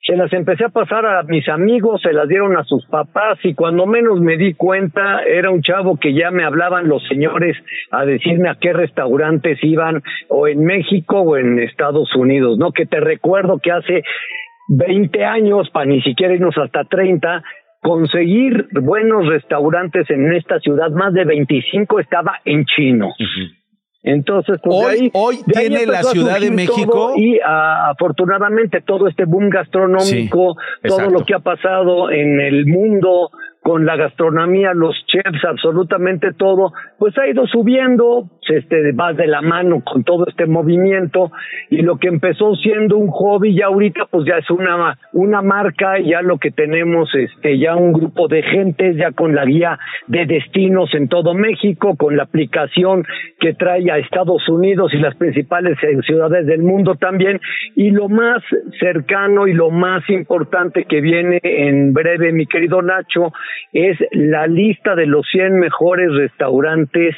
se 0.06 0.16
las 0.16 0.30
empecé 0.34 0.64
a 0.64 0.68
pasar 0.68 1.06
a 1.06 1.22
mis 1.22 1.48
amigos, 1.48 2.02
se 2.02 2.12
las 2.12 2.28
dieron 2.28 2.56
a 2.58 2.64
sus 2.64 2.84
papás 2.86 3.38
y 3.42 3.54
cuando 3.54 3.86
menos 3.86 4.20
me 4.20 4.36
di 4.36 4.52
cuenta 4.52 5.22
era 5.22 5.50
un 5.50 5.62
chavo 5.62 5.96
que 5.96 6.12
ya 6.12 6.30
me 6.30 6.44
hablaban 6.44 6.88
los 6.88 7.02
señores 7.08 7.56
a 7.90 8.04
decirme 8.04 8.50
a 8.50 8.56
qué 8.60 8.74
restaurantes 8.74 9.58
iban 9.62 10.02
o 10.28 10.46
en 10.46 10.62
México 10.62 11.20
o 11.20 11.38
en 11.38 11.58
Estados 11.58 12.14
Unidos, 12.14 12.58
¿no? 12.58 12.72
Que 12.72 12.84
te 12.84 13.00
recuerdo 13.00 13.58
que 13.62 13.72
hace 13.72 14.02
20 14.68 15.24
años, 15.24 15.70
para 15.70 15.86
ni 15.86 16.02
siquiera 16.02 16.34
irnos 16.34 16.56
hasta 16.58 16.84
30, 16.84 17.42
conseguir 17.80 18.66
buenos 18.72 19.26
restaurantes 19.26 20.10
en 20.10 20.34
esta 20.34 20.58
ciudad, 20.60 20.90
más 20.90 21.14
de 21.14 21.24
25 21.24 22.00
estaba 22.00 22.40
en 22.44 22.66
chino. 22.66 23.08
Entonces, 24.04 24.60
pues 24.62 24.76
hoy, 24.76 24.94
ahí, 24.94 25.10
hoy 25.14 25.38
tiene 25.50 25.86
la 25.86 26.02
Ciudad 26.02 26.38
de 26.38 26.50
México. 26.50 27.14
Y 27.16 27.40
ah, 27.44 27.88
afortunadamente 27.90 28.82
todo 28.82 29.08
este 29.08 29.24
boom 29.24 29.48
gastronómico, 29.48 30.56
todo 30.86 31.10
lo 31.10 31.24
que 31.24 31.34
ha 31.34 31.38
pasado 31.38 32.10
en 32.10 32.38
el 32.38 32.66
mundo, 32.66 33.30
con 33.64 33.86
la 33.86 33.96
gastronomía, 33.96 34.74
los 34.74 34.94
chefs, 35.06 35.42
absolutamente 35.42 36.34
todo, 36.34 36.74
pues 36.98 37.16
ha 37.16 37.26
ido 37.26 37.46
subiendo, 37.46 38.28
este, 38.46 38.92
va 38.92 39.14
de 39.14 39.26
la 39.26 39.40
mano 39.40 39.82
con 39.82 40.04
todo 40.04 40.26
este 40.26 40.44
movimiento 40.44 41.32
y 41.70 41.80
lo 41.80 41.96
que 41.96 42.08
empezó 42.08 42.54
siendo 42.56 42.98
un 42.98 43.08
hobby 43.08 43.56
ya 43.56 43.66
ahorita 43.66 44.04
pues 44.10 44.26
ya 44.26 44.36
es 44.36 44.50
una, 44.50 44.98
una 45.14 45.40
marca, 45.40 45.98
ya 45.98 46.20
lo 46.20 46.36
que 46.36 46.50
tenemos, 46.50 47.08
este, 47.14 47.58
ya 47.58 47.74
un 47.74 47.94
grupo 47.94 48.28
de 48.28 48.42
gente, 48.42 48.96
ya 48.96 49.12
con 49.12 49.34
la 49.34 49.46
guía 49.46 49.78
de 50.08 50.26
destinos 50.26 50.90
en 50.92 51.08
todo 51.08 51.32
México, 51.32 51.96
con 51.96 52.18
la 52.18 52.24
aplicación 52.24 53.06
que 53.40 53.54
trae 53.54 53.90
a 53.90 53.96
Estados 53.96 54.46
Unidos 54.46 54.92
y 54.92 54.98
las 54.98 55.16
principales 55.16 55.78
eh, 55.82 56.02
ciudades 56.04 56.46
del 56.46 56.60
mundo 56.60 56.96
también, 56.96 57.40
y 57.76 57.90
lo 57.92 58.10
más 58.10 58.42
cercano 58.78 59.46
y 59.46 59.54
lo 59.54 59.70
más 59.70 60.02
importante 60.10 60.84
que 60.84 61.00
viene 61.00 61.40
en 61.42 61.94
breve, 61.94 62.30
mi 62.30 62.44
querido 62.46 62.82
Nacho, 62.82 63.32
es 63.72 63.98
la 64.12 64.46
lista 64.46 64.94
de 64.94 65.06
los 65.06 65.26
100 65.30 65.58
mejores 65.58 66.12
restaurantes 66.12 67.14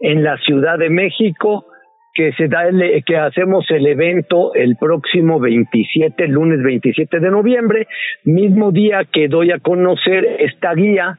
en 0.00 0.22
la 0.22 0.36
Ciudad 0.38 0.78
de 0.78 0.90
México 0.90 1.66
que 2.14 2.32
se 2.32 2.48
da 2.48 2.64
que 3.06 3.16
hacemos 3.16 3.64
el 3.70 3.86
evento 3.86 4.52
el 4.54 4.76
próximo 4.76 5.38
27, 5.38 6.26
lunes 6.26 6.62
27 6.64 7.20
de 7.20 7.30
noviembre, 7.30 7.86
mismo 8.24 8.72
día 8.72 9.04
que 9.12 9.28
doy 9.28 9.52
a 9.52 9.60
conocer 9.60 10.24
esta 10.40 10.74
guía 10.74 11.16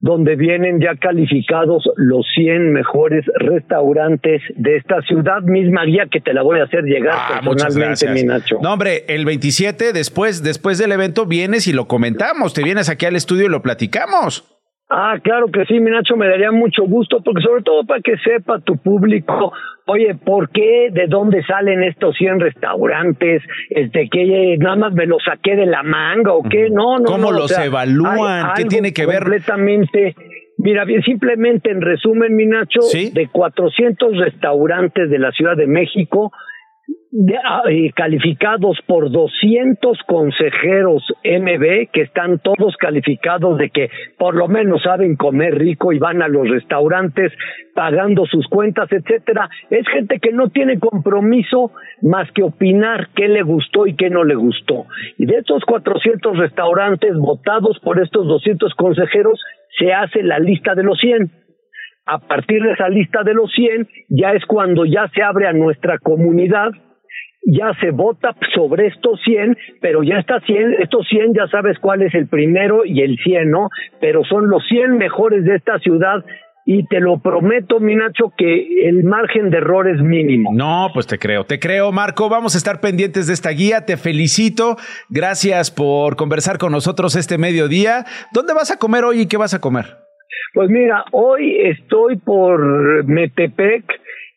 donde 0.00 0.34
vienen 0.34 0.80
ya 0.80 0.96
calificados 0.96 1.84
los 1.96 2.26
100 2.34 2.72
mejores 2.72 3.24
restaurantes 3.34 4.42
de 4.56 4.76
esta 4.76 5.02
ciudad, 5.02 5.42
misma 5.42 5.84
guía 5.84 6.06
que 6.10 6.20
te 6.20 6.32
la 6.32 6.42
voy 6.42 6.60
a 6.60 6.64
hacer 6.64 6.84
llegar 6.84 7.14
ah, 7.14 7.40
personalmente, 7.44 8.08
mi 8.08 8.22
Nacho. 8.22 8.58
No, 8.62 8.72
hombre, 8.72 9.04
el 9.08 9.26
27, 9.26 9.92
después, 9.92 10.42
después 10.42 10.78
del 10.78 10.92
evento, 10.92 11.26
vienes 11.26 11.66
y 11.66 11.74
lo 11.74 11.86
comentamos, 11.86 12.54
te 12.54 12.62
vienes 12.62 12.88
aquí 12.88 13.04
al 13.04 13.16
estudio 13.16 13.46
y 13.46 13.50
lo 13.50 13.60
platicamos. 13.60 14.59
Ah, 14.92 15.14
claro 15.22 15.46
que 15.46 15.64
sí, 15.66 15.78
mi 15.78 15.88
Nacho, 15.88 16.16
me 16.16 16.26
daría 16.26 16.50
mucho 16.50 16.82
gusto, 16.82 17.22
porque 17.24 17.42
sobre 17.42 17.62
todo 17.62 17.84
para 17.84 18.00
que 18.00 18.16
sepa 18.16 18.58
tu 18.58 18.76
público, 18.76 19.52
oye, 19.86 20.16
¿por 20.16 20.50
qué, 20.50 20.88
de 20.90 21.06
dónde 21.06 21.44
salen 21.44 21.84
estos 21.84 22.16
100 22.16 22.40
restaurantes? 22.40 23.40
Este, 23.68 24.08
que 24.10 24.56
nada 24.58 24.74
más 24.74 24.92
me 24.92 25.06
los 25.06 25.22
saqué 25.22 25.54
de 25.54 25.66
la 25.66 25.84
manga 25.84 26.32
o 26.32 26.42
qué, 26.42 26.70
no, 26.70 26.98
no. 26.98 27.04
¿Cómo 27.04 27.30
los 27.30 27.56
evalúan? 27.56 28.54
¿Qué 28.56 28.64
tiene 28.64 28.92
que 28.92 29.06
ver? 29.06 29.20
Completamente. 29.20 30.16
Mira, 30.58 30.84
bien, 30.84 31.02
simplemente 31.02 31.70
en 31.70 31.80
resumen, 31.80 32.34
mi 32.34 32.46
Nacho, 32.46 32.80
de 32.92 33.28
400 33.28 34.18
restaurantes 34.18 35.08
de 35.08 35.18
la 35.20 35.30
Ciudad 35.30 35.56
de 35.56 35.68
México, 35.68 36.32
calificados 37.94 38.78
por 38.86 39.10
200 39.10 39.98
consejeros 40.06 41.02
MB 41.24 41.90
que 41.92 42.02
están 42.02 42.38
todos 42.38 42.76
calificados 42.76 43.58
de 43.58 43.70
que 43.70 43.90
por 44.16 44.36
lo 44.36 44.46
menos 44.46 44.82
saben 44.82 45.16
comer 45.16 45.58
rico 45.58 45.92
y 45.92 45.98
van 45.98 46.22
a 46.22 46.28
los 46.28 46.48
restaurantes 46.48 47.32
pagando 47.74 48.26
sus 48.26 48.46
cuentas, 48.46 48.90
etcétera. 48.92 49.48
Es 49.70 49.86
gente 49.88 50.20
que 50.20 50.30
no 50.32 50.50
tiene 50.50 50.78
compromiso 50.78 51.72
más 52.02 52.30
que 52.32 52.44
opinar 52.44 53.08
qué 53.16 53.28
le 53.28 53.42
gustó 53.42 53.86
y 53.86 53.96
qué 53.96 54.08
no 54.08 54.22
le 54.22 54.36
gustó. 54.36 54.86
Y 55.18 55.26
de 55.26 55.38
estos 55.38 55.64
400 55.64 56.38
restaurantes 56.38 57.16
votados 57.16 57.80
por 57.80 58.00
estos 58.00 58.26
200 58.26 58.72
consejeros 58.74 59.40
se 59.78 59.92
hace 59.92 60.22
la 60.22 60.38
lista 60.38 60.74
de 60.74 60.84
los 60.84 60.98
100 60.98 61.30
a 62.06 62.18
partir 62.18 62.60
de 62.62 62.72
esa 62.72 62.88
lista 62.88 63.22
de 63.22 63.34
los 63.34 63.52
100, 63.52 63.86
ya 64.08 64.32
es 64.32 64.44
cuando 64.46 64.84
ya 64.84 65.06
se 65.14 65.22
abre 65.22 65.46
a 65.46 65.52
nuestra 65.52 65.98
comunidad 65.98 66.72
ya 67.42 67.72
se 67.80 67.90
vota 67.90 68.34
sobre 68.54 68.88
estos 68.88 69.20
100, 69.24 69.56
pero 69.80 70.02
ya 70.02 70.18
está 70.18 70.40
100, 70.40 70.74
estos 70.80 71.06
100 71.08 71.34
ya 71.34 71.46
sabes 71.48 71.78
cuál 71.78 72.02
es 72.02 72.14
el 72.14 72.28
primero 72.28 72.84
y 72.84 73.00
el 73.02 73.16
100, 73.18 73.50
¿no? 73.50 73.68
Pero 74.00 74.24
son 74.24 74.48
los 74.48 74.62
100 74.68 74.98
mejores 74.98 75.44
de 75.44 75.56
esta 75.56 75.78
ciudad 75.78 76.24
y 76.66 76.86
te 76.86 77.00
lo 77.00 77.18
prometo, 77.18 77.80
Minacho, 77.80 78.32
que 78.36 78.88
el 78.88 79.02
margen 79.02 79.50
de 79.50 79.56
error 79.56 79.88
es 79.88 80.00
mínimo. 80.00 80.50
No, 80.54 80.90
pues 80.92 81.06
te 81.06 81.18
creo, 81.18 81.44
te 81.44 81.58
creo, 81.58 81.90
Marco. 81.90 82.28
Vamos 82.28 82.54
a 82.54 82.58
estar 82.58 82.80
pendientes 82.80 83.26
de 83.26 83.32
esta 83.32 83.50
guía. 83.50 83.86
Te 83.86 83.96
felicito. 83.96 84.76
Gracias 85.08 85.70
por 85.70 86.16
conversar 86.16 86.58
con 86.58 86.70
nosotros 86.70 87.16
este 87.16 87.38
mediodía. 87.38 88.04
¿Dónde 88.32 88.54
vas 88.54 88.70
a 88.70 88.78
comer 88.78 89.04
hoy 89.04 89.22
y 89.22 89.26
qué 89.26 89.36
vas 89.36 89.54
a 89.54 89.60
comer? 89.60 89.86
Pues 90.52 90.68
mira, 90.68 91.04
hoy 91.12 91.56
estoy 91.60 92.16
por 92.16 93.04
Metepec 93.04 93.84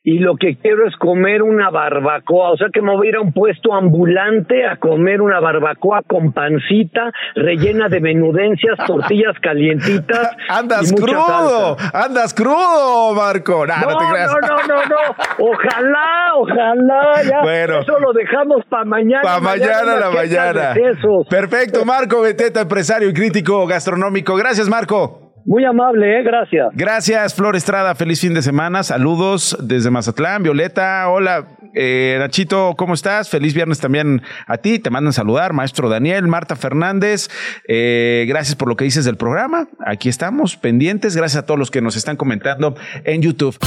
y 0.06 0.20
lo 0.20 0.36
que 0.36 0.58
quiero 0.58 0.86
es 0.86 0.96
comer 0.98 1.42
una 1.42 1.70
barbacoa, 1.70 2.52
o 2.52 2.58
sea 2.58 2.68
que 2.74 2.82
me 2.82 2.94
voy 2.94 3.08
a 3.08 3.10
ir 3.12 3.16
a 3.16 3.22
un 3.22 3.32
puesto 3.32 3.74
ambulante 3.74 4.66
a 4.68 4.76
comer 4.76 5.22
una 5.22 5.40
barbacoa 5.40 6.02
con 6.06 6.34
pancita 6.34 7.12
rellena 7.36 7.88
de 7.88 8.02
menudencias, 8.02 8.78
tortillas 8.88 9.40
calientitas. 9.42 10.32
andas 10.50 10.92
y 10.92 10.96
crudo, 10.96 11.78
salsa. 11.78 12.06
andas 12.06 12.34
crudo, 12.34 13.14
Marco. 13.16 13.66
Nah, 13.66 13.80
no, 13.82 13.92
No, 13.92 13.98
te 13.98 14.06
creas. 14.12 14.32
no, 14.32 14.48
no, 14.48 14.58
no, 14.68 14.86
no. 14.86 15.52
Ojalá, 15.52 16.36
ojalá. 16.36 17.24
Ya. 17.24 17.42
Bueno. 17.42 17.80
Eso 17.80 18.00
lo 18.00 18.12
dejamos 18.12 18.66
para 18.70 18.84
mañana. 18.84 19.22
Para 19.24 19.40
mañana, 19.40 19.96
la 19.96 20.10
mañana. 20.12 20.74
de 20.74 20.96
sesos. 20.96 21.28
Perfecto, 21.30 21.86
Marco 21.86 22.22
Beteta, 22.22 22.62
empresario 22.62 23.10
y 23.10 23.14
crítico 23.14 23.66
gastronómico. 23.68 24.36
Gracias, 24.36 24.68
Marco. 24.68 25.23
Muy 25.46 25.66
amable, 25.66 26.20
¿eh? 26.20 26.24
Gracias. 26.24 26.70
Gracias, 26.74 27.34
Flor 27.34 27.56
Estrada. 27.56 27.96
Feliz 27.96 28.22
fin 28.22 28.34
de 28.34 28.42
semana. 28.42 28.84
Saludos 28.84 29.58
desde 29.62 29.90
Mazatlán. 29.90 30.44
Violeta, 30.44 31.10
hola. 31.10 31.48
Eh, 31.76 32.18
Nachito, 32.20 32.76
¿cómo 32.78 32.94
estás? 32.94 33.30
Feliz 33.30 33.54
viernes 33.54 33.80
también 33.80 34.22
a 34.48 34.58
ti. 34.58 34.80
Te 34.80 34.90
mandan 34.90 35.12
saludar, 35.12 35.54
maestro 35.54 35.90
Daniel, 35.90 36.28
Marta 36.28 36.56
Fernández. 36.56 37.30
Eh, 37.68 38.26
gracias 38.28 38.56
por 38.56 38.68
lo 38.68 38.76
que 38.76 38.86
dices 38.86 39.06
del 39.06 39.18
programa. 39.18 39.68
Aquí 39.86 40.08
estamos, 40.08 40.56
pendientes. 40.56 41.16
Gracias 41.16 41.44
a 41.44 41.46
todos 41.46 41.60
los 41.60 41.72
que 41.72 41.82
nos 41.82 41.96
están 41.96 42.16
comentando 42.16 42.76
en 43.04 43.22
YouTube. 43.22 43.58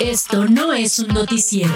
Esto 0.00 0.46
no 0.46 0.72
es 0.72 0.98
un 0.98 1.14
noticiero. 1.14 1.72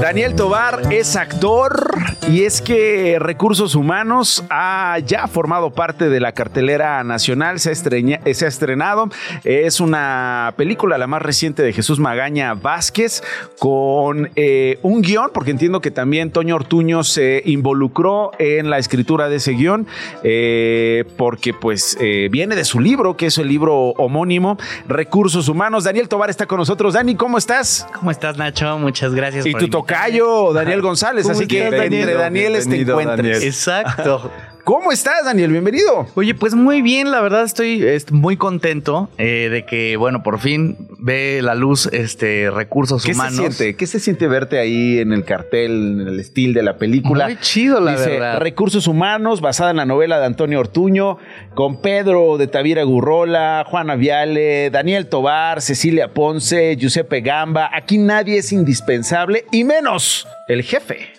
Daniel 0.00 0.34
Tobar 0.34 0.82
es 0.90 1.14
actor 1.16 1.90
y 2.28 2.44
es 2.44 2.62
que 2.62 3.18
Recursos 3.20 3.74
Humanos 3.74 4.42
ha 4.48 4.98
ya 5.04 5.26
formado 5.26 5.70
parte 5.70 6.08
de 6.08 6.20
la 6.20 6.32
cartelera 6.32 7.02
nacional, 7.04 7.60
se 7.60 7.68
ha, 7.70 7.72
estreña- 7.72 8.20
se 8.32 8.44
ha 8.46 8.48
estrenado. 8.48 9.10
Es 9.44 9.78
una 9.80 10.54
película, 10.56 10.96
la 10.96 11.06
más 11.06 11.20
reciente 11.20 11.62
de 11.62 11.72
Jesús 11.72 11.98
Magaña 11.98 12.54
Vázquez, 12.54 13.22
con 13.58 14.30
eh, 14.36 14.78
un 14.82 15.02
guion, 15.02 15.30
porque 15.34 15.50
entiendo 15.50 15.80
que 15.80 15.90
también 15.90 16.30
Toño 16.30 16.54
Ortuño 16.56 17.04
se 17.04 17.42
involucró 17.44 18.30
en 18.38 18.70
la 18.70 18.78
escritura 18.78 19.28
de 19.28 19.36
ese 19.36 19.52
guion, 19.52 19.86
eh, 20.22 21.04
porque 21.18 21.52
pues 21.52 21.96
eh, 22.00 22.28
viene 22.30 22.56
de 22.56 22.64
su 22.64 22.80
libro, 22.80 23.16
que 23.16 23.26
es 23.26 23.36
el 23.38 23.48
libro 23.48 23.74
homónimo, 23.98 24.56
Recursos 24.88 25.48
Humanos. 25.48 25.84
Daniel 25.84 26.08
Tobar 26.08 26.30
está 26.30 26.46
con 26.46 26.58
nosotros. 26.58 26.94
Dani, 26.94 27.16
¿cómo 27.16 27.36
estás? 27.38 27.86
¿Cómo 27.94 28.10
estás, 28.10 28.38
Nacho? 28.38 28.78
Muchas 28.78 29.14
gracias. 29.14 29.44
Y 29.46 29.52
por 29.52 29.60
tu 29.60 29.64
invitarme. 29.66 29.89
Tocayo, 29.90 30.52
Daniel 30.52 30.82
González. 30.82 31.24
¿Cómo 31.24 31.36
Así 31.36 31.46
que 31.46 31.66
entre 31.66 32.14
Danieles 32.14 32.68
te 32.68 32.80
encuentres. 32.80 33.16
Daniel. 33.16 33.42
Exacto. 33.42 34.30
¿Cómo 34.64 34.92
estás, 34.92 35.24
Daniel? 35.24 35.50
Bienvenido. 35.52 36.06
Oye, 36.14 36.34
pues 36.34 36.54
muy 36.54 36.82
bien, 36.82 37.10
la 37.10 37.20
verdad 37.20 37.44
estoy 37.44 37.82
est- 37.84 38.10
muy 38.10 38.36
contento 38.36 39.08
eh, 39.18 39.48
de 39.50 39.64
que, 39.64 39.96
bueno, 39.96 40.22
por 40.22 40.38
fin 40.38 40.76
ve 40.98 41.40
la 41.42 41.54
luz 41.54 41.86
este 41.92 42.50
recursos 42.50 43.04
¿Qué 43.04 43.12
humanos. 43.12 43.34
se 43.34 43.38
siente? 43.52 43.76
¿Qué 43.76 43.86
se 43.86 43.98
siente 43.98 44.28
verte 44.28 44.58
ahí 44.58 44.98
en 44.98 45.12
el 45.12 45.24
cartel, 45.24 46.00
en 46.02 46.08
el 46.08 46.20
estilo 46.20 46.54
de 46.60 46.62
la 46.62 46.76
película? 46.76 47.24
Muy 47.26 47.36
chido, 47.40 47.80
la 47.80 47.92
Dice, 47.92 48.10
verdad. 48.10 48.38
Recursos 48.38 48.86
Humanos, 48.86 49.40
basada 49.40 49.70
en 49.70 49.78
la 49.78 49.86
novela 49.86 50.20
de 50.20 50.26
Antonio 50.26 50.60
Ortuño, 50.60 51.18
con 51.54 51.80
Pedro 51.80 52.36
de 52.38 52.46
Tavira 52.46 52.82
Gurrola, 52.84 53.64
Juana 53.66 53.96
Viale, 53.96 54.70
Daniel 54.70 55.08
Tobar, 55.08 55.62
Cecilia 55.62 56.12
Ponce, 56.14 56.76
Giuseppe 56.76 57.22
Gamba. 57.22 57.70
Aquí 57.72 57.98
nadie 57.98 58.38
es 58.38 58.52
indispensable 58.52 59.46
y 59.50 59.64
menos 59.64 60.28
el 60.48 60.62
jefe. 60.62 61.12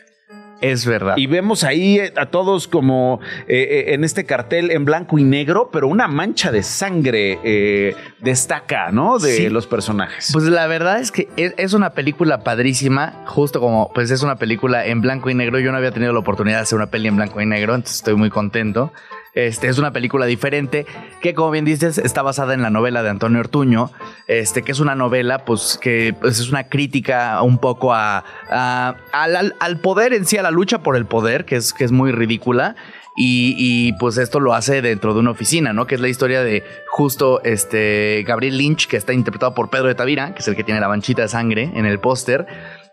Es 0.62 0.86
verdad. 0.86 1.18
Y 1.18 1.26
vemos 1.28 1.64
ahí 1.64 1.98
eh, 2.00 2.14
a 2.18 2.28
todos 2.28 2.68
como 2.68 3.20
eh, 3.48 3.68
eh, 3.88 3.94
en 3.94 4.04
este 4.04 4.26
cartel 4.26 4.72
en 4.72 4.86
blanco 4.86 5.18
y 5.20 5.24
negro, 5.24 5.70
pero 5.74 5.88
una 5.88 6.08
mancha 6.08 6.52
de 6.52 6.64
sangre 6.64 7.40
eh, 7.44 7.96
destaca, 8.20 8.92
¿no? 8.92 9.18
De 9.20 9.32
Sí. 9.36 9.50
los 9.50 9.66
personajes. 9.68 10.30
Pues 10.32 10.46
la 10.46 10.68
verdad 10.68 11.00
es 11.00 11.12
que 11.12 11.28
es, 11.36 11.54
es 11.58 11.74
una 11.74 11.92
película 11.92 12.44
padrísima, 12.44 13.24
justo 13.26 13.60
como 13.60 13.92
pues 13.94 14.12
es 14.12 14.22
una 14.24 14.36
película 14.36 14.86
en 14.86 15.02
blanco 15.02 15.30
y 15.30 15.34
negro. 15.34 15.60
Yo 15.60 15.72
no 15.72 15.78
había 15.78 15.92
tenido 15.92 16.14
la 16.14 16.20
oportunidad 16.20 16.58
de 16.58 16.64
hacer 16.64 16.78
una 16.78 16.88
peli 16.92 17.08
en 17.08 17.16
blanco 17.16 17.42
y 17.42 17.46
negro, 17.46 17.74
entonces 17.76 17.98
estoy 17.98 18.16
muy 18.16 18.30
contento. 18.30 18.94
Este 19.34 19.68
es 19.68 19.78
una 19.78 19.92
película 19.92 20.26
diferente 20.26 20.86
que, 21.22 21.34
como 21.34 21.52
bien 21.52 21.64
dices, 21.66 21.98
está 21.98 22.22
basada 22.22 22.54
en 22.54 22.62
la 22.62 22.70
novela 22.70 23.02
de 23.02 23.10
Antonio 23.10 23.40
Ortuño, 23.40 23.90
este 24.28 24.62
que 24.62 24.72
es 24.74 24.80
una 24.80 24.96
novela, 24.96 25.46
pues 25.46 25.80
que 25.82 26.14
pues, 26.20 26.40
es 26.40 26.50
una 26.50 26.68
crítica 26.68 27.42
un 27.42 27.58
poco 27.58 27.94
a, 27.94 28.26
al, 28.50 29.56
al- 29.60 29.80
poder 29.80 30.14
en 30.14 30.26
sí, 30.26 30.38
a 30.38 30.44
la 30.44 30.52
lucha 30.52 30.80
por 30.84 30.96
el 30.98 31.06
poder, 31.06 31.46
que 31.46 31.56
es, 31.56 31.74
que 31.74 31.84
es 31.86 31.92
muy 31.92 32.12
ridícula. 32.12 32.76
Y, 33.18 33.56
y, 33.58 33.92
pues 34.00 34.18
esto 34.18 34.40
lo 34.40 34.54
hace 34.54 34.82
dentro 34.82 35.14
de 35.14 35.20
una 35.20 35.32
oficina, 35.32 35.74
¿no? 35.74 35.86
Que 35.86 35.96
es 35.96 36.02
la 36.02 36.08
historia 36.08 36.44
de 36.44 36.64
justo 36.90 37.42
este 37.44 38.24
Gabriel 38.26 38.58
Lynch, 38.58 38.88
que 38.88 38.96
está 38.96 39.12
interpretado 39.12 39.54
por 39.54 39.70
Pedro 39.70 39.90
de 39.90 39.96
Tavira, 39.96 40.34
que 40.34 40.40
es 40.40 40.48
el 40.48 40.56
que 40.56 40.64
tiene 40.64 40.80
la 40.80 40.88
manchita 40.88 41.24
de 41.24 41.28
sangre 41.28 41.72
en 41.76 41.86
el 41.86 42.00
póster. 42.00 42.48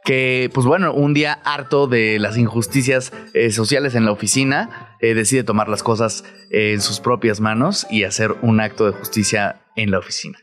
Que, 0.09 0.49
pues 0.55 0.67
bueno, 0.67 0.95
un 0.95 1.13
día 1.13 1.35
harto 1.45 1.87
de 1.87 2.19
las 2.19 2.39
injusticias 2.39 3.13
eh, 3.35 3.51
sociales 3.51 3.95
en 3.95 4.07
la 4.07 4.13
oficina, 4.13 4.97
eh, 5.01 5.13
decide 5.13 5.45
tomar 5.45 5.69
las 5.69 5.83
cosas 5.83 6.25
eh, 6.51 6.73
en 6.73 6.81
sus 6.81 6.99
propias 6.99 7.41
manos 7.41 7.87
y 7.91 8.05
hacer 8.05 8.35
un 8.41 8.59
acto 8.59 8.87
de 8.87 8.93
justicia 8.93 9.61
en 9.77 9.91
la 9.91 9.99
oficina. 9.99 10.39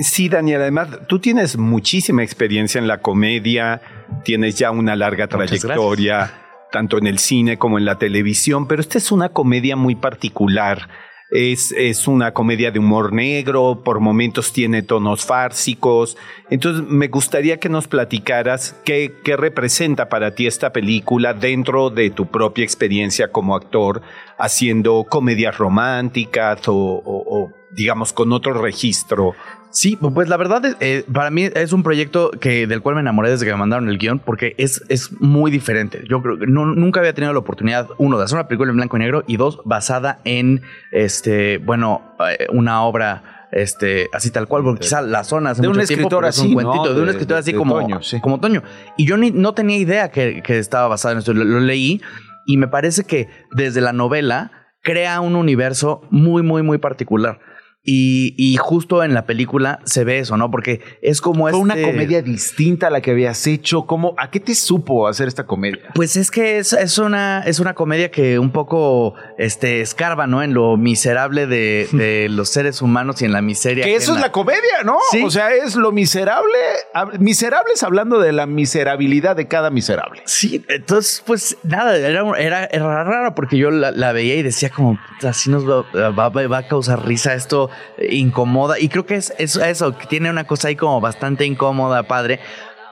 Sí, 0.00 0.28
Daniel, 0.28 0.60
además 0.60 1.08
tú 1.08 1.18
tienes 1.18 1.56
muchísima 1.56 2.22
experiencia 2.22 2.78
en 2.78 2.86
la 2.86 2.98
comedia, 3.02 3.82
tienes 4.22 4.54
ya 4.54 4.70
una 4.70 4.94
larga 4.94 5.26
trayectoria, 5.26 6.32
tanto 6.70 6.96
en 6.96 7.08
el 7.08 7.18
cine 7.18 7.58
como 7.58 7.78
en 7.78 7.86
la 7.86 7.98
televisión, 7.98 8.68
pero 8.68 8.80
esta 8.80 8.96
es 8.96 9.10
una 9.10 9.30
comedia 9.30 9.74
muy 9.74 9.96
particular. 9.96 10.88
Es, 11.30 11.72
es 11.72 12.08
una 12.08 12.32
comedia 12.32 12.70
de 12.70 12.78
humor 12.78 13.12
negro, 13.12 13.82
por 13.84 14.00
momentos 14.00 14.52
tiene 14.52 14.82
tonos 14.82 15.24
fársicos. 15.24 16.16
Entonces, 16.50 16.84
me 16.88 17.08
gustaría 17.08 17.58
que 17.58 17.68
nos 17.68 17.86
platicaras 17.86 18.74
qué, 18.84 19.14
qué 19.22 19.36
representa 19.36 20.08
para 20.08 20.34
ti 20.34 20.46
esta 20.46 20.72
película 20.72 21.32
dentro 21.32 21.90
de 21.90 22.10
tu 22.10 22.26
propia 22.26 22.64
experiencia 22.64 23.30
como 23.30 23.54
actor, 23.54 24.02
haciendo 24.38 25.04
comedias 25.08 25.56
románticas 25.56 26.62
o, 26.66 27.52
digamos, 27.70 28.12
con 28.12 28.32
otro 28.32 28.54
registro. 28.60 29.34
Sí, 29.72 29.96
pues 29.96 30.28
la 30.28 30.36
verdad, 30.36 30.64
es, 30.64 30.76
eh, 30.80 31.04
para 31.12 31.30
mí 31.30 31.44
es 31.54 31.72
un 31.72 31.82
proyecto 31.84 32.30
que, 32.32 32.66
del 32.66 32.82
cual 32.82 32.96
me 32.96 33.00
enamoré 33.02 33.30
desde 33.30 33.46
que 33.46 33.52
me 33.52 33.58
mandaron 33.58 33.88
el 33.88 33.98
guion, 33.98 34.18
porque 34.18 34.54
es, 34.58 34.82
es 34.88 35.12
muy 35.20 35.50
diferente. 35.52 36.02
Yo 36.08 36.20
creo 36.22 36.38
que 36.38 36.46
no- 36.46 36.66
nunca 36.66 36.98
había 37.00 37.12
tenido 37.14 37.32
la 37.32 37.38
oportunidad, 37.38 37.88
uno, 37.98 38.18
de 38.18 38.24
hacer 38.24 38.36
una 38.36 38.48
película 38.48 38.70
en 38.70 38.76
blanco 38.76 38.96
y 38.96 39.00
negro, 39.00 39.22
y 39.28 39.36
dos, 39.36 39.60
basada 39.64 40.18
en, 40.24 40.62
este, 40.90 41.58
bueno, 41.58 42.02
eh, 42.38 42.46
una 42.52 42.82
obra, 42.82 43.46
este, 43.52 44.08
así 44.12 44.30
tal 44.30 44.48
cual, 44.48 44.62
porque 44.64 44.80
quizá 44.80 45.02
la 45.02 45.22
zona 45.24 45.50
hace 45.50 45.62
De 45.62 45.68
un 45.68 45.80
escritor 45.80 46.24
es 46.24 46.38
un 46.38 46.46
así, 46.46 46.54
cuentito, 46.54 46.86
¿no? 46.86 46.94
de 46.94 47.02
un 47.02 47.08
escritor 47.08 47.34
de- 47.36 47.40
así 47.40 47.52
de 47.52 47.58
como 47.58 47.74
Toño, 47.80 48.02
sí. 48.02 48.20
como 48.20 48.40
Toño. 48.40 48.62
Y 48.96 49.06
yo 49.06 49.16
ni- 49.16 49.30
no 49.30 49.54
tenía 49.54 49.76
idea 49.76 50.10
que, 50.10 50.42
que 50.42 50.58
estaba 50.58 50.88
basado 50.88 51.12
en 51.12 51.18
esto, 51.18 51.32
lo, 51.32 51.44
lo 51.44 51.60
leí, 51.60 52.00
y 52.46 52.56
me 52.56 52.66
parece 52.66 53.04
que 53.04 53.28
desde 53.52 53.80
la 53.80 53.92
novela 53.92 54.50
crea 54.82 55.20
un 55.20 55.36
universo 55.36 56.02
muy, 56.10 56.42
muy, 56.42 56.62
muy 56.62 56.78
particular. 56.78 57.38
Y, 57.82 58.34
y 58.36 58.56
justo 58.58 59.02
en 59.02 59.14
la 59.14 59.24
película 59.24 59.80
se 59.84 60.04
ve 60.04 60.18
eso, 60.18 60.36
¿no? 60.36 60.50
Porque 60.50 60.82
es 61.00 61.22
como 61.22 61.48
Fue 61.48 61.58
una 61.58 61.74
este- 61.74 61.90
comedia 61.90 62.20
distinta 62.20 62.88
a 62.88 62.90
la 62.90 63.00
que 63.00 63.12
habías 63.12 63.46
hecho. 63.46 63.86
¿Cómo, 63.86 64.14
¿A 64.18 64.30
qué 64.30 64.38
te 64.38 64.54
supo 64.54 65.08
hacer 65.08 65.28
esta 65.28 65.46
comedia? 65.46 65.80
Pues 65.94 66.14
es 66.16 66.30
que 66.30 66.58
es, 66.58 66.74
es 66.74 66.98
una, 66.98 67.42
es 67.46 67.58
una 67.58 67.72
comedia 67.74 68.10
que 68.10 68.38
un 68.38 68.50
poco 68.52 69.14
este, 69.38 69.80
escarba, 69.80 70.26
¿no? 70.26 70.42
En 70.42 70.52
lo 70.52 70.76
miserable 70.76 71.46
de, 71.46 71.88
de 71.92 72.28
los 72.28 72.50
seres 72.50 72.82
humanos 72.82 73.22
y 73.22 73.24
en 73.24 73.32
la 73.32 73.40
miseria. 73.40 73.84
Que 73.84 73.94
eso 73.96 74.14
es 74.14 74.20
la 74.20 74.30
comedia, 74.30 74.82
¿no? 74.84 74.98
Sí. 75.10 75.22
O 75.24 75.30
sea, 75.30 75.54
es 75.54 75.74
lo 75.74 75.90
miserable. 75.90 76.58
Miserables 77.18 77.82
hablando 77.82 78.18
de 78.20 78.32
la 78.32 78.46
miserabilidad 78.46 79.36
de 79.36 79.48
cada 79.48 79.70
miserable. 79.70 80.22
Sí, 80.26 80.64
entonces, 80.68 81.22
pues 81.26 81.56
nada, 81.62 81.96
era, 81.96 82.24
era, 82.38 82.64
era 82.66 83.04
raro 83.04 83.34
porque 83.34 83.56
yo 83.56 83.70
la, 83.70 83.90
la 83.90 84.12
veía 84.12 84.34
y 84.36 84.42
decía 84.42 84.68
como, 84.70 84.98
así 85.22 85.50
nos 85.50 85.64
va, 85.68 86.28
va- 86.28 86.58
a 86.58 86.68
causar 86.68 87.06
risa, 87.06 87.34
esto 87.34 87.70
incomoda. 88.10 88.78
Y 88.78 88.88
creo 88.88 89.06
que 89.06 89.16
es, 89.16 89.32
es 89.38 89.56
eso, 89.56 89.96
que 89.96 90.06
tiene 90.06 90.30
una 90.30 90.44
cosa 90.44 90.68
ahí 90.68 90.76
como 90.76 91.00
bastante 91.00 91.44
incómoda, 91.44 92.02
padre. 92.02 92.40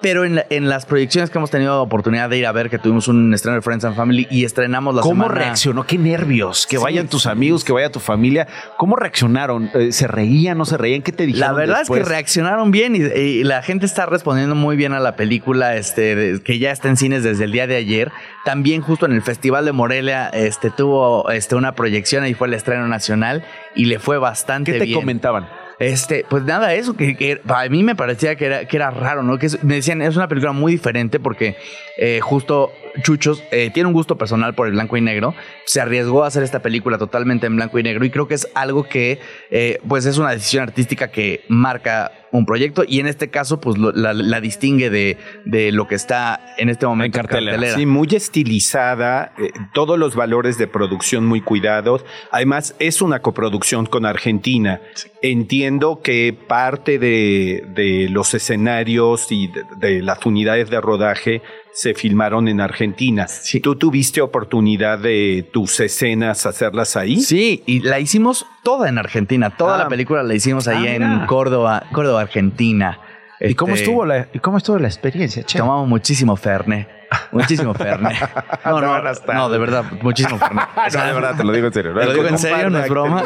Pero 0.01 0.24
en, 0.24 0.36
la- 0.36 0.46
en 0.51 0.68
las 0.68 0.86
proyecciones 0.86 1.28
que 1.30 1.38
hemos 1.38 1.51
tenido 1.51 1.82
oportunidad 1.82 2.30
de 2.30 2.38
ir 2.38 2.46
a 2.46 2.53
ver, 2.53 2.70
que 2.70 2.78
tuvimos 2.78 3.09
un 3.09 3.34
estreno 3.34 3.57
de 3.57 3.62
Friends 3.62 3.84
and 3.84 3.96
Family 3.96 4.28
y 4.30 4.44
estrenamos 4.44 4.94
la 4.94 5.03
¿Cómo 5.03 5.24
semana- 5.24 5.40
reaccionó? 5.40 5.84
Qué 5.86 5.99
nervios. 5.99 6.66
Que 6.68 6.76
Sí. 6.76 6.82
vayan 6.82 7.09
tus 7.09 7.26
amigos, 7.26 7.64
que 7.64 7.72
vaya 7.72 7.90
tu 7.90 7.99
familia. 7.99 8.46
¿Cómo 8.76 8.94
reaccionaron? 8.94 9.70
Eh, 9.74 9.90
¿Se 9.90 10.07
reían, 10.07 10.57
no 10.57 10.64
se 10.66 10.76
reían? 10.76 11.03
¿Qué 11.03 11.11
te 11.11 11.26
dijeron? 11.26 11.49
La 11.49 11.53
verdad 11.53 11.82
es 11.82 11.88
que 11.90 12.03
reaccionaron 12.05 12.70
bien 12.70 12.94
y, 12.94 13.01
y 13.01 13.42
la 13.44 13.62
gente 13.62 13.86
está 13.86 14.07
respondiendo 14.07 14.55
muy 14.55 14.76
bien 14.76 14.92
a 14.92 15.01
la 15.01 15.16
película, 15.16 15.74
este, 15.76 16.40
que 16.44 16.59
ya 16.61 16.70
está 16.70 16.88
en 16.88 16.96
cines 16.96 17.24
desde 17.24 17.44
el 17.44 17.51
día 17.53 17.66
de 17.66 17.74
ayer. 17.76 18.12
También 18.44 18.82
justo 18.82 19.05
en 19.07 19.12
el 19.12 19.22
Festival 19.22 19.64
de 19.64 19.72
Morelia, 19.72 20.28
este, 20.28 20.70
tuvo, 20.70 21.28
este, 21.30 21.57
una 21.57 21.72
proyección 21.74 22.24
y 22.26 22.34
fue 22.34 22.46
el 22.46 22.55
estreno 22.55 22.86
nacional 22.86 23.44
y 23.74 23.86
le 23.86 23.99
fue 23.99 24.18
bastante 24.18 24.72
¿Qué 24.72 24.78
te 24.78 24.84
bien. 24.84 25.01
comentaban? 25.01 25.49
Este, 25.78 26.24
pues 26.28 26.42
nada, 26.44 26.74
eso 26.74 26.96
que, 26.96 27.16
que 27.16 27.36
para 27.36 27.68
mí 27.68 27.82
me 27.84 27.94
parecía 27.94 28.34
que 28.36 28.46
era, 28.46 28.64
que 28.66 28.76
era 28.76 28.90
raro, 28.90 29.22
¿no? 29.22 29.38
Que 29.38 29.46
es- 29.46 29.62
me 29.62 29.76
decían, 29.76 30.02
es 30.02 30.16
una 30.16 30.26
película 30.28 30.52
muy 30.52 30.72
diferente 30.72 31.20
porque 31.20 31.56
eh, 31.96 32.18
justo 32.20 32.72
Chuchos 33.03 33.43
eh, 33.51 33.70
tiene 33.72 33.86
un 33.86 33.93
gusto 33.93 34.18
personal 34.18 34.55
por 34.55 34.66
el 34.66 34.72
blanco 34.72 34.97
y 34.97 35.01
negro, 35.01 35.34
se 35.64 35.80
arriesgó 35.80 36.24
a 36.24 36.28
hacer 36.28 36.43
esta 36.43 36.61
película 36.61 36.99
totalmente 36.99 37.47
en 37.47 37.57
blanco 37.57 37.78
y 37.78 37.82
negro 37.82 38.05
y 38.05 38.11
creo 38.11 38.28
que 38.28 38.34
es 38.34 38.49
algo 38.55 38.84
que 38.84 39.20
eh, 39.51 39.80
pues 39.86 40.07
es 40.07 40.18
una 40.18 40.30
decisión 40.30 40.62
artística 40.62 41.11
que 41.11 41.45
marca 41.49 42.12
un 42.30 42.47
proyecto 42.47 42.84
y 42.86 43.01
en 43.01 43.07
este 43.07 43.30
caso 43.30 43.61
pues 43.61 43.76
la, 43.78 44.41
distingue 44.41 44.91
de, 44.91 45.16
de, 45.45 45.72
lo 45.72 45.86
que 45.89 45.95
está 45.95 46.55
en 46.59 46.68
este 46.68 46.86
momento 46.86 47.18
en 47.18 47.26
cartelera. 47.26 47.74
Sí, 47.74 47.86
muy 47.86 48.09
estilizada, 48.12 49.32
eh, 49.39 49.51
todos 49.74 49.99
los 49.99 50.14
valores 50.14 50.59
de 50.59 50.66
producción 50.66 51.26
muy 51.26 51.41
cuidados. 51.41 52.05
Además 52.30 52.74
es 52.78 53.03
una 53.03 53.20
coproducción 53.20 53.86
con 53.86 54.07
Argentina. 54.07 54.80
Entiendo 55.22 56.01
que 56.03 56.36
parte 56.47 56.99
de, 56.99 57.64
de 57.74 58.09
los 58.11 58.34
escenarios 58.34 59.32
y 59.32 59.49
de, 59.49 59.64
de 59.76 60.03
las 60.03 60.24
unidades 60.24 60.70
de 60.70 60.80
rodaje 60.80 61.43
se 61.78 61.94
filmaron 61.94 62.48
en 62.48 62.60
Argentina. 62.60 63.28
¿Tú 63.62 63.76
tuviste 63.76 64.20
oportunidad 64.20 64.98
de 64.98 65.48
tus 65.52 65.78
escenas 65.78 66.44
hacerlas 66.44 66.96
ahí? 66.96 67.20
Sí, 67.20 67.62
y 67.66 67.78
la 67.80 68.00
hicimos 68.00 68.46
toda 68.64 68.88
en 68.88 68.98
Argentina. 68.98 69.50
Toda 69.56 69.78
la 69.78 69.84
ah. 69.84 69.88
película 69.88 70.24
la 70.24 70.34
hicimos 70.34 70.66
ahí 70.66 70.88
ah, 70.88 70.94
en 70.96 71.26
Córdoba, 71.26 71.84
Córdoba, 71.92 72.22
Argentina. 72.22 72.98
¿Y 73.40 73.54
cómo 73.54 73.74
este, 73.74 73.84
estuvo 73.84 74.04
la, 74.04 74.26
y 74.32 74.40
cómo 74.40 74.58
estuvo 74.58 74.76
la 74.80 74.88
experiencia? 74.88 75.44
Tomamos 75.44 75.86
muchísimo 75.86 76.34
Fernet. 76.34 76.97
Muchísimo 77.32 77.74
Fernet. 77.74 78.16
No, 78.64 78.80
no, 78.80 79.02
no, 79.34 79.48
de 79.48 79.59
verdad, 79.59 79.84
muchísimo 80.02 80.38
Fernet. 80.38 80.66
no, 80.92 81.06
de 81.06 81.12
verdad, 81.12 81.36
te 81.36 81.44
lo 81.44 81.52
digo 81.52 81.66
en 81.68 81.72
serio. 81.72 81.94
Te 81.94 82.04
lo 82.04 82.12
digo 82.12 82.28
en 82.28 82.38
serio, 82.38 82.70
no 82.70 82.78
es 82.78 82.88
broma. 82.88 83.24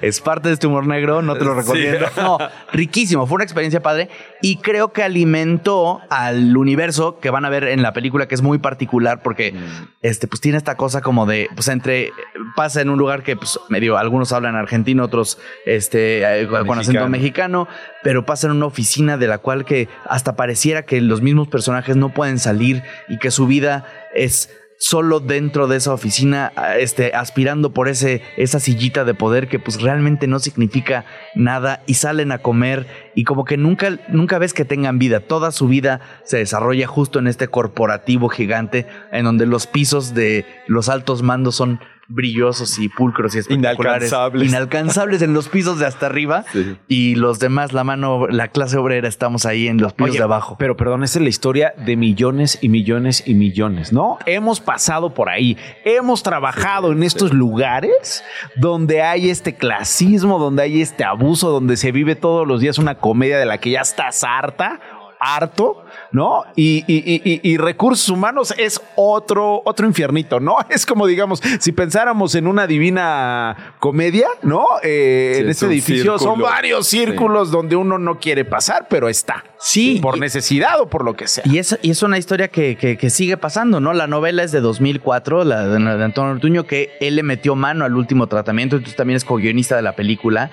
es 0.00 0.20
parte 0.20 0.48
de 0.48 0.54
este 0.54 0.66
humor 0.66 0.86
negro, 0.86 1.20
no 1.20 1.36
te 1.36 1.44
lo 1.44 1.54
recomiendo. 1.54 2.06
No, 2.16 2.38
riquísimo, 2.72 3.26
fue 3.26 3.36
una 3.36 3.44
experiencia 3.44 3.82
padre 3.82 4.08
y 4.40 4.56
creo 4.58 4.92
que 4.92 5.02
alimentó 5.02 6.00
al 6.08 6.56
universo 6.56 7.18
que 7.20 7.30
van 7.30 7.44
a 7.44 7.50
ver 7.50 7.64
en 7.64 7.82
la 7.82 7.92
película, 7.92 8.28
que 8.28 8.34
es 8.34 8.42
muy 8.42 8.58
particular 8.58 9.22
porque 9.22 9.52
mm. 9.52 9.88
este, 10.02 10.26
pues 10.26 10.40
tiene 10.40 10.58
esta 10.58 10.76
cosa 10.76 11.00
como 11.00 11.26
de, 11.26 11.48
pues 11.54 11.68
entre, 11.68 12.12
pasa 12.56 12.80
en 12.80 12.90
un 12.90 12.98
lugar 12.98 13.22
que 13.22 13.36
pues 13.36 13.58
medio, 13.68 13.98
algunos 13.98 14.32
hablan 14.32 14.56
argentino, 14.56 15.04
otros 15.04 15.38
este, 15.66 16.42
eh, 16.42 16.48
con 16.48 16.78
acento 16.78 17.08
mexicano, 17.08 17.68
pero 18.02 18.24
pasa 18.24 18.46
en 18.46 18.54
una 18.54 18.66
oficina 18.66 19.18
de 19.18 19.26
la 19.26 19.38
cual 19.38 19.64
que 19.64 19.88
hasta 20.08 20.36
pareciera 20.36 20.82
que 20.82 21.00
los 21.00 21.20
mismos 21.20 21.48
personajes 21.48 21.96
no 21.96 22.10
pueden 22.10 22.37
salir 22.38 22.82
y 23.08 23.18
que 23.18 23.30
su 23.30 23.46
vida 23.46 23.86
es 24.14 24.50
solo 24.78 25.18
dentro 25.18 25.66
de 25.66 25.76
esa 25.76 25.92
oficina, 25.92 26.52
este, 26.78 27.12
aspirando 27.12 27.72
por 27.72 27.88
ese, 27.88 28.22
esa 28.36 28.60
sillita 28.60 29.04
de 29.04 29.12
poder 29.12 29.48
que 29.48 29.58
pues 29.58 29.82
realmente 29.82 30.28
no 30.28 30.38
significa 30.38 31.04
nada 31.34 31.82
y 31.86 31.94
salen 31.94 32.30
a 32.30 32.38
comer 32.38 32.86
y 33.16 33.24
como 33.24 33.44
que 33.44 33.56
nunca, 33.56 33.98
nunca 34.08 34.38
ves 34.38 34.54
que 34.54 34.64
tengan 34.64 35.00
vida. 35.00 35.20
Toda 35.20 35.50
su 35.50 35.66
vida 35.66 36.00
se 36.22 36.38
desarrolla 36.38 36.86
justo 36.86 37.18
en 37.18 37.26
este 37.26 37.48
corporativo 37.48 38.28
gigante 38.28 38.86
en 39.10 39.24
donde 39.24 39.46
los 39.46 39.66
pisos 39.66 40.14
de 40.14 40.46
los 40.68 40.88
altos 40.88 41.22
mandos 41.22 41.56
son 41.56 41.80
brillosos 42.08 42.78
y 42.78 42.88
pulcros 42.88 43.34
y 43.34 43.38
espectaculares. 43.38 44.08
Inalcanzables. 44.08 44.48
Inalcanzables 44.48 45.22
en 45.22 45.34
los 45.34 45.48
pisos 45.48 45.78
de 45.78 45.86
hasta 45.86 46.06
arriba. 46.06 46.44
Y 46.88 47.16
los 47.16 47.38
demás, 47.38 47.72
la 47.72 47.84
mano, 47.84 48.28
la 48.28 48.48
clase 48.48 48.78
obrera, 48.78 49.08
estamos 49.08 49.44
ahí 49.46 49.68
en 49.68 49.78
los 49.78 49.92
pisos 49.92 50.14
de 50.14 50.22
abajo. 50.22 50.56
Pero 50.58 50.76
perdón, 50.76 51.04
esa 51.04 51.18
es 51.18 51.22
la 51.22 51.28
historia 51.28 51.74
de 51.76 51.96
millones 51.96 52.58
y 52.62 52.68
millones 52.68 53.22
y 53.26 53.34
millones, 53.34 53.92
¿no? 53.92 54.18
Hemos 54.26 54.60
pasado 54.60 55.12
por 55.12 55.28
ahí. 55.28 55.56
Hemos 55.84 56.22
trabajado 56.22 56.92
en 56.92 57.02
estos 57.02 57.32
lugares 57.32 58.24
donde 58.56 59.02
hay 59.02 59.28
este 59.28 59.54
clasismo, 59.54 60.38
donde 60.38 60.62
hay 60.62 60.80
este 60.80 61.04
abuso, 61.04 61.50
donde 61.50 61.76
se 61.76 61.92
vive 61.92 62.16
todos 62.16 62.46
los 62.46 62.60
días 62.60 62.78
una 62.78 62.96
comedia 62.96 63.38
de 63.38 63.46
la 63.46 63.58
que 63.58 63.70
ya 63.70 63.80
estás 63.80 64.24
harta 64.24 64.80
harto, 65.20 65.84
¿no? 66.12 66.44
Y, 66.54 66.84
y, 66.86 67.56
recursos 67.56 68.08
humanos 68.08 68.54
es 68.56 68.80
otro, 68.96 69.62
otro 69.64 69.86
infiernito, 69.86 70.40
¿no? 70.40 70.58
Es 70.68 70.86
como, 70.86 71.06
digamos, 71.06 71.42
si 71.58 71.72
pensáramos 71.72 72.34
en 72.34 72.46
una 72.46 72.66
divina 72.66 73.74
comedia, 73.80 74.28
¿no? 74.42 74.66
Eh, 74.82 75.38
en 75.40 75.48
este 75.48 75.66
edificio 75.66 76.18
son 76.18 76.40
varios 76.40 76.86
círculos 76.86 77.50
donde 77.50 77.74
uno 77.74 77.98
no 77.98 78.18
quiere 78.20 78.44
pasar, 78.44 78.86
pero 78.88 79.08
está. 79.08 79.44
Sí. 79.58 79.98
Por 80.00 80.18
necesidad 80.18 80.80
o 80.80 80.88
por 80.88 81.04
lo 81.04 81.14
que 81.14 81.26
sea. 81.26 81.42
Y 81.46 81.58
es, 81.58 81.76
y 81.82 81.90
es 81.90 82.02
una 82.02 82.18
historia 82.18 82.48
que, 82.48 82.76
que, 82.76 83.10
sigue 83.10 83.36
pasando, 83.36 83.80
¿no? 83.80 83.92
La 83.92 84.06
novela 84.06 84.44
es 84.44 84.52
de 84.52 84.60
2004, 84.60 85.44
la 85.44 85.66
de, 85.66 85.78
de 85.78 86.04
Antonio 86.04 86.32
Ortuño, 86.32 86.64
que 86.64 86.96
él 87.00 87.16
le 87.16 87.22
metió 87.22 87.56
mano 87.56 87.84
al 87.84 87.96
último 87.96 88.26
tratamiento, 88.28 88.76
entonces 88.76 88.96
también 88.96 89.16
es 89.16 89.24
co-guionista 89.24 89.74
de 89.74 89.82
la 89.82 89.96
película. 89.96 90.50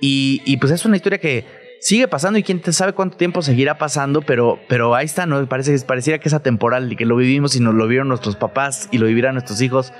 Y, 0.00 0.42
y 0.44 0.58
pues 0.58 0.70
es 0.72 0.84
una 0.84 0.96
historia 0.96 1.18
que 1.18 1.63
sigue 1.84 2.08
pasando 2.08 2.38
y 2.38 2.42
quién 2.42 2.62
te 2.62 2.72
sabe 2.72 2.94
cuánto 2.94 3.18
tiempo 3.18 3.42
seguirá 3.42 3.76
pasando, 3.76 4.22
pero, 4.22 4.58
pero 4.68 4.94
ahí 4.94 5.04
está, 5.04 5.26
¿no? 5.26 5.46
Parece, 5.46 5.78
pareciera 5.80 6.18
que 6.18 6.28
es 6.28 6.34
atemporal 6.34 6.90
y 6.90 6.96
que 6.96 7.04
lo 7.04 7.14
vivimos 7.14 7.56
y 7.56 7.60
nos 7.60 7.74
lo 7.74 7.86
vieron 7.86 8.08
nuestros 8.08 8.36
papás 8.36 8.88
y 8.90 8.96
lo 8.96 9.04
vivirán 9.04 9.34
nuestros 9.34 9.60
hijos. 9.60 9.92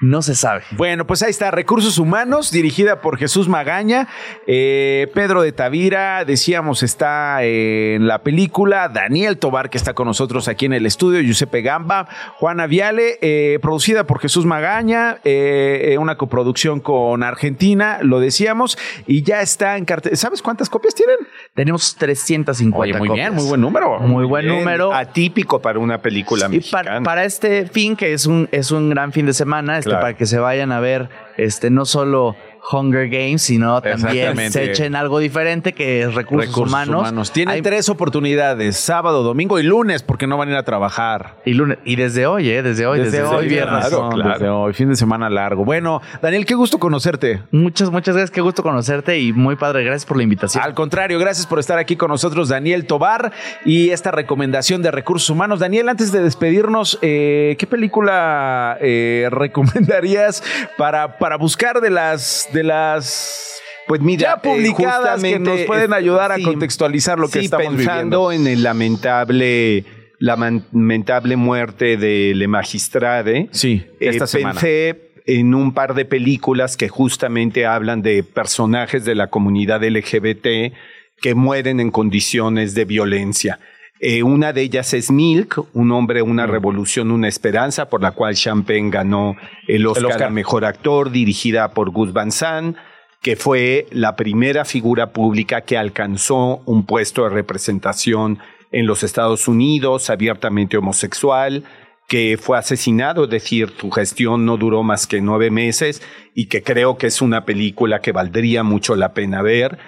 No 0.00 0.22
se 0.22 0.36
sabe. 0.36 0.62
Bueno, 0.72 1.08
pues 1.08 1.24
ahí 1.24 1.30
está, 1.30 1.50
Recursos 1.50 1.98
Humanos, 1.98 2.52
dirigida 2.52 3.00
por 3.00 3.18
Jesús 3.18 3.48
Magaña. 3.48 4.06
Eh, 4.46 5.10
Pedro 5.12 5.42
de 5.42 5.50
Tavira, 5.50 6.24
decíamos, 6.24 6.84
está 6.84 7.42
en 7.42 8.06
la 8.06 8.22
película. 8.22 8.88
Daniel 8.88 9.38
Tobar, 9.38 9.70
que 9.70 9.76
está 9.76 9.94
con 9.94 10.06
nosotros 10.06 10.46
aquí 10.46 10.66
en 10.66 10.72
el 10.72 10.86
estudio. 10.86 11.20
Giuseppe 11.20 11.62
Gamba. 11.62 12.06
Juana 12.36 12.68
Viale, 12.68 13.18
eh, 13.22 13.58
producida 13.60 14.04
por 14.04 14.20
Jesús 14.20 14.46
Magaña. 14.46 15.18
Eh, 15.24 15.96
una 15.98 16.16
coproducción 16.16 16.78
con 16.78 17.24
Argentina, 17.24 17.98
lo 18.00 18.20
decíamos. 18.20 18.78
Y 19.08 19.22
ya 19.22 19.42
está 19.42 19.76
en 19.78 19.84
cartel. 19.84 20.16
¿Sabes 20.16 20.42
cuántas 20.42 20.70
copias 20.70 20.94
tienen? 20.94 21.16
Tenemos 21.54 21.96
350 21.96 22.98
muy 22.98 23.08
bien, 23.08 23.34
muy 23.34 23.46
buen 23.46 23.60
número. 23.60 23.98
Muy 23.98 24.24
buen 24.26 24.46
número. 24.46 24.94
Atípico 24.94 25.60
para 25.60 25.80
una 25.80 25.98
película 26.00 26.48
mexicana. 26.48 26.84
Para, 26.84 27.02
para, 27.02 27.24
este 27.24 27.66
fin, 27.66 27.96
que 27.96 28.12
es 28.12 28.26
un, 28.26 28.48
es 28.52 28.70
un 28.70 28.90
gran 28.90 29.12
fin 29.12 29.26
de 29.26 29.32
semana 29.32 29.80
para 29.94 30.14
que 30.14 30.26
se 30.26 30.38
vayan 30.38 30.72
a 30.72 30.80
ver 30.80 31.08
este 31.36 31.70
no 31.70 31.84
solo 31.84 32.36
Hunger 32.70 33.08
Games, 33.08 33.42
sino 33.42 33.80
también 33.80 34.52
se 34.52 34.64
echen 34.64 34.94
algo 34.94 35.18
diferente 35.18 35.72
que 35.72 36.02
es 36.02 36.14
recursos, 36.14 36.56
humanos. 36.56 37.32
Tienen 37.32 37.62
tres 37.62 37.88
oportunidades, 37.88 38.76
sábado, 38.76 39.22
domingo 39.22 39.58
y 39.58 39.62
lunes, 39.62 40.02
porque 40.02 40.26
no 40.26 40.36
van 40.36 40.48
a 40.48 40.52
ir 40.52 40.56
a 40.58 40.62
trabajar. 40.64 41.36
Y 41.44 41.54
lunes, 41.54 41.78
y 41.84 41.96
desde 41.96 42.26
hoy, 42.26 42.50
¿eh? 42.50 42.62
Desde 42.62 42.86
hoy, 42.86 43.00
desde, 43.00 43.22
hoy, 43.22 43.48
viernes. 43.48 43.88
Claro, 43.88 44.10
Desde 44.10 44.48
hoy, 44.48 44.72
fin 44.74 44.88
de 44.88 44.96
semana 44.96 45.30
largo. 45.30 45.64
Bueno, 45.64 46.02
Daniel, 46.20 46.44
qué 46.44 46.54
gusto 46.54 46.78
conocerte. 46.78 47.42
Muchas, 47.50 47.90
muchas 47.90 48.14
gracias, 48.14 48.30
qué 48.30 48.40
gusto 48.40 48.62
conocerte 48.62 49.18
y 49.18 49.32
muy 49.32 49.56
padre, 49.56 49.84
gracias 49.84 50.04
por 50.04 50.16
la 50.16 50.22
invitación. 50.22 50.62
Al 50.62 50.74
contrario, 50.74 51.18
gracias 51.18 51.46
por 51.46 51.58
estar 51.58 51.78
aquí 51.78 51.96
con 51.96 52.10
nosotros, 52.10 52.48
Daniel 52.48 52.86
Tobar, 52.86 53.32
y 53.64 53.90
esta 53.90 54.10
recomendación 54.10 54.82
de 54.82 54.90
recursos 54.90 55.30
humanos. 55.30 55.60
Daniel, 55.60 55.88
antes 55.88 56.12
de 56.12 56.22
despedirnos, 56.22 56.98
eh, 57.02 57.56
¿qué 57.58 57.66
película 57.66 58.76
eh, 58.80 59.28
recomendarías 59.30 60.42
para, 60.76 61.18
para 61.18 61.36
buscar 61.36 61.80
de 61.80 61.90
las 61.90 62.48
de 62.52 62.57
las 62.64 63.60
pues 63.86 64.00
mira, 64.00 64.36
ya 64.36 64.42
publicadas 64.42 65.22
que 65.22 65.38
nos 65.38 65.60
pueden 65.62 65.92
ayudar 65.92 66.32
a 66.32 66.38
contextualizar 66.40 67.18
lo 67.18 67.28
que 67.28 67.40
estamos 67.40 67.74
pensando 67.74 68.32
en 68.32 68.46
el 68.46 68.62
lamentable 68.62 69.84
lamentable 70.20 71.36
muerte 71.36 71.96
de 71.96 72.34
Le 72.34 72.48
Magistrade. 72.48 73.48
Sí, 73.52 73.84
eh, 74.00 74.10
esta 74.10 74.26
pensé 74.26 75.12
en 75.26 75.54
un 75.54 75.72
par 75.72 75.94
de 75.94 76.04
películas 76.04 76.76
que 76.76 76.88
justamente 76.88 77.66
hablan 77.66 78.02
de 78.02 78.22
personajes 78.22 79.04
de 79.04 79.14
la 79.14 79.28
comunidad 79.28 79.84
LGBT 79.84 80.74
que 81.20 81.34
mueren 81.34 81.80
en 81.80 81.90
condiciones 81.90 82.74
de 82.74 82.84
violencia. 82.84 83.58
Eh, 84.00 84.22
una 84.22 84.52
de 84.52 84.62
ellas 84.62 84.94
es 84.94 85.10
Milk, 85.10 85.60
un 85.74 85.90
hombre, 85.90 86.22
una 86.22 86.46
revolución, 86.46 87.10
una 87.10 87.26
esperanza, 87.26 87.88
por 87.88 88.00
la 88.00 88.12
cual 88.12 88.36
Champagne 88.36 88.90
ganó 88.90 89.36
el 89.66 89.86
Oscar, 89.86 90.22
a 90.24 90.30
Mejor 90.30 90.64
Actor, 90.64 91.10
dirigida 91.10 91.72
por 91.72 91.90
Gus 91.90 92.12
Van 92.12 92.30
Sant, 92.30 92.76
que 93.22 93.34
fue 93.34 93.86
la 93.90 94.14
primera 94.14 94.64
figura 94.64 95.12
pública 95.12 95.62
que 95.62 95.76
alcanzó 95.76 96.62
un 96.64 96.86
puesto 96.86 97.24
de 97.24 97.30
representación 97.30 98.38
en 98.70 98.86
los 98.86 99.02
Estados 99.02 99.48
Unidos, 99.48 100.10
abiertamente 100.10 100.76
homosexual, 100.76 101.64
que 102.06 102.38
fue 102.40 102.56
asesinado, 102.56 103.24
es 103.24 103.30
decir, 103.30 103.74
su 103.78 103.90
gestión 103.90 104.46
no 104.46 104.56
duró 104.56 104.82
más 104.82 105.06
que 105.06 105.20
nueve 105.20 105.50
meses 105.50 106.02
y 106.34 106.46
que 106.46 106.62
creo 106.62 106.96
que 106.96 107.08
es 107.08 107.20
una 107.20 107.44
película 107.44 108.00
que 108.00 108.12
valdría 108.12 108.62
mucho 108.62 108.94
la 108.94 109.12
pena 109.12 109.42
ver 109.42 109.78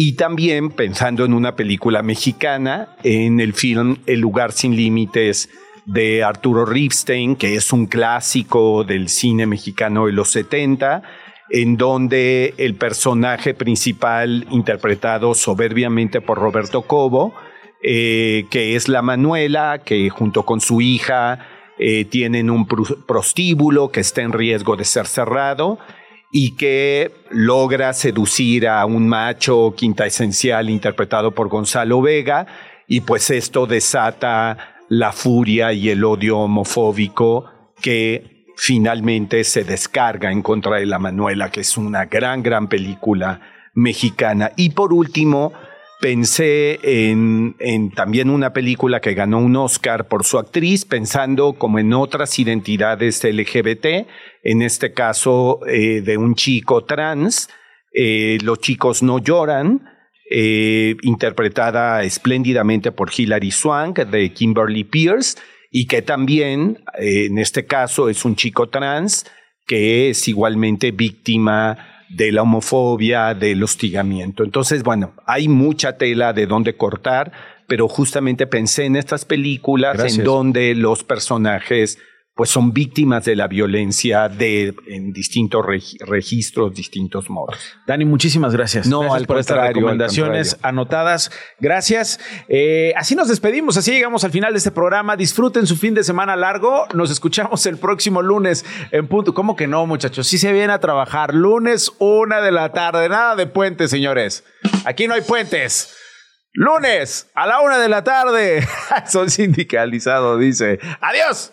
y 0.00 0.12
también 0.12 0.70
pensando 0.70 1.24
en 1.24 1.34
una 1.34 1.56
película 1.56 2.04
mexicana, 2.04 2.90
en 3.02 3.40
el 3.40 3.52
film 3.52 3.96
El 4.06 4.20
lugar 4.20 4.52
sin 4.52 4.76
límites 4.76 5.50
de 5.86 6.22
Arturo 6.22 6.64
Ripstein, 6.64 7.34
que 7.34 7.56
es 7.56 7.72
un 7.72 7.86
clásico 7.86 8.84
del 8.84 9.08
cine 9.08 9.44
mexicano 9.46 10.06
de 10.06 10.12
los 10.12 10.28
70, 10.28 11.02
en 11.50 11.76
donde 11.76 12.54
el 12.58 12.76
personaje 12.76 13.54
principal, 13.54 14.46
interpretado 14.50 15.34
soberbiamente 15.34 16.20
por 16.20 16.38
Roberto 16.38 16.82
Cobo, 16.82 17.34
eh, 17.82 18.44
que 18.52 18.76
es 18.76 18.86
la 18.86 19.02
Manuela, 19.02 19.80
que 19.84 20.10
junto 20.10 20.44
con 20.44 20.60
su 20.60 20.80
hija 20.80 21.40
eh, 21.76 22.04
tienen 22.04 22.50
un 22.50 22.68
prostíbulo 22.68 23.90
que 23.90 23.98
está 23.98 24.22
en 24.22 24.32
riesgo 24.32 24.76
de 24.76 24.84
ser 24.84 25.08
cerrado, 25.08 25.80
y 26.30 26.56
que 26.56 27.10
logra 27.30 27.92
seducir 27.92 28.68
a 28.68 28.84
un 28.84 29.08
macho 29.08 29.74
quinta 29.76 30.06
esencial 30.06 30.68
interpretado 30.68 31.32
por 31.32 31.48
Gonzalo 31.48 32.02
Vega 32.02 32.46
y 32.86 33.00
pues 33.02 33.30
esto 33.30 33.66
desata 33.66 34.76
la 34.88 35.12
furia 35.12 35.72
y 35.72 35.90
el 35.90 36.04
odio 36.04 36.38
homofóbico 36.38 37.50
que 37.80 38.46
finalmente 38.56 39.44
se 39.44 39.64
descarga 39.64 40.32
en 40.32 40.42
contra 40.42 40.76
de 40.76 40.86
la 40.86 40.98
Manuela, 40.98 41.50
que 41.50 41.60
es 41.60 41.76
una 41.76 42.06
gran, 42.06 42.42
gran 42.42 42.68
película 42.68 43.40
mexicana. 43.74 44.50
Y 44.56 44.70
por 44.70 44.92
último, 44.92 45.52
pensé 46.00 46.78
en, 46.82 47.56
también 47.94 48.30
una 48.30 48.52
película 48.52 49.00
que 49.00 49.14
ganó 49.14 49.38
un 49.38 49.56
Oscar 49.56 50.06
por 50.08 50.24
su 50.24 50.38
actriz, 50.38 50.84
pensando 50.84 51.54
como 51.54 51.78
en 51.78 51.92
otras 51.92 52.38
identidades 52.38 53.24
LGBT, 53.24 54.06
en 54.44 54.62
este 54.62 54.92
caso 54.92 55.60
eh, 55.66 56.00
de 56.02 56.16
un 56.16 56.34
chico 56.34 56.84
trans, 56.84 57.48
eh, 57.92 58.38
Los 58.42 58.60
chicos 58.60 59.02
no 59.02 59.18
lloran, 59.18 59.82
eh, 60.30 60.94
interpretada 61.02 62.02
espléndidamente 62.04 62.92
por 62.92 63.10
Hilary 63.16 63.50
Swank 63.50 64.00
de 64.00 64.32
Kimberly 64.32 64.84
Pierce, 64.84 65.38
y 65.70 65.86
que 65.86 66.00
también, 66.00 66.82
en 66.94 67.38
este 67.38 67.66
caso, 67.66 68.08
es 68.08 68.24
un 68.24 68.36
chico 68.36 68.70
trans 68.70 69.26
que 69.66 70.08
es 70.08 70.26
igualmente 70.26 70.92
víctima 70.92 71.97
de 72.08 72.32
la 72.32 72.42
homofobia, 72.42 73.34
del 73.34 73.62
hostigamiento. 73.62 74.44
Entonces, 74.44 74.82
bueno, 74.82 75.12
hay 75.26 75.48
mucha 75.48 75.96
tela 75.96 76.32
de 76.32 76.46
dónde 76.46 76.76
cortar, 76.76 77.32
pero 77.66 77.88
justamente 77.88 78.46
pensé 78.46 78.84
en 78.86 78.96
estas 78.96 79.24
películas 79.24 80.16
en 80.16 80.24
donde 80.24 80.74
los 80.74 81.04
personajes 81.04 81.98
pues 82.38 82.50
son 82.50 82.72
víctimas 82.72 83.24
de 83.24 83.34
la 83.34 83.48
violencia 83.48 84.28
de, 84.28 84.72
en 84.86 85.12
distintos 85.12 85.66
registros, 85.66 86.72
distintos 86.72 87.28
modos. 87.28 87.56
Dani, 87.84 88.04
muchísimas 88.04 88.52
gracias. 88.52 88.86
No, 88.86 89.00
gracias 89.00 89.26
por 89.26 89.38
estas 89.38 89.66
recomendaciones 89.66 90.56
anotadas. 90.62 91.32
Gracias. 91.58 92.20
Eh, 92.46 92.92
así 92.96 93.16
nos 93.16 93.26
despedimos, 93.26 93.76
así 93.76 93.90
llegamos 93.90 94.22
al 94.22 94.30
final 94.30 94.52
de 94.52 94.58
este 94.58 94.70
programa. 94.70 95.16
Disfruten 95.16 95.66
su 95.66 95.76
fin 95.76 95.94
de 95.94 96.04
semana 96.04 96.36
largo. 96.36 96.86
Nos 96.94 97.10
escuchamos 97.10 97.66
el 97.66 97.76
próximo 97.76 98.22
lunes 98.22 98.64
en 98.92 99.08
punto. 99.08 99.34
¿Cómo 99.34 99.56
que 99.56 99.66
no, 99.66 99.84
muchachos? 99.86 100.28
Sí 100.28 100.38
se 100.38 100.52
viene 100.52 100.72
a 100.72 100.78
trabajar. 100.78 101.34
Lunes, 101.34 101.90
una 101.98 102.40
de 102.40 102.52
la 102.52 102.70
tarde. 102.70 103.08
Nada 103.08 103.34
de 103.34 103.48
puentes, 103.48 103.90
señores. 103.90 104.44
Aquí 104.84 105.08
no 105.08 105.14
hay 105.14 105.22
puentes. 105.22 105.92
Lunes 106.52 107.32
a 107.34 107.48
la 107.48 107.62
una 107.62 107.78
de 107.78 107.88
la 107.88 108.04
tarde. 108.04 108.64
Son 109.08 109.28
sindicalizados, 109.28 110.38
dice. 110.38 110.78
Adiós. 111.00 111.52